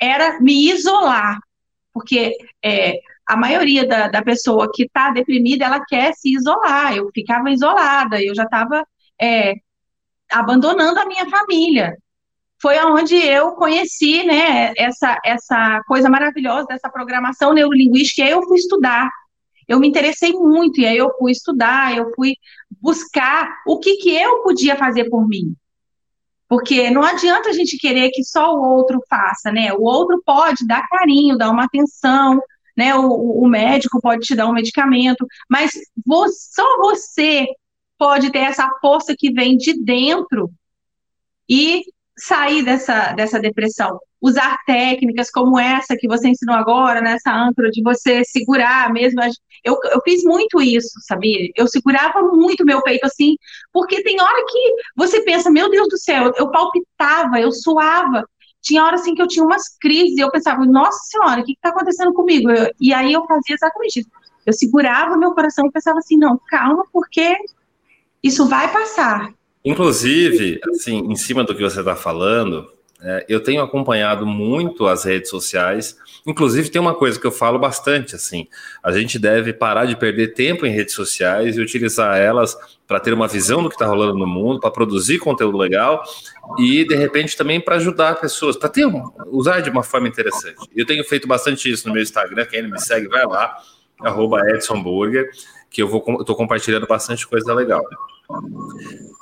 era 0.00 0.40
me 0.40 0.70
isolar, 0.70 1.38
porque 1.92 2.36
é, 2.64 3.00
a 3.26 3.36
maioria 3.36 3.86
da, 3.86 4.08
da 4.08 4.22
pessoa 4.22 4.70
que 4.72 4.84
está 4.84 5.10
deprimida, 5.10 5.66
ela 5.66 5.84
quer 5.84 6.14
se 6.14 6.34
isolar. 6.34 6.96
Eu 6.96 7.10
ficava 7.14 7.50
isolada, 7.50 8.22
eu 8.22 8.34
já 8.34 8.44
estava 8.44 8.82
é, 9.20 9.54
abandonando 10.32 10.98
a 10.98 11.06
minha 11.06 11.28
família. 11.28 11.96
Foi 12.60 12.76
onde 12.84 13.14
eu 13.14 13.52
conheci, 13.52 14.24
né, 14.24 14.72
essa, 14.76 15.16
essa 15.24 15.80
coisa 15.86 16.08
maravilhosa 16.08 16.66
dessa 16.66 16.88
programação 16.88 17.52
neurolinguística, 17.52 18.22
e 18.22 18.24
aí 18.24 18.30
eu 18.30 18.42
fui 18.42 18.56
estudar. 18.56 19.08
Eu 19.68 19.78
me 19.78 19.86
interessei 19.86 20.32
muito, 20.32 20.80
e 20.80 20.86
aí 20.86 20.96
eu 20.96 21.10
fui 21.18 21.30
estudar, 21.30 21.96
eu 21.96 22.10
fui 22.14 22.34
buscar 22.80 23.48
o 23.66 23.78
que, 23.78 23.96
que 23.96 24.16
eu 24.16 24.42
podia 24.42 24.74
fazer 24.76 25.08
por 25.10 25.28
mim. 25.28 25.54
Porque 26.48 26.90
não 26.90 27.02
adianta 27.02 27.50
a 27.50 27.52
gente 27.52 27.76
querer 27.76 28.10
que 28.10 28.24
só 28.24 28.54
o 28.54 28.62
outro 28.62 29.00
faça, 29.08 29.52
né? 29.52 29.72
O 29.72 29.82
outro 29.82 30.22
pode 30.24 30.66
dar 30.66 30.86
carinho, 30.88 31.36
dar 31.36 31.50
uma 31.50 31.64
atenção, 31.64 32.40
né? 32.76 32.94
O, 32.94 33.42
o 33.42 33.48
médico 33.48 34.00
pode 34.00 34.22
te 34.22 34.34
dar 34.34 34.46
um 34.46 34.54
medicamento, 34.54 35.26
mas 35.48 35.72
só 36.54 36.78
você 36.78 37.46
pode 37.98 38.30
ter 38.30 38.38
essa 38.38 38.68
força 38.80 39.14
que 39.18 39.32
vem 39.32 39.56
de 39.56 39.82
dentro 39.82 40.50
e 41.48 41.82
sair 42.16 42.62
dessa, 42.62 43.12
dessa 43.12 43.38
depressão. 43.40 43.98
Usar 44.20 44.56
técnicas 44.66 45.30
como 45.30 45.58
essa 45.58 45.96
que 45.96 46.08
você 46.08 46.28
ensinou 46.28 46.56
agora, 46.56 47.00
nessa 47.00 47.32
né, 47.32 47.48
âncora, 47.48 47.70
de 47.70 47.82
você 47.82 48.24
segurar 48.24 48.92
mesmo. 48.92 49.20
Eu, 49.64 49.78
eu 49.92 50.00
fiz 50.04 50.24
muito 50.24 50.60
isso, 50.60 50.90
sabia? 51.06 51.50
Eu 51.54 51.68
segurava 51.68 52.22
muito 52.22 52.64
meu 52.64 52.82
peito 52.82 53.06
assim, 53.06 53.36
porque 53.72 54.02
tem 54.02 54.20
hora 54.20 54.44
que 54.46 54.74
você 54.96 55.20
pensa, 55.22 55.50
meu 55.50 55.70
Deus 55.70 55.88
do 55.88 55.98
céu, 55.98 56.32
eu 56.36 56.50
palpitava, 56.50 57.40
eu 57.40 57.52
suava. 57.52 58.24
Tinha 58.60 58.84
hora 58.84 58.96
assim 58.96 59.14
que 59.14 59.22
eu 59.22 59.28
tinha 59.28 59.44
umas 59.44 59.76
crises 59.80 60.18
eu 60.18 60.30
pensava, 60.30 60.66
nossa 60.66 60.98
senhora, 61.04 61.40
o 61.40 61.44
que 61.44 61.52
está 61.52 61.68
acontecendo 61.68 62.12
comigo? 62.12 62.50
Eu, 62.50 62.70
e 62.80 62.92
aí 62.92 63.12
eu 63.12 63.24
fazia 63.26 63.54
exatamente 63.54 64.00
isso. 64.00 64.08
Eu 64.44 64.52
segurava 64.52 65.16
meu 65.16 65.32
coração 65.32 65.66
e 65.66 65.70
pensava 65.70 65.98
assim, 65.98 66.16
não, 66.16 66.40
calma, 66.48 66.82
porque 66.92 67.36
isso 68.22 68.48
vai 68.48 68.72
passar. 68.72 69.32
Inclusive, 69.64 70.60
assim, 70.70 70.98
em 70.98 71.16
cima 71.16 71.44
do 71.44 71.54
que 71.54 71.62
você 71.62 71.80
está 71.80 71.94
falando, 71.94 72.66
é, 73.00 73.24
eu 73.28 73.40
tenho 73.40 73.62
acompanhado 73.62 74.26
muito 74.26 74.86
as 74.86 75.04
redes 75.04 75.30
sociais. 75.30 75.96
Inclusive, 76.26 76.68
tem 76.68 76.80
uma 76.80 76.94
coisa 76.94 77.18
que 77.18 77.26
eu 77.26 77.30
falo 77.30 77.58
bastante, 77.58 78.16
assim, 78.16 78.48
a 78.82 78.90
gente 78.92 79.18
deve 79.18 79.52
parar 79.52 79.84
de 79.84 79.96
perder 79.96 80.34
tempo 80.34 80.66
em 80.66 80.70
redes 80.70 80.94
sociais 80.94 81.56
e 81.56 81.60
utilizar 81.60 82.18
elas 82.18 82.56
para 82.86 82.98
ter 82.98 83.12
uma 83.12 83.28
visão 83.28 83.62
do 83.62 83.68
que 83.68 83.76
está 83.76 83.86
rolando 83.86 84.18
no 84.18 84.26
mundo, 84.26 84.60
para 84.60 84.70
produzir 84.70 85.18
conteúdo 85.18 85.56
legal 85.56 86.02
e, 86.58 86.84
de 86.86 86.96
repente, 86.96 87.36
também 87.36 87.60
para 87.60 87.76
ajudar 87.76 88.20
pessoas, 88.20 88.56
para 88.56 88.70
usar 89.26 89.60
de 89.60 89.70
uma 89.70 89.82
forma 89.82 90.08
interessante. 90.08 90.68
Eu 90.74 90.86
tenho 90.86 91.04
feito 91.04 91.28
bastante 91.28 91.70
isso 91.70 91.86
no 91.86 91.94
meu 91.94 92.02
Instagram, 92.02 92.46
quem 92.46 92.62
não 92.62 92.70
me 92.70 92.80
segue, 92.80 93.06
vai 93.06 93.24
lá, 93.24 93.56
arroba 94.00 94.40
Edson 94.50 94.82
Burger, 94.82 95.28
que 95.70 95.82
eu 95.82 95.88
vou 95.88 96.02
estou 96.20 96.34
compartilhando 96.34 96.86
bastante 96.86 97.26
coisa 97.26 97.52
legal. 97.54 97.82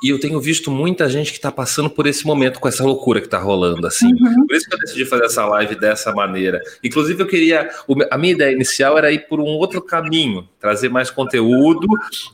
E 0.03 0.11
eu 0.11 0.21
tenho 0.21 0.41
visto 0.41 0.71
muita 0.71 1.09
gente 1.09 1.31
que 1.31 1.39
está 1.39 1.51
passando 1.51 1.89
por 1.89 2.07
esse 2.07 2.27
momento 2.27 2.61
com 2.61 2.69
essa 2.69 2.85
loucura 2.85 3.21
que 3.21 3.27
está 3.27 3.39
rolando, 3.39 3.87
assim. 3.87 4.13
Uhum. 4.13 4.47
Por 4.47 4.57
isso 4.57 4.69
que 4.69 4.75
eu 4.75 4.79
decidi 4.79 5.05
fazer 5.07 5.25
essa 5.25 5.47
live 5.47 5.75
dessa 5.77 6.13
maneira. 6.13 6.61
Inclusive, 6.83 7.23
eu 7.23 7.27
queria. 7.27 7.71
A 8.11 8.19
minha 8.19 8.35
ideia 8.35 8.53
inicial 8.53 8.99
era 8.99 9.11
ir 9.11 9.27
por 9.27 9.41
um 9.41 9.45
outro 9.45 9.81
caminho, 9.81 10.49
trazer 10.61 10.89
mais 10.89 11.11
conteúdo, 11.11 11.87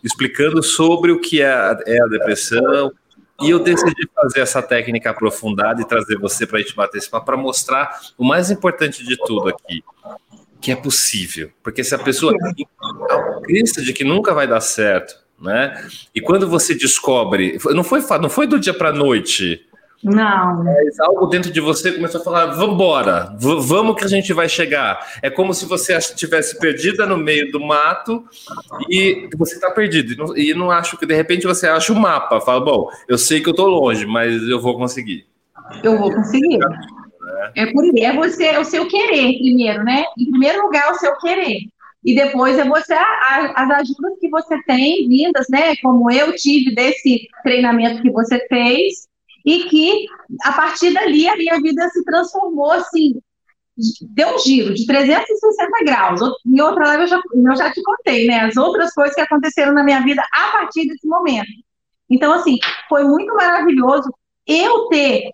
explicando 0.02 0.62
sobre 0.62 1.12
o 1.12 1.20
que 1.20 1.40
é 1.40 1.50
a, 1.50 1.78
é 1.86 2.02
a 2.02 2.06
depressão. 2.06 2.92
E 3.40 3.50
eu 3.50 3.58
decidi 3.58 4.08
fazer 4.14 4.40
essa 4.40 4.62
técnica 4.62 5.10
aprofundada 5.10 5.82
e 5.82 5.84
trazer 5.84 6.16
você 6.16 6.46
para 6.46 6.58
a 6.58 6.62
gente 6.62 6.74
bater 6.74 6.98
esse 6.98 7.10
papo 7.10 7.26
para 7.26 7.36
mostrar 7.36 8.00
o 8.16 8.24
mais 8.24 8.50
importante 8.50 9.04
de 9.04 9.16
tudo 9.16 9.48
aqui, 9.48 9.82
que 10.62 10.70
é 10.70 10.76
possível. 10.76 11.50
Porque 11.62 11.82
se 11.82 11.94
a 11.94 11.98
pessoa 11.98 12.32
crença 13.42 13.82
de 13.82 13.92
que 13.92 14.04
nunca 14.04 14.32
vai 14.32 14.46
dar 14.46 14.60
certo, 14.60 15.16
né? 15.40 15.84
E 16.14 16.20
quando 16.20 16.48
você 16.48 16.74
descobre, 16.74 17.58
não 17.74 17.82
foi 17.82 18.00
não 18.20 18.30
foi 18.30 18.46
do 18.46 18.60
dia 18.60 18.72
para 18.72 18.92
noite. 18.92 19.66
Não. 20.02 20.64
Mas 20.64 20.98
algo 20.98 21.26
dentro 21.26 21.50
de 21.50 21.60
você 21.60 21.92
começou 21.92 22.20
a 22.20 22.24
falar: 22.24 22.46
vamos 22.46 22.74
embora, 22.74 23.36
vamos 23.38 23.96
que 23.96 24.04
a 24.04 24.08
gente 24.08 24.32
vai 24.32 24.48
chegar. 24.48 25.18
É 25.20 25.28
como 25.28 25.52
se 25.52 25.66
você 25.66 25.96
estivesse 25.96 26.58
perdida 26.58 27.06
no 27.06 27.16
meio 27.16 27.50
do 27.50 27.60
mato 27.60 28.24
e 28.88 29.28
você 29.36 29.54
está 29.54 29.70
perdido. 29.70 30.12
E 30.12 30.16
não, 30.16 30.36
e 30.36 30.54
não 30.54 30.70
acho 30.70 30.96
que 30.96 31.06
de 31.06 31.14
repente 31.14 31.46
você 31.46 31.66
acha 31.68 31.92
o 31.92 31.96
mapa. 31.96 32.40
Fala: 32.40 32.60
bom, 32.60 32.88
eu 33.08 33.18
sei 33.18 33.40
que 33.40 33.48
eu 33.48 33.52
estou 33.52 33.66
longe, 33.66 34.06
mas 34.06 34.42
eu 34.42 34.60
vou 34.60 34.76
conseguir. 34.76 35.26
Eu 35.82 35.98
vou 35.98 36.12
conseguir. 36.12 36.58
É 37.54 37.66
por 37.66 37.84
aí, 37.84 38.04
é 38.04 38.12
você, 38.12 38.44
é 38.46 38.58
o 38.58 38.64
seu 38.64 38.86
querer 38.88 39.38
primeiro, 39.38 39.84
né? 39.84 40.04
Em 40.18 40.30
primeiro 40.30 40.62
lugar, 40.62 40.88
é 40.88 40.90
o 40.90 40.94
seu 40.94 41.16
querer 41.18 41.60
e 42.04 42.14
depois 42.14 42.58
é 42.58 42.64
você 42.64 42.94
as 42.94 43.70
ajudas 43.70 44.18
que 44.20 44.28
você 44.28 44.60
tem 44.64 45.08
vindas, 45.08 45.46
né? 45.48 45.76
Como 45.76 46.10
eu 46.10 46.34
tive 46.34 46.74
desse 46.74 47.28
treinamento 47.42 48.02
que 48.02 48.10
você 48.10 48.44
fez 48.48 49.06
e 49.44 49.64
que 49.64 50.06
a 50.44 50.52
partir 50.52 50.92
dali 50.92 51.28
a 51.28 51.36
minha 51.36 51.60
vida 51.60 51.88
se 51.90 52.04
transformou 52.04 52.72
assim, 52.72 53.20
deu 54.10 54.34
um 54.34 54.38
giro 54.38 54.74
de 54.74 54.84
360 54.84 55.84
graus. 55.84 56.20
Em 56.44 56.60
outra 56.60 56.88
live 56.88 57.02
eu 57.02 57.08
já, 57.08 57.20
eu 57.32 57.56
já 57.56 57.72
te 57.72 57.82
contei, 57.82 58.26
né? 58.26 58.40
As 58.40 58.56
outras 58.56 58.92
coisas 58.92 59.14
que 59.14 59.20
aconteceram 59.20 59.72
na 59.72 59.84
minha 59.84 60.02
vida 60.02 60.22
a 60.34 60.52
partir 60.52 60.88
desse 60.88 61.06
momento. 61.06 61.50
Então, 62.10 62.32
assim, 62.32 62.58
foi 62.88 63.04
muito 63.04 63.32
maravilhoso 63.34 64.12
eu 64.46 64.88
ter. 64.88 65.30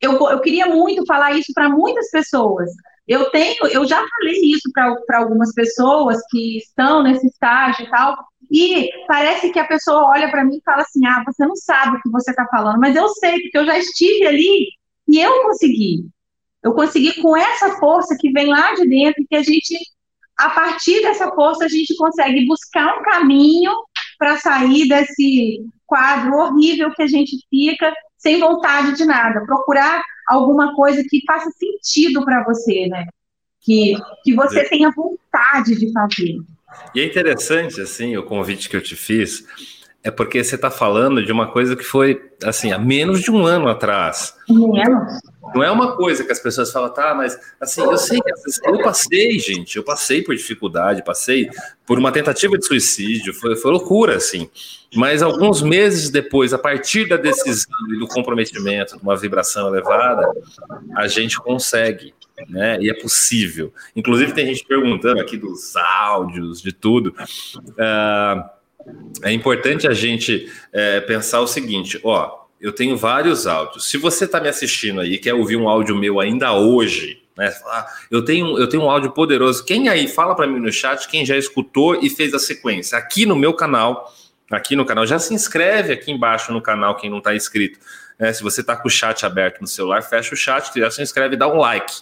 Eu, 0.00 0.12
eu 0.12 0.40
queria 0.40 0.66
muito 0.66 1.04
falar 1.06 1.32
isso 1.32 1.52
para 1.54 1.68
muitas 1.68 2.10
pessoas, 2.10 2.70
eu 3.10 3.28
tenho, 3.30 3.66
eu 3.66 3.84
já 3.88 3.96
falei 3.96 4.40
isso 4.44 4.70
para 4.72 5.18
algumas 5.18 5.52
pessoas 5.52 6.18
que 6.30 6.58
estão 6.58 7.02
nesse 7.02 7.26
estágio 7.26 7.84
e 7.84 7.90
tal, 7.90 8.16
e 8.48 8.88
parece 9.08 9.50
que 9.50 9.58
a 9.58 9.66
pessoa 9.66 10.10
olha 10.10 10.30
para 10.30 10.44
mim 10.44 10.58
e 10.58 10.62
fala 10.62 10.82
assim: 10.82 11.04
ah, 11.04 11.24
você 11.26 11.44
não 11.44 11.56
sabe 11.56 11.96
o 11.96 12.02
que 12.02 12.08
você 12.08 12.30
está 12.30 12.46
falando, 12.46 12.78
mas 12.78 12.94
eu 12.94 13.08
sei, 13.08 13.40
porque 13.40 13.58
eu 13.58 13.66
já 13.66 13.76
estive 13.76 14.28
ali 14.28 14.68
e 15.08 15.20
eu 15.20 15.42
consegui. 15.42 16.06
Eu 16.62 16.72
consegui 16.72 17.20
com 17.20 17.36
essa 17.36 17.80
força 17.80 18.16
que 18.16 18.30
vem 18.30 18.46
lá 18.46 18.74
de 18.74 18.86
dentro, 18.88 19.26
que 19.28 19.34
a 19.34 19.42
gente, 19.42 19.76
a 20.38 20.50
partir 20.50 21.02
dessa 21.02 21.32
força, 21.32 21.64
a 21.64 21.68
gente 21.68 21.96
consegue 21.96 22.46
buscar 22.46 22.96
um 22.96 23.02
caminho 23.02 23.72
para 24.20 24.38
sair 24.38 24.86
desse 24.86 25.64
quadro 25.84 26.36
horrível 26.36 26.92
que 26.94 27.02
a 27.02 27.08
gente 27.08 27.36
fica 27.50 27.92
sem 28.20 28.38
vontade 28.38 28.96
de 28.96 29.04
nada, 29.04 29.44
procurar 29.46 30.02
alguma 30.28 30.74
coisa 30.76 31.02
que 31.08 31.22
faça 31.26 31.50
sentido 31.50 32.24
para 32.24 32.44
você, 32.44 32.86
né? 32.86 33.06
Que, 33.60 33.94
que 34.22 34.34
você 34.34 34.64
tenha 34.68 34.90
vontade 34.90 35.74
de 35.74 35.90
fazer. 35.92 36.38
E 36.94 37.00
é 37.00 37.04
interessante, 37.04 37.80
assim, 37.80 38.16
o 38.16 38.22
convite 38.22 38.68
que 38.68 38.76
eu 38.76 38.82
te 38.82 38.94
fiz, 38.94 39.44
é 40.02 40.10
porque 40.10 40.42
você 40.42 40.54
está 40.54 40.70
falando 40.70 41.24
de 41.24 41.30
uma 41.30 41.48
coisa 41.48 41.76
que 41.76 41.84
foi, 41.84 42.30
assim, 42.42 42.72
há 42.72 42.78
menos 42.78 43.20
de 43.20 43.30
um 43.30 43.44
ano 43.44 43.68
atrás. 43.68 44.34
Menos. 44.48 45.20
Não 45.54 45.62
é 45.62 45.70
uma 45.70 45.96
coisa 45.96 46.24
que 46.24 46.32
as 46.32 46.38
pessoas 46.38 46.70
falam, 46.72 46.92
tá, 46.92 47.14
mas, 47.14 47.38
assim, 47.60 47.82
eu 47.82 47.98
sei 47.98 48.18
que 48.20 48.68
eu 48.68 48.82
passei, 48.82 49.38
gente, 49.38 49.76
eu 49.76 49.82
passei 49.82 50.22
por 50.22 50.34
dificuldade, 50.34 51.04
passei 51.04 51.50
por 51.84 51.98
uma 51.98 52.12
tentativa 52.12 52.56
de 52.56 52.64
suicídio, 52.64 53.34
foi, 53.34 53.56
foi 53.56 53.70
loucura, 53.72 54.16
assim. 54.16 54.48
Mas 54.94 55.22
alguns 55.22 55.60
meses 55.60 56.08
depois, 56.08 56.54
a 56.54 56.58
partir 56.58 57.08
da 57.08 57.16
decisão 57.16 57.74
e 57.90 57.98
do 57.98 58.06
comprometimento, 58.06 58.96
de 58.96 59.02
uma 59.02 59.16
vibração 59.16 59.68
elevada, 59.68 60.30
a 60.96 61.08
gente 61.08 61.36
consegue, 61.38 62.14
né? 62.48 62.78
E 62.80 62.88
é 62.88 62.94
possível. 62.94 63.72
Inclusive, 63.94 64.32
tem 64.32 64.46
gente 64.46 64.64
perguntando 64.64 65.20
aqui 65.20 65.36
dos 65.36 65.76
áudios, 65.76 66.62
de 66.62 66.72
tudo. 66.72 67.14
Uh, 67.56 68.59
é 69.22 69.32
importante 69.32 69.86
a 69.86 69.92
gente 69.92 70.50
é, 70.72 71.00
pensar 71.00 71.40
o 71.40 71.46
seguinte: 71.46 72.00
ó, 72.04 72.40
eu 72.60 72.72
tenho 72.72 72.96
vários 72.96 73.46
áudios. 73.46 73.88
Se 73.88 73.96
você 73.96 74.24
está 74.24 74.40
me 74.40 74.48
assistindo 74.48 75.00
aí 75.00 75.14
e 75.14 75.18
quer 75.18 75.34
ouvir 75.34 75.56
um 75.56 75.68
áudio 75.68 75.96
meu 75.96 76.20
ainda 76.20 76.52
hoje, 76.52 77.22
né? 77.36 77.54
Ah, 77.66 77.86
eu 78.10 78.22
tenho, 78.22 78.58
eu 78.58 78.68
tenho 78.68 78.82
um 78.82 78.90
áudio 78.90 79.12
poderoso. 79.12 79.64
Quem 79.64 79.88
aí 79.88 80.06
fala 80.06 80.34
para 80.34 80.46
mim 80.46 80.60
no 80.60 80.70
chat 80.70 81.08
quem 81.08 81.24
já 81.24 81.36
escutou 81.36 81.98
e 82.02 82.10
fez 82.10 82.34
a 82.34 82.38
sequência 82.38 82.98
aqui 82.98 83.24
no 83.24 83.34
meu 83.34 83.54
canal, 83.54 84.12
aqui 84.50 84.76
no 84.76 84.84
canal, 84.84 85.06
já 85.06 85.18
se 85.18 85.32
inscreve 85.32 85.92
aqui 85.92 86.10
embaixo 86.12 86.52
no 86.52 86.60
canal 86.60 86.96
quem 86.96 87.08
não 87.08 87.18
está 87.18 87.34
inscrito. 87.34 87.78
É, 88.18 88.30
se 88.32 88.42
você 88.42 88.60
está 88.60 88.76
com 88.76 88.88
o 88.88 88.90
chat 88.90 89.24
aberto 89.24 89.62
no 89.62 89.66
celular, 89.66 90.02
fecha 90.02 90.34
o 90.34 90.36
chat, 90.36 90.70
já 90.78 90.90
se 90.90 91.00
inscreve, 91.00 91.36
dá 91.36 91.48
um 91.48 91.56
like, 91.56 91.94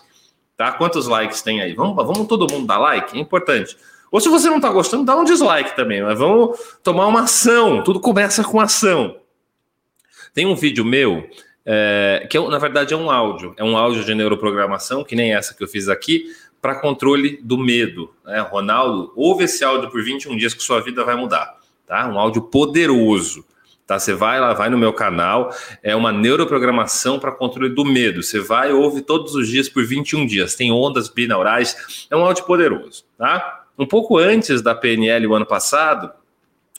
tá? 0.56 0.72
Quantos 0.72 1.06
likes 1.06 1.40
tem 1.42 1.60
aí? 1.60 1.72
Vamos, 1.74 1.94
vamos 1.94 2.26
todo 2.26 2.52
mundo 2.52 2.66
dar 2.66 2.78
like, 2.78 3.16
é 3.16 3.20
importante. 3.20 3.76
Ou 4.10 4.20
se 4.20 4.28
você 4.28 4.48
não 4.48 4.56
está 4.56 4.70
gostando, 4.70 5.04
dá 5.04 5.16
um 5.16 5.24
dislike 5.24 5.76
também, 5.76 6.02
mas 6.02 6.18
vamos 6.18 6.58
tomar 6.82 7.06
uma 7.06 7.22
ação. 7.22 7.82
Tudo 7.82 8.00
começa 8.00 8.42
com 8.42 8.60
ação. 8.60 9.16
Tem 10.34 10.46
um 10.46 10.54
vídeo 10.54 10.84
meu, 10.84 11.28
é, 11.64 12.26
que 12.30 12.36
é, 12.36 12.48
na 12.48 12.58
verdade 12.58 12.94
é 12.94 12.96
um 12.96 13.10
áudio, 13.10 13.54
é 13.56 13.64
um 13.64 13.76
áudio 13.76 14.04
de 14.04 14.14
neuroprogramação, 14.14 15.04
que 15.04 15.14
nem 15.14 15.34
essa 15.34 15.54
que 15.54 15.62
eu 15.62 15.68
fiz 15.68 15.88
aqui, 15.88 16.26
para 16.60 16.74
controle 16.74 17.38
do 17.42 17.58
medo. 17.58 18.12
Né? 18.24 18.40
Ronaldo, 18.40 19.12
ouve 19.14 19.44
esse 19.44 19.64
áudio 19.64 19.90
por 19.90 20.02
21 20.02 20.36
dias 20.36 20.54
que 20.54 20.62
sua 20.62 20.80
vida 20.80 21.04
vai 21.04 21.16
mudar. 21.16 21.56
Tá? 21.86 22.08
Um 22.08 22.18
áudio 22.18 22.42
poderoso. 22.42 23.44
Tá? 23.86 23.98
Você 23.98 24.12
vai 24.12 24.38
lá, 24.38 24.52
vai 24.52 24.68
no 24.68 24.76
meu 24.76 24.92
canal, 24.92 25.50
é 25.82 25.96
uma 25.96 26.12
neuroprogramação 26.12 27.18
para 27.18 27.32
controle 27.32 27.74
do 27.74 27.84
medo. 27.84 28.22
Você 28.22 28.38
vai, 28.38 28.72
ouve 28.72 29.00
todos 29.00 29.34
os 29.34 29.48
dias 29.48 29.68
por 29.68 29.84
21 29.84 30.26
dias. 30.26 30.54
Tem 30.54 30.70
ondas 30.70 31.08
binaurais, 31.08 32.06
é 32.10 32.16
um 32.16 32.24
áudio 32.24 32.44
poderoso. 32.44 33.04
Tá? 33.16 33.57
Um 33.78 33.86
pouco 33.86 34.18
antes 34.18 34.60
da 34.60 34.74
PNL 34.74 35.26
o 35.28 35.34
ano 35.34 35.46
passado, 35.46 36.12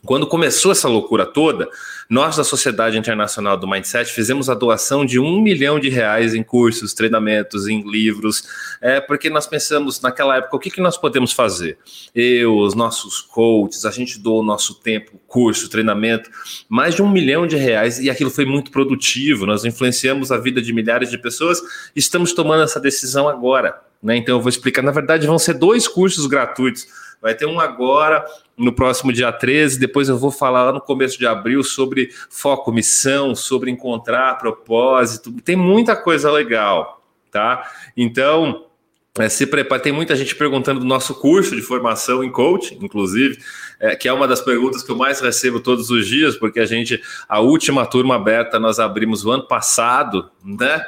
quando 0.05 0.25
começou 0.25 0.71
essa 0.71 0.87
loucura 0.87 1.25
toda, 1.25 1.69
nós 2.09 2.37
da 2.37 2.43
Sociedade 2.43 2.97
Internacional 2.97 3.57
do 3.57 3.67
Mindset 3.67 4.11
fizemos 4.11 4.49
a 4.49 4.53
doação 4.53 5.05
de 5.05 5.19
um 5.19 5.41
milhão 5.41 5.79
de 5.79 5.89
reais 5.89 6.33
em 6.33 6.41
cursos, 6.41 6.93
treinamentos, 6.93 7.67
em 7.67 7.81
livros, 7.81 8.43
é, 8.81 9.01
porque 9.01 9.29
nós 9.29 9.45
pensamos 9.45 9.99
naquela 9.99 10.37
época 10.37 10.55
o 10.55 10.59
que, 10.59 10.71
que 10.71 10.81
nós 10.81 10.97
podemos 10.97 11.33
fazer. 11.33 11.77
Eu, 12.15 12.57
os 12.57 12.73
nossos 12.73 13.19
coaches, 13.19 13.85
a 13.85 13.91
gente 13.91 14.19
doou 14.19 14.39
o 14.39 14.45
nosso 14.45 14.75
tempo, 14.75 15.19
curso, 15.27 15.69
treinamento, 15.69 16.29
mais 16.69 16.95
de 16.95 17.01
um 17.01 17.09
milhão 17.09 17.45
de 17.45 17.57
reais 17.57 17.99
e 17.99 18.09
aquilo 18.09 18.29
foi 18.29 18.45
muito 18.45 18.71
produtivo. 18.71 19.45
Nós 19.45 19.65
influenciamos 19.65 20.31
a 20.31 20.37
vida 20.37 20.61
de 20.61 20.71
milhares 20.71 21.09
de 21.09 21.17
pessoas. 21.17 21.61
Estamos 21.95 22.31
tomando 22.31 22.63
essa 22.63 22.79
decisão 22.79 23.27
agora. 23.27 23.81
Né? 24.01 24.15
Então 24.15 24.37
eu 24.37 24.41
vou 24.41 24.49
explicar. 24.49 24.81
Na 24.81 24.91
verdade, 24.91 25.27
vão 25.27 25.37
ser 25.37 25.55
dois 25.55 25.87
cursos 25.87 26.25
gratuitos 26.25 26.87
vai 27.21 27.35
ter 27.35 27.45
um 27.45 27.59
agora, 27.59 28.25
no 28.57 28.73
próximo 28.73 29.11
dia 29.13 29.31
13. 29.31 29.79
Depois 29.79 30.09
eu 30.09 30.17
vou 30.17 30.31
falar 30.31 30.65
lá 30.65 30.71
no 30.71 30.81
começo 30.81 31.17
de 31.17 31.27
abril 31.27 31.63
sobre 31.63 32.09
foco, 32.29 32.71
missão, 32.71 33.35
sobre 33.35 33.71
encontrar 33.71 34.37
propósito. 34.37 35.31
Tem 35.41 35.55
muita 35.55 35.95
coisa 35.95 36.31
legal, 36.31 37.01
tá? 37.31 37.69
Então. 37.95 38.65
É, 39.17 39.27
se 39.27 39.45
prepare, 39.47 39.81
tem 39.81 39.91
muita 39.91 40.15
gente 40.15 40.33
perguntando 40.35 40.79
do 40.79 40.85
nosso 40.85 41.15
curso 41.15 41.53
de 41.53 41.61
formação 41.63 42.23
em 42.23 42.31
coaching, 42.31 42.77
inclusive 42.81 43.39
é, 43.79 43.95
que 43.95 44.07
é 44.07 44.13
uma 44.13 44.27
das 44.27 44.41
perguntas 44.41 44.83
que 44.83 44.91
eu 44.91 44.95
mais 44.95 45.21
recebo 45.21 45.59
todos 45.59 45.89
os 45.89 46.05
dias, 46.05 46.35
porque 46.35 46.59
a 46.59 46.65
gente, 46.65 47.01
a 47.27 47.39
última 47.39 47.85
turma 47.85 48.15
aberta, 48.15 48.59
nós 48.59 48.79
abrimos 48.79 49.25
o 49.25 49.31
ano 49.31 49.47
passado, 49.47 50.29
né? 50.43 50.85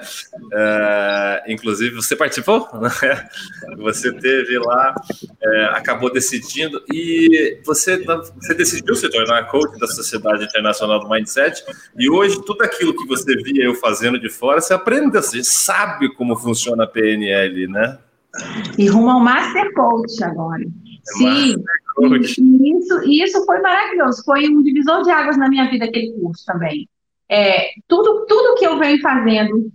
É, 0.54 1.44
inclusive, 1.48 1.96
você 1.96 2.16
participou? 2.16 2.68
Né? 2.74 2.90
Você 3.78 4.12
teve 4.14 4.60
lá, 4.60 4.94
é, 5.42 5.66
acabou 5.74 6.12
decidindo, 6.12 6.84
e 6.92 7.60
você, 7.66 8.04
você 8.36 8.54
decidiu 8.54 8.96
se 8.96 9.10
tornar 9.10 9.48
coach 9.48 9.80
da 9.80 9.88
Sociedade 9.88 10.44
Internacional 10.44 11.00
do 11.00 11.10
Mindset, 11.10 11.64
e 11.98 12.10
hoje 12.10 12.42
tudo 12.46 12.64
aquilo 12.64 12.96
que 12.96 13.08
você 13.08 13.36
via 13.38 13.64
eu 13.66 13.76
fazendo 13.76 14.20
de 14.20 14.30
fora, 14.30 14.62
você 14.62 14.74
aprende, 14.74 15.18
você 15.18 15.44
sabe 15.44 16.14
como 16.16 16.36
funciona 16.36 16.84
a 16.84 16.88
PNL, 16.88 17.68
né? 17.68 17.98
E 18.78 18.88
rumo 18.88 19.10
ao 19.10 19.20
Master 19.20 19.74
Coach 19.74 20.24
agora. 20.24 20.64
É 20.64 21.12
Sim, 21.18 21.56
e 22.00 22.78
isso, 22.78 23.04
isso 23.04 23.46
foi 23.46 23.60
maravilhoso, 23.60 24.24
foi 24.24 24.48
um 24.48 24.64
divisor 24.64 25.04
de 25.04 25.12
águas 25.12 25.38
na 25.38 25.50
minha 25.50 25.70
vida, 25.70 25.86
aquele 25.86 26.14
curso 26.14 26.46
também. 26.46 26.88
É, 27.30 27.70
tudo, 27.88 28.26
tudo 28.28 28.56
que 28.56 28.66
eu 28.66 28.78
venho 28.78 29.00
fazendo 29.02 29.72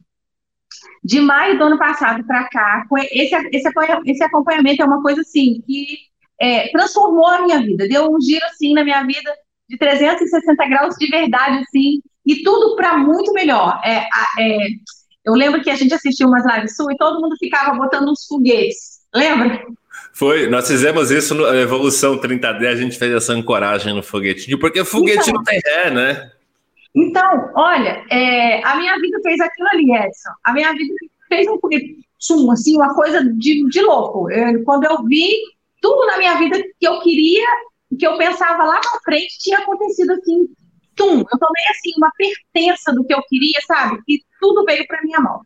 de 1.02 1.20
maio 1.20 1.58
do 1.58 1.64
ano 1.64 1.78
passado 1.78 2.24
para 2.26 2.48
cá, 2.48 2.84
esse, 3.12 3.34
esse, 3.52 3.68
esse 4.06 4.24
acompanhamento 4.24 4.82
é 4.82 4.84
uma 4.84 5.02
coisa 5.02 5.20
assim 5.20 5.62
que 5.66 5.98
é, 6.40 6.68
transformou 6.68 7.26
a 7.26 7.42
minha 7.42 7.60
vida, 7.62 7.88
deu 7.88 8.10
um 8.10 8.20
giro 8.20 8.44
assim 8.46 8.74
na 8.74 8.84
minha 8.84 9.02
vida 9.04 9.32
de 9.68 9.76
360 9.78 10.68
graus 10.68 10.94
de 10.96 11.06
verdade, 11.06 11.58
assim, 11.58 12.00
e 12.24 12.42
tudo 12.42 12.76
para 12.76 12.98
muito 12.98 13.32
melhor. 13.32 13.80
É, 13.84 14.06
é, 14.38 14.68
eu 15.24 15.34
lembro 15.34 15.62
que 15.62 15.70
a 15.70 15.76
gente 15.76 15.94
assistiu 15.94 16.28
umas 16.28 16.44
lives 16.44 16.76
sul 16.76 16.90
e 16.90 16.96
todo 16.96 17.20
mundo 17.20 17.36
ficava 17.38 17.76
botando 17.76 18.10
uns 18.10 18.26
foguetes, 18.26 19.00
lembra? 19.14 19.64
Foi, 20.16 20.46
nós 20.48 20.66
fizemos 20.66 21.10
isso 21.10 21.34
na 21.34 21.54
Evolução 21.56 22.18
30D, 22.18 22.66
a 22.66 22.74
gente 22.74 22.98
fez 22.98 23.12
essa 23.12 23.34
ancoragem 23.34 23.94
no 23.94 24.02
foguetinho, 24.02 24.58
porque 24.58 24.82
foguete 24.82 25.28
então, 25.28 25.34
não 25.34 25.44
tem 25.44 25.60
ré, 25.62 25.90
né? 25.90 26.32
Então, 26.94 27.50
olha, 27.54 28.02
é, 28.10 28.64
a 28.64 28.76
minha 28.76 28.98
vida 28.98 29.20
fez 29.22 29.38
aquilo 29.38 29.68
ali, 29.68 29.92
Edson. 29.92 30.30
A 30.42 30.54
minha 30.54 30.72
vida 30.72 30.94
fez 31.28 31.46
um 31.48 31.60
foguete, 31.60 31.98
assim, 32.50 32.76
uma 32.76 32.94
coisa 32.94 33.22
de, 33.22 33.68
de 33.68 33.82
louco. 33.82 34.30
Eu, 34.30 34.64
quando 34.64 34.84
eu 34.84 35.04
vi 35.04 35.36
tudo 35.82 36.06
na 36.06 36.16
minha 36.16 36.38
vida 36.38 36.62
que 36.80 36.88
eu 36.88 36.98
queria, 37.02 37.46
que 37.98 38.06
eu 38.06 38.16
pensava 38.16 38.64
lá 38.64 38.76
na 38.76 39.00
frente, 39.04 39.38
tinha 39.38 39.58
acontecido 39.58 40.12
assim, 40.12 40.48
tum. 40.94 41.18
Eu 41.18 41.38
tomei, 41.38 41.64
assim, 41.68 41.92
uma 41.98 42.10
pertença 42.16 42.90
do 42.90 43.04
que 43.04 43.12
eu 43.12 43.22
queria, 43.28 43.60
sabe? 43.66 43.98
E 44.08 44.22
tudo 44.40 44.64
veio 44.64 44.86
para 44.86 45.02
minha 45.02 45.20
mão. 45.20 45.42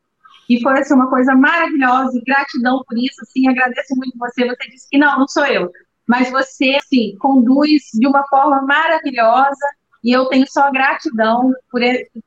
E 0.50 0.60
foi 0.60 0.80
assim, 0.80 0.94
uma 0.94 1.08
coisa 1.08 1.32
maravilhosa, 1.32 2.18
e 2.18 2.24
gratidão 2.24 2.82
por 2.84 2.98
isso, 2.98 3.22
assim, 3.22 3.48
agradeço 3.48 3.94
muito 3.94 4.18
você. 4.18 4.44
Você 4.44 4.68
disse 4.68 4.88
que 4.90 4.98
não, 4.98 5.20
não 5.20 5.28
sou 5.28 5.46
eu, 5.46 5.70
mas 6.08 6.28
você, 6.28 6.74
assim, 6.74 7.16
conduz 7.20 7.82
de 7.94 8.04
uma 8.04 8.26
forma 8.26 8.60
maravilhosa, 8.62 9.64
e 10.02 10.10
eu 10.10 10.26
tenho 10.26 10.44
só 10.50 10.68
gratidão 10.72 11.52
por 11.70 11.80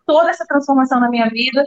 toda 0.05 0.29
essa 0.29 0.45
transformação 0.45 1.01
na 1.01 1.09
minha 1.09 1.27
vida. 1.29 1.65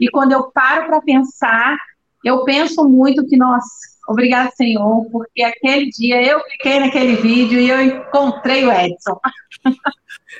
E 0.00 0.08
quando 0.10 0.32
eu 0.32 0.50
paro 0.50 0.86
para 0.86 1.02
pensar, 1.02 1.76
eu 2.24 2.42
penso 2.42 2.88
muito 2.88 3.26
que, 3.26 3.36
nossa, 3.36 3.68
obrigado, 4.08 4.50
Senhor, 4.54 5.04
porque 5.10 5.42
aquele 5.42 5.90
dia 5.90 6.22
eu 6.22 6.42
cliquei 6.42 6.80
naquele 6.80 7.16
vídeo 7.16 7.60
e 7.60 7.68
eu 7.68 7.82
encontrei 7.82 8.64
o 8.64 8.72
Edson. 8.72 9.20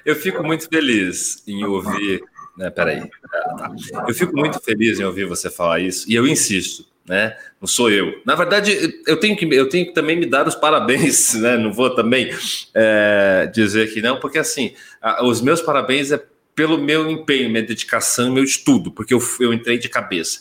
Eu 0.03 0.17
fico 0.17 0.43
muito 0.43 0.67
feliz 0.67 1.47
em 1.47 1.63
ouvir 1.65 2.23
né, 2.59 2.71
peraí. 2.71 3.09
Tá. 3.57 3.73
Eu 4.07 4.15
fico 4.15 4.37
muito 4.37 4.61
feliz 4.61 4.99
em 4.99 5.05
ouvir 5.05 5.25
você 5.25 5.49
falar 5.49 5.79
isso, 5.79 6.11
e 6.11 6.15
eu 6.15 6.27
insisto, 6.27 6.85
né? 7.07 7.37
Não 7.61 7.69
sou 7.69 7.89
eu. 7.89 8.21
Na 8.27 8.35
verdade, 8.35 9.01
eu 9.07 9.17
tenho 9.17 9.37
que, 9.37 9.45
eu 9.47 9.69
tenho 9.69 9.87
que 9.87 9.95
também 9.95 10.17
me 10.17 10.27
dar 10.27 10.47
os 10.47 10.57
parabéns, 10.57 11.35
né? 11.41 11.57
Não 11.57 11.73
vou 11.73 11.95
também 11.95 12.31
é, 12.75 13.49
dizer 13.55 13.93
que 13.95 14.03
não, 14.03 14.19
porque 14.19 14.39
assim, 14.39 14.75
os 15.23 15.41
meus 15.41 15.63
parabéns 15.63 16.11
é 16.11 16.23
pelo 16.55 16.77
meu 16.77 17.09
empenho, 17.09 17.49
minha 17.49 17.63
dedicação, 17.63 18.33
meu 18.33 18.43
estudo, 18.43 18.91
porque 18.91 19.15
eu, 19.15 19.21
eu 19.39 19.53
entrei 19.53 19.79
de 19.79 19.89
cabeça. 19.89 20.41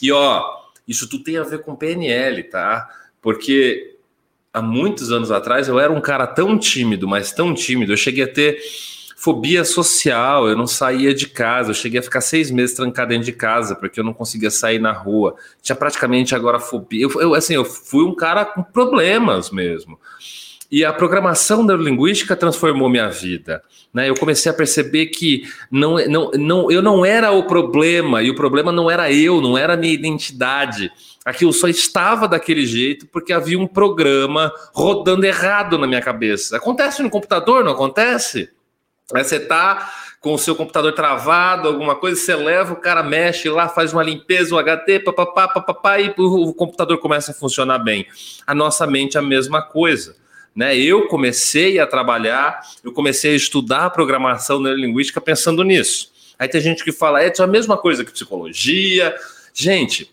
E 0.00 0.10
ó, 0.10 0.42
isso 0.88 1.06
tudo 1.06 1.22
tem 1.22 1.36
a 1.36 1.42
ver 1.42 1.60
com 1.60 1.76
PNL, 1.76 2.42
tá? 2.44 2.88
Porque 3.20 3.96
há 4.50 4.62
muitos 4.62 5.12
anos 5.12 5.30
atrás 5.30 5.68
eu 5.68 5.78
era 5.78 5.92
um 5.92 6.00
cara 6.00 6.26
tão 6.26 6.58
tímido, 6.58 7.06
mas 7.06 7.32
tão 7.32 7.52
tímido, 7.52 7.92
eu 7.92 7.96
cheguei 7.98 8.24
a 8.24 8.32
ter 8.32 8.58
fobia 9.18 9.64
social, 9.64 10.48
eu 10.48 10.56
não 10.56 10.68
saía 10.68 11.12
de 11.12 11.26
casa, 11.26 11.70
eu 11.70 11.74
cheguei 11.74 11.98
a 11.98 12.02
ficar 12.02 12.20
seis 12.20 12.52
meses 12.52 12.76
trancado 12.76 13.08
dentro 13.08 13.24
de 13.24 13.32
casa, 13.32 13.74
porque 13.74 13.98
eu 13.98 14.04
não 14.04 14.14
conseguia 14.14 14.48
sair 14.48 14.78
na 14.78 14.92
rua. 14.92 15.34
Tinha 15.60 15.74
praticamente 15.74 16.36
agora 16.36 16.60
fobia. 16.60 17.02
Eu, 17.02 17.20
eu 17.20 17.34
assim, 17.34 17.54
eu 17.54 17.64
fui 17.64 18.04
um 18.04 18.14
cara 18.14 18.44
com 18.44 18.62
problemas 18.62 19.50
mesmo. 19.50 19.98
E 20.70 20.84
a 20.84 20.92
programação 20.92 21.64
neurolinguística 21.64 22.36
transformou 22.36 22.88
minha 22.88 23.08
vida. 23.08 23.60
Né? 23.92 24.08
Eu 24.08 24.14
comecei 24.14 24.52
a 24.52 24.54
perceber 24.54 25.06
que 25.06 25.42
não, 25.68 25.96
não, 26.06 26.30
não, 26.34 26.70
eu 26.70 26.80
não 26.80 27.04
era 27.04 27.32
o 27.32 27.42
problema, 27.42 28.22
e 28.22 28.30
o 28.30 28.36
problema 28.36 28.70
não 28.70 28.88
era 28.88 29.10
eu, 29.10 29.40
não 29.40 29.58
era 29.58 29.74
a 29.74 29.76
minha 29.76 29.94
identidade. 29.94 30.92
Aquilo 31.24 31.52
só 31.52 31.66
estava 31.66 32.28
daquele 32.28 32.64
jeito 32.64 33.04
porque 33.08 33.32
havia 33.32 33.58
um 33.58 33.66
programa 33.66 34.52
rodando 34.72 35.26
errado 35.26 35.76
na 35.76 35.88
minha 35.88 36.00
cabeça. 36.00 36.56
Acontece 36.56 37.02
no 37.02 37.10
computador, 37.10 37.64
não 37.64 37.72
acontece? 37.72 38.48
Você 39.10 39.36
está 39.36 39.90
com 40.20 40.34
o 40.34 40.38
seu 40.38 40.54
computador 40.54 40.92
travado, 40.92 41.68
alguma 41.68 41.94
coisa, 41.94 42.20
você 42.20 42.34
leva, 42.34 42.72
o 42.72 42.76
cara 42.76 43.02
mexe 43.02 43.48
lá, 43.48 43.68
faz 43.68 43.92
uma 43.92 44.02
limpeza, 44.02 44.54
o 44.54 44.58
HT, 44.58 45.00
papapá, 45.04 45.46
papapá, 45.48 46.00
e 46.00 46.12
o 46.16 46.52
computador 46.52 46.98
começa 46.98 47.30
a 47.30 47.34
funcionar 47.34 47.78
bem. 47.78 48.06
A 48.46 48.54
nossa 48.54 48.86
mente 48.86 49.16
é 49.16 49.20
a 49.20 49.22
mesma 49.22 49.62
coisa. 49.62 50.16
Né? 50.54 50.76
Eu 50.76 51.06
comecei 51.06 51.78
a 51.78 51.86
trabalhar, 51.86 52.60
eu 52.82 52.92
comecei 52.92 53.32
a 53.32 53.36
estudar 53.36 53.90
programação 53.90 54.60
neurolinguística 54.60 55.20
pensando 55.20 55.62
nisso. 55.62 56.10
Aí 56.36 56.48
tem 56.48 56.60
gente 56.60 56.82
que 56.82 56.92
fala, 56.92 57.22
é, 57.22 57.28
é 57.28 57.42
a 57.42 57.46
mesma 57.46 57.76
coisa 57.76 58.04
que 58.04 58.12
psicologia. 58.12 59.14
Gente, 59.54 60.10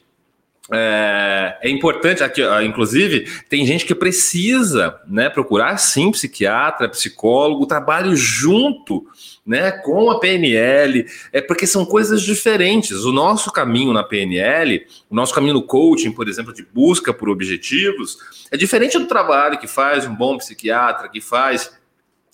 é, 0.72 1.59
é, 1.61 1.70
importante 1.70 2.24
aqui, 2.24 2.41
inclusive, 2.63 3.28
tem 3.47 3.66
gente 3.68 3.86
que 3.86 3.93
precisa, 3.93 4.99
né, 5.07 5.30
procurar 5.30 5.78
sim 5.78 6.11
psiquiatra, 6.11 6.89
psicólogo, 6.89 7.68
trabalho 7.68 8.16
junto, 8.16 9.05
né, 9.45 9.72
com 9.72 10.09
a 10.09 10.20
PNL, 10.20 11.05
é 11.32 11.39
porque 11.39 11.68
são 11.68 11.86
coisas 11.86 12.24
diferentes. 12.24 13.03
O 13.03 13.11
nosso 13.11 13.51
caminho 13.51 13.93
na 13.93 14.03
PNL, 14.03 14.86
o 15.07 15.16
nosso 15.16 15.36
caminho 15.36 15.53
no 15.53 15.61
coaching, 15.61 16.11
por 16.11 16.28
exemplo, 16.28 16.51
de 16.51 16.66
busca 16.74 17.13
por 17.13 17.30
objetivos, 17.30 18.18
é 18.49 18.57
diferente 18.57 18.97
do 18.97 19.05
trabalho 19.05 19.59
que 19.59 19.68
faz 19.68 20.07
um 20.07 20.16
bom 20.16 20.38
psiquiatra, 20.38 21.09
que 21.09 21.22
faz 21.22 21.72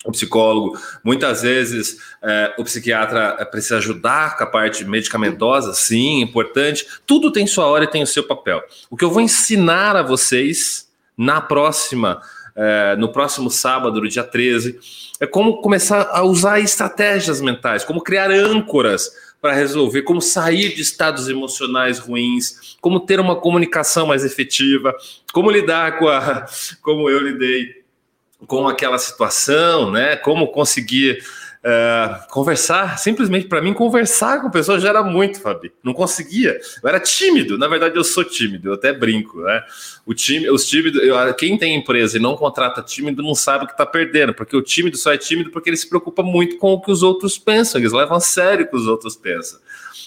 o 0.03 0.11
psicólogo, 0.11 0.79
muitas 1.03 1.43
vezes 1.43 1.97
é, 2.23 2.53
o 2.57 2.63
psiquiatra 2.63 3.37
é, 3.39 3.45
precisa 3.45 3.77
ajudar 3.77 4.35
com 4.37 4.43
a 4.43 4.47
parte 4.47 4.83
medicamentosa, 4.83 5.73
sim, 5.73 6.21
importante. 6.21 6.85
Tudo 7.05 7.31
tem 7.31 7.45
sua 7.45 7.65
hora 7.65 7.83
e 7.83 7.87
tem 7.87 8.01
o 8.01 8.07
seu 8.07 8.23
papel. 8.23 8.61
O 8.89 8.97
que 8.97 9.05
eu 9.05 9.11
vou 9.11 9.21
ensinar 9.21 9.95
a 9.95 10.01
vocês 10.01 10.89
na 11.15 11.39
próxima, 11.39 12.19
é, 12.55 12.95
no 12.95 13.11
próximo 13.11 13.51
sábado, 13.51 14.01
no 14.01 14.09
dia 14.09 14.23
13, 14.23 14.79
é 15.19 15.27
como 15.27 15.61
começar 15.61 16.09
a 16.11 16.23
usar 16.23 16.59
estratégias 16.59 17.39
mentais, 17.39 17.83
como 17.83 18.01
criar 18.01 18.31
âncoras 18.31 19.11
para 19.39 19.53
resolver, 19.53 20.01
como 20.03 20.21
sair 20.21 20.73
de 20.73 20.81
estados 20.81 21.27
emocionais 21.27 21.99
ruins, 21.99 22.77
como 22.79 22.99
ter 22.99 23.19
uma 23.19 23.35
comunicação 23.35 24.07
mais 24.07 24.25
efetiva, 24.25 24.95
como 25.31 25.51
lidar 25.51 25.99
com 25.99 26.07
a, 26.07 26.45
como 26.81 27.09
eu 27.09 27.19
lidei 27.19 27.80
com 28.47 28.67
aquela 28.67 28.97
situação, 28.97 29.91
né? 29.91 30.15
Como 30.15 30.47
conseguir 30.47 31.23
uh, 31.63 32.27
conversar, 32.29 32.97
simplesmente 32.97 33.47
para 33.47 33.61
mim 33.61 33.73
conversar 33.73 34.41
com 34.41 34.49
pessoas 34.49 34.81
já 34.81 34.89
era 34.89 35.03
muito, 35.03 35.39
Fabi. 35.39 35.71
Não 35.83 35.93
conseguia. 35.93 36.59
Eu 36.81 36.89
era 36.89 36.99
tímido. 36.99 37.57
Na 37.57 37.67
verdade, 37.67 37.95
eu 37.95 38.03
sou 38.03 38.23
tímido. 38.23 38.69
Eu 38.69 38.73
até 38.73 38.91
brinco, 38.91 39.41
né? 39.41 39.63
O 40.05 40.13
time, 40.13 40.49
os 40.49 40.67
tímidos, 40.67 41.01
eu, 41.01 41.33
quem 41.35 41.57
tem 41.57 41.75
empresa 41.75 42.17
e 42.17 42.21
não 42.21 42.35
contrata 42.35 42.81
tímido 42.81 43.21
não 43.21 43.35
sabe 43.35 43.65
o 43.65 43.67
que 43.67 43.73
está 43.73 43.85
perdendo, 43.85 44.33
porque 44.33 44.55
o 44.55 44.61
tímido 44.61 44.97
só 44.97 45.13
é 45.13 45.17
tímido 45.17 45.51
porque 45.51 45.69
ele 45.69 45.77
se 45.77 45.87
preocupa 45.87 46.23
muito 46.23 46.57
com 46.57 46.73
o 46.73 46.81
que 46.81 46.91
os 46.91 47.03
outros 47.03 47.37
pensam. 47.37 47.79
Eles 47.79 47.93
levam 47.93 48.17
a 48.17 48.21
sério 48.21 48.65
o 48.65 48.69
que 48.69 48.75
os 48.75 48.87
outros 48.87 49.15
pensam. 49.15 49.59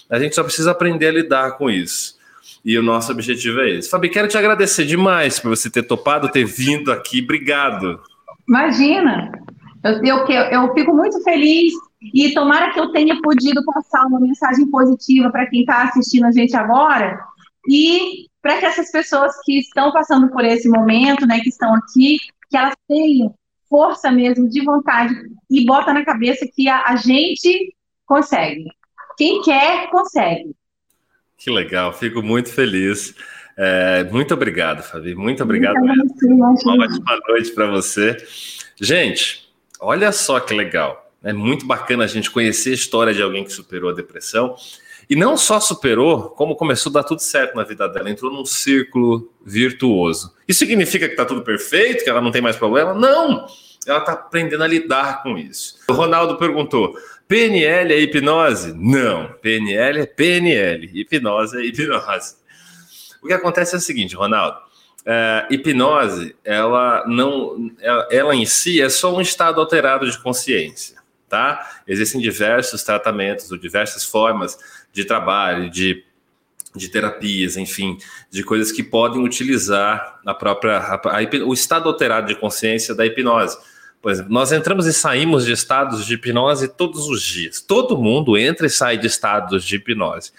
A 0.09 0.19
gente 0.19 0.35
só 0.35 0.43
precisa 0.43 0.71
aprender 0.71 1.07
a 1.07 1.11
lidar 1.11 1.51
com 1.57 1.69
isso. 1.69 2.15
E 2.63 2.77
o 2.77 2.81
nosso 2.81 3.11
objetivo 3.11 3.61
é 3.61 3.69
esse. 3.69 3.89
Fabi, 3.89 4.09
quero 4.09 4.27
te 4.27 4.37
agradecer 4.37 4.85
demais 4.85 5.39
por 5.39 5.49
você 5.49 5.69
ter 5.69 5.83
topado, 5.83 6.31
ter 6.31 6.45
vindo 6.45 6.91
aqui. 6.91 7.21
Obrigado. 7.21 8.01
Imagina! 8.47 9.31
Eu, 9.83 10.25
eu, 10.25 10.27
eu 10.27 10.73
fico 10.73 10.95
muito 10.95 11.21
feliz 11.23 11.73
e 12.01 12.33
tomara 12.33 12.73
que 12.73 12.79
eu 12.79 12.91
tenha 12.91 13.19
podido 13.21 13.63
passar 13.65 14.05
uma 14.07 14.19
mensagem 14.19 14.69
positiva 14.69 15.29
para 15.29 15.47
quem 15.47 15.61
está 15.61 15.83
assistindo 15.83 16.25
a 16.25 16.31
gente 16.31 16.55
agora 16.55 17.19
e 17.67 18.27
para 18.41 18.59
que 18.59 18.65
essas 18.65 18.91
pessoas 18.91 19.33
que 19.43 19.59
estão 19.59 19.91
passando 19.91 20.29
por 20.29 20.43
esse 20.43 20.69
momento, 20.69 21.25
né, 21.25 21.39
que 21.39 21.49
estão 21.49 21.73
aqui, 21.73 22.17
que 22.49 22.57
elas 22.57 22.75
tenham 22.87 23.33
força 23.69 24.11
mesmo, 24.11 24.47
de 24.47 24.63
vontade, 24.63 25.15
e 25.49 25.65
bota 25.65 25.91
na 25.91 26.05
cabeça 26.05 26.47
que 26.53 26.69
a, 26.69 26.83
a 26.85 26.95
gente 26.95 27.75
consegue. 28.05 28.65
Quem 29.17 29.41
quer, 29.41 29.89
consegue. 29.89 30.55
Que 31.37 31.49
legal, 31.51 31.91
fico 31.91 32.21
muito 32.21 32.53
feliz. 32.53 33.15
É, 33.57 34.03
muito 34.05 34.33
obrigado, 34.33 34.83
Fabi. 34.83 35.15
Muito 35.15 35.41
obrigado. 35.43 35.75
Uma 35.77 36.51
ótima 36.51 37.19
noite 37.27 37.51
para 37.51 37.67
você. 37.67 38.17
Gente, 38.79 39.49
olha 39.79 40.11
só 40.11 40.39
que 40.39 40.53
legal. 40.53 41.09
É 41.23 41.33
muito 41.33 41.65
bacana 41.65 42.03
a 42.03 42.07
gente 42.07 42.29
conhecer 42.29 42.71
a 42.71 42.73
história 42.73 43.13
de 43.13 43.21
alguém 43.21 43.43
que 43.43 43.51
superou 43.51 43.89
a 43.89 43.93
depressão. 43.93 44.55
E 45.09 45.15
não 45.15 45.37
só 45.37 45.59
superou, 45.59 46.29
como 46.29 46.55
começou 46.55 46.89
a 46.89 46.93
dar 46.93 47.03
tudo 47.03 47.21
certo 47.21 47.55
na 47.55 47.63
vida 47.63 47.87
dela. 47.87 48.09
Entrou 48.09 48.31
num 48.31 48.45
círculo 48.45 49.31
virtuoso. 49.45 50.33
Isso 50.47 50.59
significa 50.59 51.07
que 51.07 51.13
está 51.13 51.25
tudo 51.25 51.41
perfeito, 51.41 52.03
que 52.03 52.09
ela 52.09 52.21
não 52.21 52.31
tem 52.31 52.41
mais 52.41 52.55
problema? 52.55 52.93
Não! 52.93 53.47
Ela 53.87 53.99
está 53.99 54.13
aprendendo 54.13 54.63
a 54.63 54.67
lidar 54.67 55.21
com 55.21 55.37
isso. 55.37 55.79
O 55.87 55.93
Ronaldo 55.93 56.37
perguntou: 56.37 56.95
PNL 57.27 57.93
é 57.93 57.99
hipnose? 57.99 58.73
Não, 58.73 59.31
PNL 59.41 59.99
é 59.99 60.05
PNL, 60.05 60.89
hipnose 60.93 61.57
é 61.57 61.65
hipnose. 61.65 62.35
O 63.25 63.27
que 63.27 63.33
acontece 63.33 63.73
é 63.73 63.79
o 63.79 63.81
seguinte, 63.81 64.15
Ronaldo, 64.15 64.59
é, 65.03 65.47
hipnose, 65.49 66.35
ela 66.43 67.03
não, 67.07 67.71
ela, 67.81 68.07
ela, 68.11 68.35
em 68.35 68.45
si 68.45 68.79
é 68.79 68.87
só 68.87 69.15
um 69.15 69.19
estado 69.19 69.59
alterado 69.59 70.07
de 70.07 70.15
consciência, 70.21 70.97
tá? 71.27 71.81
Existem 71.87 72.21
diversos 72.21 72.83
tratamentos 72.83 73.51
ou 73.51 73.57
diversas 73.57 74.05
formas 74.05 74.59
de 74.93 75.05
trabalho, 75.05 75.71
de, 75.71 76.03
de 76.75 76.87
terapias, 76.87 77.57
enfim, 77.57 77.97
de 78.29 78.43
coisas 78.43 78.71
que 78.71 78.83
podem 78.83 79.23
utilizar 79.23 80.19
a 80.23 80.33
própria, 80.35 80.77
a, 80.77 80.93
a, 80.93 81.47
o 81.47 81.53
estado 81.55 81.89
alterado 81.89 82.27
de 82.27 82.35
consciência 82.35 82.93
da 82.93 83.07
hipnose. 83.07 83.57
Por 84.03 84.11
exemplo, 84.11 84.31
nós 84.31 84.51
entramos 84.51 84.85
e 84.85 84.93
saímos 84.93 85.45
de 85.45 85.51
estados 85.51 86.05
de 86.05 86.13
hipnose 86.13 86.67
todos 86.67 87.07
os 87.07 87.23
dias. 87.23 87.59
Todo 87.59 87.97
mundo 87.97 88.37
entra 88.37 88.67
e 88.67 88.69
sai 88.69 88.99
de 88.99 89.07
estados 89.07 89.65
de 89.65 89.77
hipnose. 89.77 90.31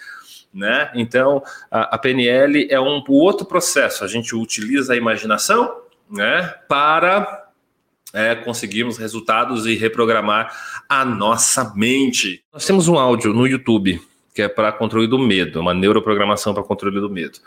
Né? 0.57 0.91
Então, 0.95 1.43
a, 1.69 1.95
a 1.95 1.97
PNL 1.97 2.67
é 2.69 2.79
um, 2.79 3.03
outro 3.07 3.45
processo. 3.45 4.03
A 4.03 4.07
gente 4.07 4.35
utiliza 4.35 4.93
a 4.93 4.97
imaginação 4.97 5.81
né, 6.09 6.53
para 6.67 7.49
é, 8.11 8.35
conseguirmos 8.35 8.97
resultados 8.97 9.65
e 9.65 9.75
reprogramar 9.75 10.51
a 10.89 11.05
nossa 11.05 11.73
mente. 11.75 12.43
Nós 12.51 12.65
temos 12.65 12.87
um 12.87 12.97
áudio 12.97 13.33
no 13.33 13.45
YouTube 13.45 14.01
que 14.33 14.41
é 14.43 14.47
para 14.47 14.71
controle 14.71 15.07
do 15.07 15.17
medo, 15.17 15.59
uma 15.59 15.73
neuroprogramação 15.73 16.53
para 16.53 16.61
controle 16.61 16.99
do 16.99 17.09
medo. 17.09 17.39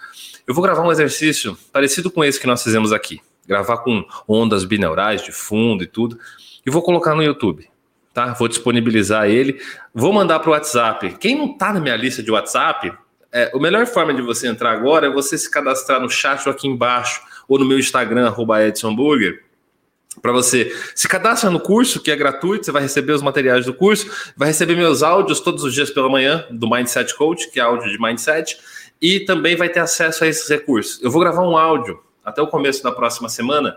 Eu 0.45 0.53
vou 0.53 0.63
gravar 0.63 0.83
um 0.83 0.91
exercício 0.91 1.57
parecido 1.73 2.11
com 2.11 2.25
esse 2.25 2.41
que 2.41 2.49
nós 2.49 2.65
fizemos 2.65 2.93
aqui 2.93 3.21
gravar 3.47 3.79
com 3.79 4.05
ondas 4.29 4.65
binaurais 4.65 5.23
de 5.23 5.33
fundo 5.33 5.83
e 5.83 5.87
tudo, 5.87 6.19
e 6.65 6.71
vou 6.71 6.83
colocar 6.83 7.15
no 7.15 7.23
YouTube. 7.23 7.69
Tá? 8.13 8.33
Vou 8.33 8.49
disponibilizar 8.49 9.29
ele, 9.29 9.61
vou 9.95 10.13
mandar 10.13 10.41
para 10.41 10.51
o 10.51 10.53
WhatsApp. 10.53 11.17
Quem 11.19 11.37
não 11.37 11.53
está 11.53 11.73
na 11.73 11.81
minha 11.81 11.97
lista 11.97 12.23
de 12.23 12.31
WhatsApp, 12.31 12.93
é, 13.33 13.53
a 13.55 13.59
melhor 13.59 13.87
forma 13.87 14.13
de 14.13 14.21
você 14.21 14.49
entrar 14.49 14.73
agora 14.73 15.07
é 15.07 15.11
você 15.11 15.39
se 15.39 15.49
cadastrar 15.49 16.01
no 16.01 16.11
chat 16.11 16.49
aqui 16.49 16.67
embaixo, 16.67 17.23
ou 17.49 17.59
no 17.59 17.65
meu 17.65 17.79
Instagram, 17.79 18.27
arroba 18.27 18.67
EdsonBurger, 18.67 19.45
para 20.21 20.33
você 20.33 20.75
se 20.95 21.09
cadastra 21.09 21.51
no 21.51 21.61
curso, 21.61 22.01
que 22.03 22.11
é 22.11 22.17
gratuito, 22.17 22.67
você 22.67 22.73
vai 22.73 22.83
receber 22.83 23.13
os 23.13 23.23
materiais 23.23 23.65
do 23.65 23.73
curso, 23.73 24.11
vai 24.37 24.49
receber 24.49 24.75
meus 24.75 25.03
áudios 25.03 25.41
todos 25.41 25.63
os 25.63 25.73
dias 25.73 25.91
pela 25.91 26.09
manhã, 26.09 26.45
do 26.51 26.69
Mindset 26.69 27.17
Coach, 27.17 27.51
que 27.51 27.61
é 27.61 27.63
áudio 27.63 27.91
de 27.91 28.01
Mindset, 28.01 28.59
e 29.01 29.21
também 29.21 29.57
vai 29.57 29.69
ter 29.69 29.81
acesso 29.81 30.25
a 30.25 30.27
esses 30.27 30.49
recursos. 30.49 31.01
Eu 31.03 31.11
vou 31.11 31.21
gravar 31.21 31.43
um 31.43 31.57
áudio 31.57 32.03
até 32.25 32.43
o 32.43 32.47
começo 32.47 32.83
da 32.83 32.93
próxima 32.93 33.29
semana 33.29 33.77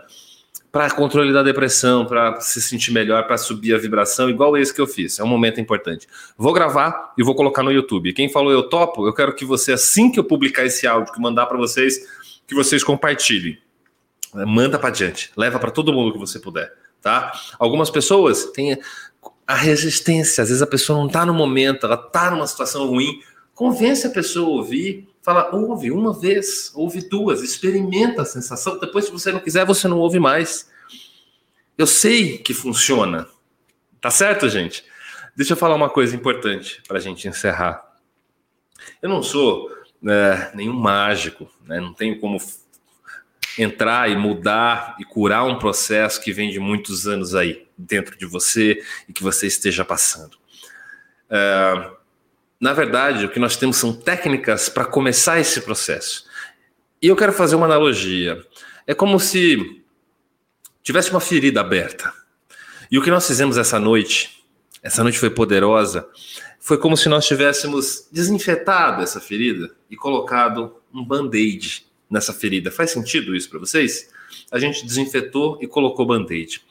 para 0.74 0.90
controle 0.90 1.32
da 1.32 1.40
depressão, 1.40 2.04
para 2.04 2.40
se 2.40 2.60
sentir 2.60 2.90
melhor, 2.90 3.28
para 3.28 3.38
subir 3.38 3.76
a 3.76 3.78
vibração, 3.78 4.28
igual 4.28 4.56
esse 4.56 4.74
que 4.74 4.80
eu 4.80 4.88
fiz. 4.88 5.20
É 5.20 5.22
um 5.22 5.28
momento 5.28 5.60
importante. 5.60 6.08
Vou 6.36 6.52
gravar 6.52 7.14
e 7.16 7.22
vou 7.22 7.36
colocar 7.36 7.62
no 7.62 7.70
YouTube. 7.70 8.12
Quem 8.12 8.28
falou 8.28 8.50
eu 8.50 8.68
topo, 8.68 9.06
eu 9.06 9.14
quero 9.14 9.32
que 9.36 9.44
você, 9.44 9.74
assim 9.74 10.10
que 10.10 10.18
eu 10.18 10.24
publicar 10.24 10.64
esse 10.64 10.84
áudio, 10.84 11.12
que 11.12 11.20
mandar 11.20 11.46
para 11.46 11.56
vocês, 11.56 12.00
que 12.44 12.56
vocês 12.56 12.82
compartilhem. 12.82 13.56
Manda 14.34 14.76
para 14.76 14.90
diante, 14.90 15.30
leva 15.36 15.60
para 15.60 15.70
todo 15.70 15.92
mundo 15.92 16.12
que 16.12 16.18
você 16.18 16.40
puder, 16.40 16.72
tá? 17.00 17.30
Algumas 17.56 17.88
pessoas 17.88 18.46
têm 18.46 18.76
a 19.46 19.54
resistência, 19.54 20.42
às 20.42 20.48
vezes 20.48 20.60
a 20.60 20.66
pessoa 20.66 20.98
não 20.98 21.06
está 21.06 21.24
no 21.24 21.32
momento, 21.32 21.86
ela 21.86 21.94
está 21.94 22.32
numa 22.32 22.48
situação 22.48 22.88
ruim. 22.88 23.20
Convence 23.54 24.08
a 24.08 24.10
pessoa 24.10 24.48
a 24.48 24.56
ouvir, 24.56 25.08
Fala, 25.24 25.56
ouve 25.56 25.90
uma 25.90 26.12
vez, 26.12 26.70
ouve 26.74 27.08
duas, 27.08 27.42
experimenta 27.42 28.20
a 28.20 28.26
sensação. 28.26 28.78
Depois, 28.78 29.06
se 29.06 29.10
você 29.10 29.32
não 29.32 29.40
quiser, 29.40 29.64
você 29.64 29.88
não 29.88 29.98
ouve 29.98 30.20
mais. 30.20 30.70
Eu 31.78 31.86
sei 31.86 32.36
que 32.36 32.52
funciona. 32.52 33.26
Tá 34.02 34.10
certo, 34.10 34.46
gente? 34.50 34.84
Deixa 35.34 35.54
eu 35.54 35.56
falar 35.56 35.76
uma 35.76 35.88
coisa 35.88 36.14
importante 36.14 36.82
para 36.86 36.98
a 36.98 37.00
gente 37.00 37.26
encerrar. 37.26 37.96
Eu 39.00 39.08
não 39.08 39.22
sou 39.22 39.70
é, 40.06 40.50
nenhum 40.54 40.74
mágico, 40.74 41.50
né? 41.64 41.80
não 41.80 41.94
tenho 41.94 42.20
como 42.20 42.36
entrar 43.58 44.10
e 44.10 44.16
mudar 44.16 44.94
e 45.00 45.06
curar 45.06 45.46
um 45.46 45.58
processo 45.58 46.20
que 46.20 46.34
vem 46.34 46.50
de 46.50 46.60
muitos 46.60 47.08
anos 47.08 47.34
aí 47.34 47.66
dentro 47.78 48.18
de 48.18 48.26
você 48.26 48.78
e 49.08 49.12
que 49.14 49.22
você 49.22 49.46
esteja 49.46 49.86
passando. 49.86 50.36
É, 51.30 51.90
na 52.64 52.72
verdade, 52.72 53.26
o 53.26 53.28
que 53.28 53.38
nós 53.38 53.58
temos 53.58 53.76
são 53.76 53.92
técnicas 53.92 54.70
para 54.70 54.86
começar 54.86 55.38
esse 55.38 55.60
processo. 55.60 56.24
E 57.00 57.06
eu 57.06 57.14
quero 57.14 57.30
fazer 57.30 57.56
uma 57.56 57.66
analogia. 57.66 58.42
É 58.86 58.94
como 58.94 59.20
se 59.20 59.82
tivesse 60.82 61.10
uma 61.10 61.20
ferida 61.20 61.60
aberta. 61.60 62.10
E 62.90 62.98
o 62.98 63.02
que 63.02 63.10
nós 63.10 63.26
fizemos 63.26 63.58
essa 63.58 63.78
noite, 63.78 64.42
essa 64.82 65.02
noite 65.02 65.18
foi 65.18 65.28
poderosa, 65.28 66.08
foi 66.58 66.78
como 66.78 66.96
se 66.96 67.06
nós 67.06 67.26
tivéssemos 67.26 68.08
desinfetado 68.10 69.02
essa 69.02 69.20
ferida 69.20 69.70
e 69.90 69.94
colocado 69.94 70.74
um 70.90 71.04
band-aid 71.04 71.84
nessa 72.08 72.32
ferida. 72.32 72.70
Faz 72.70 72.92
sentido 72.92 73.36
isso 73.36 73.50
para 73.50 73.58
vocês? 73.58 74.08
A 74.50 74.58
gente 74.58 74.86
desinfetou 74.86 75.58
e 75.60 75.66
colocou 75.66 76.06
band-aid. 76.06 76.62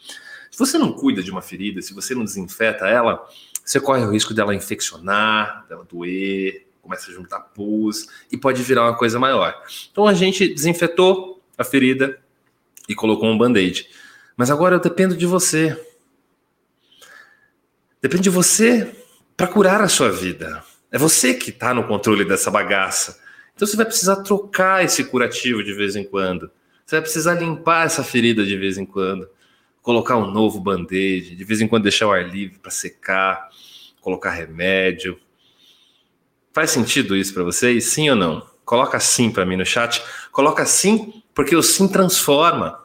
Se 0.50 0.58
você 0.58 0.76
não 0.80 0.92
cuida 0.92 1.22
de 1.22 1.30
uma 1.30 1.44
ferida, 1.44 1.84
se 1.84 1.94
você 1.94 2.16
não 2.16 2.24
desinfeta 2.24 2.88
ela, 2.88 3.24
você 3.64 3.80
corre 3.80 4.04
o 4.04 4.12
risco 4.12 4.34
dela 4.34 4.54
infeccionar, 4.54 5.66
dela 5.68 5.86
doer, 5.90 6.68
começa 6.82 7.10
a 7.10 7.14
juntar 7.14 7.40
pus 7.40 8.08
e 8.32 8.38
pode 8.38 8.62
virar 8.62 8.84
uma 8.84 8.98
coisa 8.98 9.18
maior. 9.18 9.56
Então 9.92 10.06
a 10.06 10.14
gente 10.14 10.54
desinfetou 10.54 11.42
a 11.58 11.64
ferida 11.64 12.20
e 12.90 12.94
colocou 12.94 13.30
um 13.30 13.38
band-aid. 13.38 13.88
Mas 14.36 14.52
agora 14.52 14.76
eu 14.76 14.80
dependo 14.80 15.16
de 15.16 15.26
você. 15.26 15.80
Depende 18.02 18.24
de 18.24 18.30
você 18.30 18.94
para 19.38 19.48
curar 19.48 19.82
a 19.82 19.88
sua 19.88 20.12
vida. 20.12 20.62
É 20.92 20.98
você 20.98 21.34
que 21.34 21.52
está 21.52 21.74
no 21.74 21.88
controle 21.88 22.26
dessa 22.26 22.52
bagaça. 22.52 23.22
Então 23.56 23.66
você 23.66 23.78
vai 23.78 23.86
precisar 23.86 24.18
trocar 24.18 24.84
esse 24.84 25.06
curativo 25.06 25.64
de 25.64 25.74
vez 25.74 25.96
em 25.96 26.04
quando. 26.04 26.52
Você 26.86 26.98
vai 26.98 27.02
precisar 27.02 27.36
limpar 27.36 27.86
essa 27.86 28.04
ferida 28.04 28.44
de 28.44 28.58
vez 28.58 28.78
em 28.78 28.86
quando 28.86 29.30
colocar 29.84 30.18
um 30.18 30.32
novo 30.32 30.60
band-aid, 30.62 31.36
de 31.36 31.44
vez 31.44 31.62
em 31.62 31.68
quando 31.68 31.84
deixar 31.84 32.08
o 32.08 32.12
ar 32.12 32.28
livre 32.28 32.58
para 32.58 32.72
secar, 32.72 33.50
colocar 34.02 34.32
remédio. 34.32 35.20
Faz 36.54 36.72
sentido 36.72 37.16
isso 37.16 37.34
para 37.34 37.44
vocês? 37.44 37.90
Sim 37.90 38.10
ou 38.10 38.16
não? 38.16 38.48
Coloca 38.64 38.98
sim 39.00 39.30
para 39.30 39.46
mim 39.46 39.58
no 39.58 39.66
chat. 39.66 40.02
Coloca 40.32 40.66
sim, 40.66 41.22
porque 41.36 41.56
o 41.56 41.62
sim 41.62 41.88
transforma. 41.88 42.82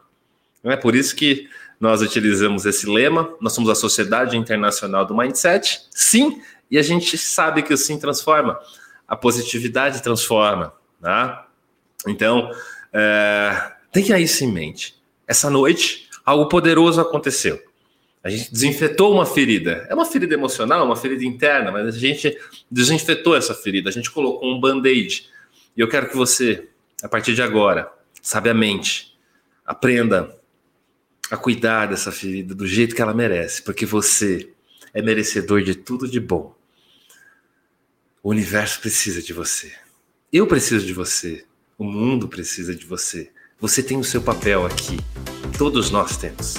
Não 0.62 0.72
é 0.72 0.76
por 0.76 0.96
isso 0.96 1.14
que 1.14 1.48
nós 1.78 2.02
utilizamos 2.02 2.66
esse 2.66 2.90
lema. 2.90 3.32
Nós 3.40 3.52
somos 3.52 3.70
a 3.70 3.76
Sociedade 3.76 4.36
Internacional 4.36 5.06
do 5.06 5.16
Mindset. 5.16 5.82
Sim, 5.92 6.42
e 6.68 6.76
a 6.76 6.82
gente 6.82 7.16
sabe 7.16 7.62
que 7.62 7.72
o 7.72 7.76
sim 7.76 7.96
transforma. 7.96 8.58
A 9.06 9.14
positividade 9.14 10.02
transforma. 10.02 10.74
Tá? 11.00 11.46
Então, 12.08 12.50
é, 12.92 13.72
tenha 13.92 14.18
isso 14.18 14.42
em 14.42 14.52
mente. 14.52 15.00
Essa 15.28 15.48
noite, 15.48 16.07
algo 16.28 16.46
poderoso 16.46 17.00
aconteceu. 17.00 17.58
A 18.22 18.28
gente 18.28 18.52
desinfetou 18.52 19.14
uma 19.14 19.24
ferida. 19.24 19.86
É 19.88 19.94
uma 19.94 20.04
ferida 20.04 20.34
emocional, 20.34 20.84
uma 20.84 20.94
ferida 20.94 21.24
interna, 21.24 21.72
mas 21.72 21.86
a 21.86 21.98
gente 21.98 22.38
desinfetou 22.70 23.34
essa 23.34 23.54
ferida, 23.54 23.88
a 23.88 23.92
gente 23.92 24.10
colocou 24.10 24.46
um 24.46 24.60
band-aid. 24.60 25.26
E 25.74 25.80
eu 25.80 25.88
quero 25.88 26.10
que 26.10 26.16
você, 26.16 26.68
a 27.02 27.08
partir 27.08 27.34
de 27.34 27.40
agora, 27.40 27.90
sabiamente, 28.20 29.16
aprenda 29.64 30.36
a 31.30 31.36
cuidar 31.38 31.86
dessa 31.86 32.12
ferida 32.12 32.54
do 32.54 32.66
jeito 32.66 32.94
que 32.94 33.00
ela 33.00 33.14
merece, 33.14 33.62
porque 33.62 33.86
você 33.86 34.50
é 34.92 35.00
merecedor 35.00 35.62
de 35.62 35.74
tudo 35.74 36.06
de 36.06 36.20
bom. 36.20 36.54
O 38.22 38.28
universo 38.28 38.80
precisa 38.80 39.22
de 39.22 39.32
você. 39.32 39.72
Eu 40.30 40.46
preciso 40.46 40.84
de 40.84 40.92
você. 40.92 41.46
O 41.78 41.84
mundo 41.84 42.28
precisa 42.28 42.74
de 42.74 42.84
você. 42.84 43.30
Você 43.58 43.82
tem 43.82 43.96
o 43.96 44.04
seu 44.04 44.20
papel 44.20 44.66
aqui. 44.66 44.98
Todos 45.58 45.90
nós 45.90 46.16
temos. 46.16 46.54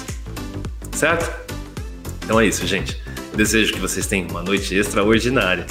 Certo? 0.92 1.28
Então 2.22 2.38
é 2.38 2.46
isso, 2.46 2.66
gente. 2.66 3.00
Eu 3.32 3.36
desejo 3.36 3.72
que 3.72 3.80
vocês 3.80 4.06
tenham 4.06 4.28
uma 4.28 4.42
noite 4.42 4.74
extraordinária. 4.74 5.66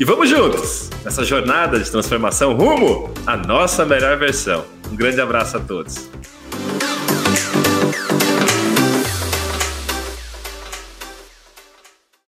E 0.00 0.04
vamos 0.04 0.28
juntos 0.28 0.90
nessa 1.04 1.24
jornada 1.24 1.78
de 1.78 1.88
transformação 1.88 2.54
rumo 2.54 3.14
à 3.24 3.36
nossa 3.36 3.86
melhor 3.86 4.18
versão. 4.18 4.64
Um 4.90 4.96
grande 4.96 5.20
abraço 5.20 5.56
a 5.56 5.60
todos. 5.60 6.10